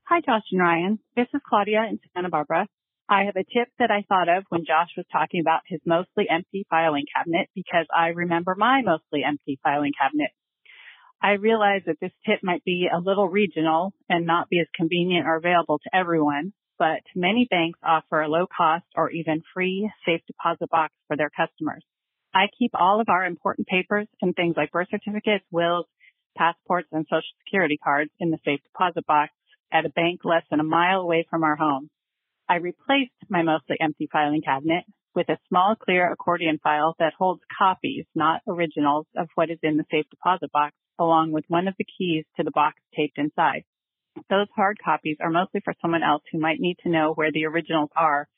Hi, 0.04 0.22
Josh 0.24 0.44
and 0.52 0.60
Ryan. 0.60 0.98
This 1.16 1.26
is 1.34 1.42
Claudia 1.46 1.84
in 1.90 1.98
Santa 2.14 2.30
Barbara. 2.30 2.66
I 3.10 3.24
have 3.24 3.36
a 3.36 3.44
tip 3.44 3.68
that 3.78 3.90
I 3.90 4.04
thought 4.08 4.30
of 4.30 4.44
when 4.48 4.64
Josh 4.66 4.88
was 4.96 5.04
talking 5.12 5.40
about 5.40 5.60
his 5.66 5.80
mostly 5.84 6.24
empty 6.30 6.66
filing 6.70 7.04
cabinet 7.14 7.48
because 7.54 7.86
I 7.94 8.08
remember 8.08 8.54
my 8.56 8.80
mostly 8.82 9.22
empty 9.22 9.58
filing 9.62 9.92
cabinet. 10.00 10.30
I 11.22 11.32
realize 11.32 11.82
that 11.86 12.00
this 12.00 12.12
tip 12.24 12.40
might 12.42 12.64
be 12.64 12.88
a 12.90 13.00
little 13.00 13.28
regional 13.28 13.92
and 14.08 14.24
not 14.24 14.48
be 14.48 14.60
as 14.60 14.66
convenient 14.74 15.26
or 15.26 15.36
available 15.36 15.78
to 15.78 15.90
everyone, 15.94 16.54
but 16.78 17.02
many 17.14 17.46
banks 17.50 17.78
offer 17.82 18.20
a 18.20 18.28
low 18.28 18.46
cost 18.46 18.84
or 18.96 19.10
even 19.10 19.42
free 19.54 19.90
safe 20.06 20.20
deposit 20.26 20.70
box 20.70 20.94
for 21.06 21.16
their 21.16 21.30
customers. 21.30 21.84
I 22.34 22.46
keep 22.58 22.72
all 22.74 23.00
of 23.00 23.08
our 23.08 23.24
important 23.24 23.66
papers 23.66 24.06
and 24.22 24.34
things 24.34 24.54
like 24.56 24.70
birth 24.70 24.88
certificates, 24.90 25.44
wills, 25.50 25.86
passports, 26.36 26.88
and 26.92 27.06
social 27.06 27.22
security 27.44 27.78
cards 27.82 28.10
in 28.20 28.30
the 28.30 28.38
safe 28.44 28.60
deposit 28.62 29.06
box 29.06 29.32
at 29.72 29.86
a 29.86 29.90
bank 29.90 30.20
less 30.24 30.44
than 30.50 30.60
a 30.60 30.64
mile 30.64 31.00
away 31.00 31.26
from 31.28 31.42
our 31.42 31.56
home. 31.56 31.88
I 32.48 32.56
replaced 32.56 33.12
my 33.28 33.42
mostly 33.42 33.76
empty 33.80 34.08
filing 34.10 34.42
cabinet 34.42 34.84
with 35.14 35.28
a 35.28 35.38
small 35.48 35.74
clear 35.74 36.10
accordion 36.12 36.58
file 36.62 36.94
that 36.98 37.12
holds 37.18 37.42
copies, 37.58 38.06
not 38.14 38.40
originals, 38.46 39.06
of 39.16 39.28
what 39.34 39.50
is 39.50 39.58
in 39.62 39.76
the 39.76 39.84
safe 39.90 40.06
deposit 40.10 40.52
box, 40.52 40.74
along 40.98 41.32
with 41.32 41.44
one 41.48 41.68
of 41.68 41.74
the 41.78 41.86
keys 41.98 42.24
to 42.36 42.44
the 42.44 42.50
box 42.50 42.76
taped 42.96 43.18
inside. 43.18 43.64
Those 44.30 44.48
hard 44.54 44.78
copies 44.84 45.18
are 45.20 45.30
mostly 45.30 45.60
for 45.64 45.74
someone 45.80 46.02
else 46.02 46.22
who 46.30 46.38
might 46.38 46.60
need 46.60 46.76
to 46.82 46.90
know 46.90 47.12
where 47.14 47.32
the 47.32 47.46
originals 47.46 47.90
are, 47.96 48.28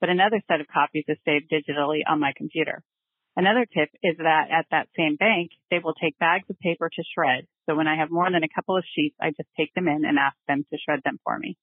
but 0.00 0.08
another 0.08 0.40
set 0.48 0.60
of 0.60 0.66
copies 0.68 1.04
is 1.08 1.18
saved 1.24 1.50
digitally 1.50 2.00
on 2.06 2.20
my 2.20 2.32
computer. 2.36 2.82
Another 3.36 3.66
tip 3.66 3.90
is 4.02 4.16
that 4.18 4.48
at 4.52 4.66
that 4.70 4.88
same 4.96 5.16
bank, 5.16 5.50
they 5.70 5.80
will 5.82 5.94
take 5.94 6.18
bags 6.18 6.48
of 6.48 6.58
paper 6.60 6.88
to 6.88 7.02
shred. 7.14 7.46
So 7.66 7.74
when 7.74 7.88
I 7.88 7.96
have 7.96 8.10
more 8.10 8.30
than 8.30 8.44
a 8.44 8.54
couple 8.54 8.76
of 8.76 8.84
sheets, 8.94 9.16
I 9.20 9.30
just 9.30 9.48
take 9.56 9.74
them 9.74 9.88
in 9.88 10.04
and 10.04 10.18
ask 10.18 10.36
them 10.46 10.64
to 10.70 10.78
shred 10.78 11.00
them 11.04 11.18
for 11.24 11.38
me. 11.38 11.56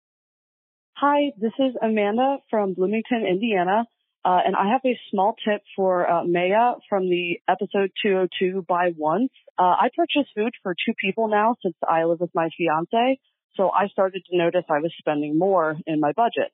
Hi, 0.98 1.32
this 1.40 1.54
is 1.58 1.74
Amanda 1.82 2.38
from 2.50 2.74
Bloomington, 2.74 3.26
Indiana, 3.26 3.86
uh, 4.24 4.40
and 4.46 4.56
I 4.56 4.72
have 4.72 4.82
a 4.86 5.00
small 5.10 5.36
tip 5.48 5.62
for 5.76 6.08
uh, 6.08 6.24
Maya 6.26 6.74
from 6.90 7.10
the 7.10 7.40
episode 7.48 7.92
202 8.04 8.66
by 8.68 8.92
once. 8.96 9.32
Uh, 9.58 9.64
I 9.82 9.90
purchase 9.96 10.30
food 10.36 10.52
for 10.62 10.76
two 10.76 10.94
people 11.02 11.28
now 11.28 11.56
since 11.64 11.76
I 11.88 12.04
live 12.04 12.20
with 12.20 12.30
my 12.36 12.50
fiance, 12.56 13.18
so 13.56 13.70
I 13.70 13.88
started 13.88 14.24
to 14.30 14.38
notice 14.38 14.64
I 14.70 14.80
was 14.80 14.94
spending 14.98 15.38
more 15.38 15.76
in 15.86 16.00
my 16.00 16.12
budget. 16.14 16.52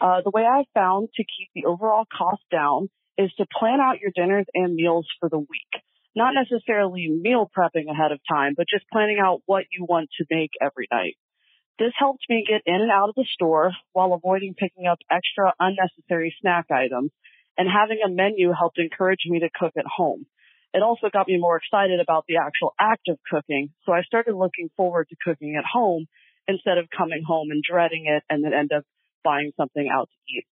Uh, 0.00 0.20
the 0.22 0.30
way 0.30 0.44
I've 0.44 0.68
found 0.74 1.08
to 1.14 1.22
keep 1.22 1.48
the 1.54 1.64
overall 1.64 2.04
cost 2.16 2.42
down 2.50 2.88
is 3.16 3.32
to 3.38 3.46
plan 3.58 3.80
out 3.80 4.00
your 4.00 4.12
dinners 4.14 4.46
and 4.54 4.74
meals 4.74 5.06
for 5.20 5.28
the 5.28 5.38
week. 5.38 5.82
Not 6.14 6.34
necessarily 6.34 7.08
meal 7.08 7.50
prepping 7.56 7.90
ahead 7.90 8.12
of 8.12 8.20
time, 8.28 8.54
but 8.56 8.66
just 8.68 8.88
planning 8.92 9.18
out 9.22 9.42
what 9.46 9.64
you 9.70 9.86
want 9.88 10.10
to 10.18 10.26
make 10.30 10.50
every 10.60 10.86
night. 10.92 11.16
This 11.78 11.92
helped 11.98 12.24
me 12.28 12.44
get 12.46 12.62
in 12.64 12.80
and 12.80 12.90
out 12.90 13.10
of 13.10 13.14
the 13.14 13.26
store 13.34 13.72
while 13.92 14.14
avoiding 14.14 14.54
picking 14.54 14.86
up 14.86 14.98
extra 15.10 15.52
unnecessary 15.60 16.34
snack 16.40 16.66
items, 16.70 17.10
and 17.58 17.68
having 17.68 17.98
a 18.04 18.10
menu 18.10 18.52
helped 18.52 18.78
encourage 18.78 19.24
me 19.26 19.40
to 19.40 19.50
cook 19.54 19.72
at 19.76 19.84
home. 19.86 20.26
It 20.72 20.82
also 20.82 21.08
got 21.10 21.28
me 21.28 21.38
more 21.38 21.56
excited 21.56 22.00
about 22.00 22.24
the 22.28 22.36
actual 22.36 22.74
act 22.80 23.08
of 23.08 23.18
cooking, 23.30 23.70
so 23.84 23.92
I 23.92 24.02
started 24.02 24.34
looking 24.34 24.70
forward 24.76 25.08
to 25.08 25.16
cooking 25.22 25.56
at 25.56 25.64
home 25.64 26.06
instead 26.48 26.78
of 26.78 26.86
coming 26.96 27.22
home 27.26 27.50
and 27.50 27.62
dreading 27.62 28.06
it 28.06 28.22
and 28.30 28.44
then 28.44 28.52
end 28.52 28.72
up 28.72 28.84
buying 29.24 29.52
something 29.56 29.88
out 29.92 30.08
to 30.08 30.34
eat. 30.34 30.44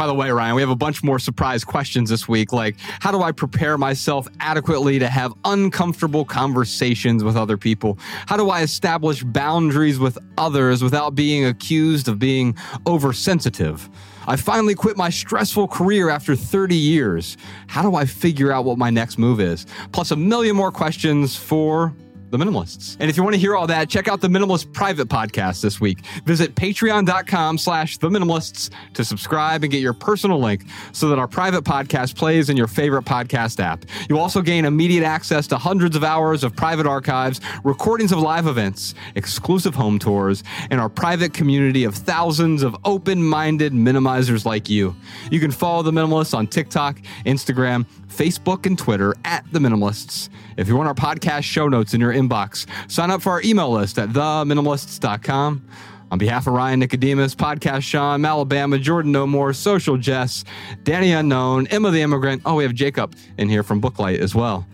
By 0.00 0.06
the 0.06 0.14
way, 0.14 0.30
Ryan, 0.30 0.54
we 0.54 0.62
have 0.62 0.70
a 0.70 0.76
bunch 0.76 1.02
more 1.02 1.18
surprise 1.18 1.62
questions 1.62 2.08
this 2.08 2.26
week, 2.26 2.54
like 2.54 2.76
how 2.78 3.12
do 3.12 3.20
I 3.20 3.32
prepare 3.32 3.76
myself 3.76 4.26
adequately 4.40 4.98
to 4.98 5.06
have 5.06 5.34
uncomfortable 5.44 6.24
conversations 6.24 7.22
with 7.22 7.36
other 7.36 7.58
people? 7.58 7.98
How 8.24 8.38
do 8.38 8.48
I 8.48 8.62
establish 8.62 9.22
boundaries 9.22 9.98
with 9.98 10.16
others 10.38 10.82
without 10.82 11.14
being 11.14 11.44
accused 11.44 12.08
of 12.08 12.18
being 12.18 12.56
oversensitive? 12.86 13.90
I 14.26 14.36
finally 14.36 14.74
quit 14.74 14.96
my 14.96 15.10
stressful 15.10 15.68
career 15.68 16.08
after 16.08 16.34
30 16.34 16.76
years. 16.76 17.36
How 17.66 17.82
do 17.82 17.94
I 17.94 18.06
figure 18.06 18.50
out 18.50 18.64
what 18.64 18.78
my 18.78 18.88
next 18.88 19.18
move 19.18 19.38
is? 19.38 19.66
Plus, 19.92 20.12
a 20.12 20.16
million 20.16 20.56
more 20.56 20.72
questions 20.72 21.36
for 21.36 21.94
the 22.30 22.38
Minimalists. 22.38 22.96
And 23.00 23.10
if 23.10 23.16
you 23.16 23.22
want 23.22 23.34
to 23.34 23.40
hear 23.40 23.56
all 23.56 23.66
that, 23.66 23.88
check 23.88 24.08
out 24.08 24.20
the 24.20 24.28
Minimalist 24.28 24.72
private 24.72 25.08
podcast 25.08 25.60
this 25.62 25.80
week. 25.80 26.04
Visit 26.24 26.54
patreon.com 26.54 27.58
slash 27.58 27.98
the 27.98 28.08
minimalists 28.08 28.70
to 28.94 29.04
subscribe 29.04 29.62
and 29.62 29.70
get 29.72 29.80
your 29.80 29.92
personal 29.92 30.38
link 30.38 30.64
so 30.92 31.08
that 31.08 31.18
our 31.18 31.28
private 31.28 31.64
podcast 31.64 32.16
plays 32.16 32.48
in 32.50 32.56
your 32.56 32.66
favorite 32.66 33.04
podcast 33.04 33.60
app. 33.60 33.84
You'll 34.08 34.20
also 34.20 34.42
gain 34.42 34.64
immediate 34.64 35.04
access 35.04 35.46
to 35.48 35.58
hundreds 35.58 35.96
of 35.96 36.04
hours 36.04 36.44
of 36.44 36.54
private 36.54 36.86
archives, 36.86 37.40
recordings 37.64 38.12
of 38.12 38.18
live 38.18 38.46
events, 38.46 38.94
exclusive 39.14 39.74
home 39.74 39.98
tours, 39.98 40.44
and 40.70 40.80
our 40.80 40.88
private 40.88 41.34
community 41.34 41.84
of 41.84 41.94
thousands 41.94 42.62
of 42.62 42.76
open-minded 42.84 43.72
minimizers 43.72 44.44
like 44.44 44.68
you. 44.68 44.94
You 45.30 45.40
can 45.40 45.50
follow 45.50 45.82
the 45.82 45.90
Minimalists 45.90 46.34
on 46.36 46.46
TikTok, 46.46 47.00
Instagram, 47.26 47.86
Facebook, 48.08 48.66
and 48.66 48.78
Twitter 48.78 49.14
at 49.24 49.44
The 49.52 49.58
Minimalists. 49.58 50.28
If 50.56 50.68
you 50.68 50.76
want 50.76 50.88
our 50.88 50.94
podcast 50.94 51.44
show 51.44 51.68
notes 51.68 51.94
in 51.94 52.00
your 52.00 52.12
inbox, 52.20 52.66
sign 52.90 53.10
up 53.10 53.22
for 53.22 53.30
our 53.30 53.42
email 53.42 53.70
list 53.70 53.98
at 53.98 54.10
theminimalists.com. 54.10 55.66
On 56.12 56.18
behalf 56.18 56.48
of 56.48 56.54
Ryan 56.54 56.80
Nicodemus, 56.80 57.36
Podcast 57.36 57.82
Sean, 57.82 58.24
Alabama, 58.24 58.78
Jordan 58.78 59.12
No 59.12 59.28
More, 59.28 59.52
Social 59.52 59.96
Jess, 59.96 60.44
Danny 60.82 61.12
Unknown, 61.12 61.68
Emma 61.68 61.92
the 61.92 62.02
Immigrant. 62.02 62.42
Oh, 62.44 62.56
we 62.56 62.64
have 62.64 62.74
Jacob 62.74 63.14
in 63.38 63.48
here 63.48 63.62
from 63.62 63.80
Booklight 63.80 64.18
as 64.18 64.34
well. 64.34 64.66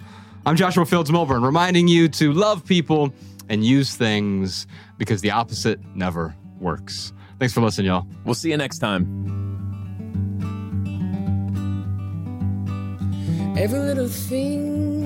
I'm 0.47 0.57
Joshua 0.57 0.86
Fields 0.86 1.11
Millburn, 1.11 1.44
reminding 1.44 1.88
you 1.88 2.09
to 2.09 2.32
love 2.32 2.64
people 2.64 3.12
and 3.51 3.64
use 3.64 3.97
things 3.97 4.66
because 4.97 5.20
the 5.20 5.30
opposite 5.30 5.78
never 5.94 6.34
works. 6.59 7.12
Thanks 7.38 7.53
for 7.53 7.61
listening, 7.61 7.88
y'all. 7.88 8.07
We'll 8.24 8.34
see 8.34 8.51
you 8.51 8.57
next 8.57 8.78
time. 8.78 9.05
Every 13.59 13.78
little 13.78 14.09
thing 14.09 15.05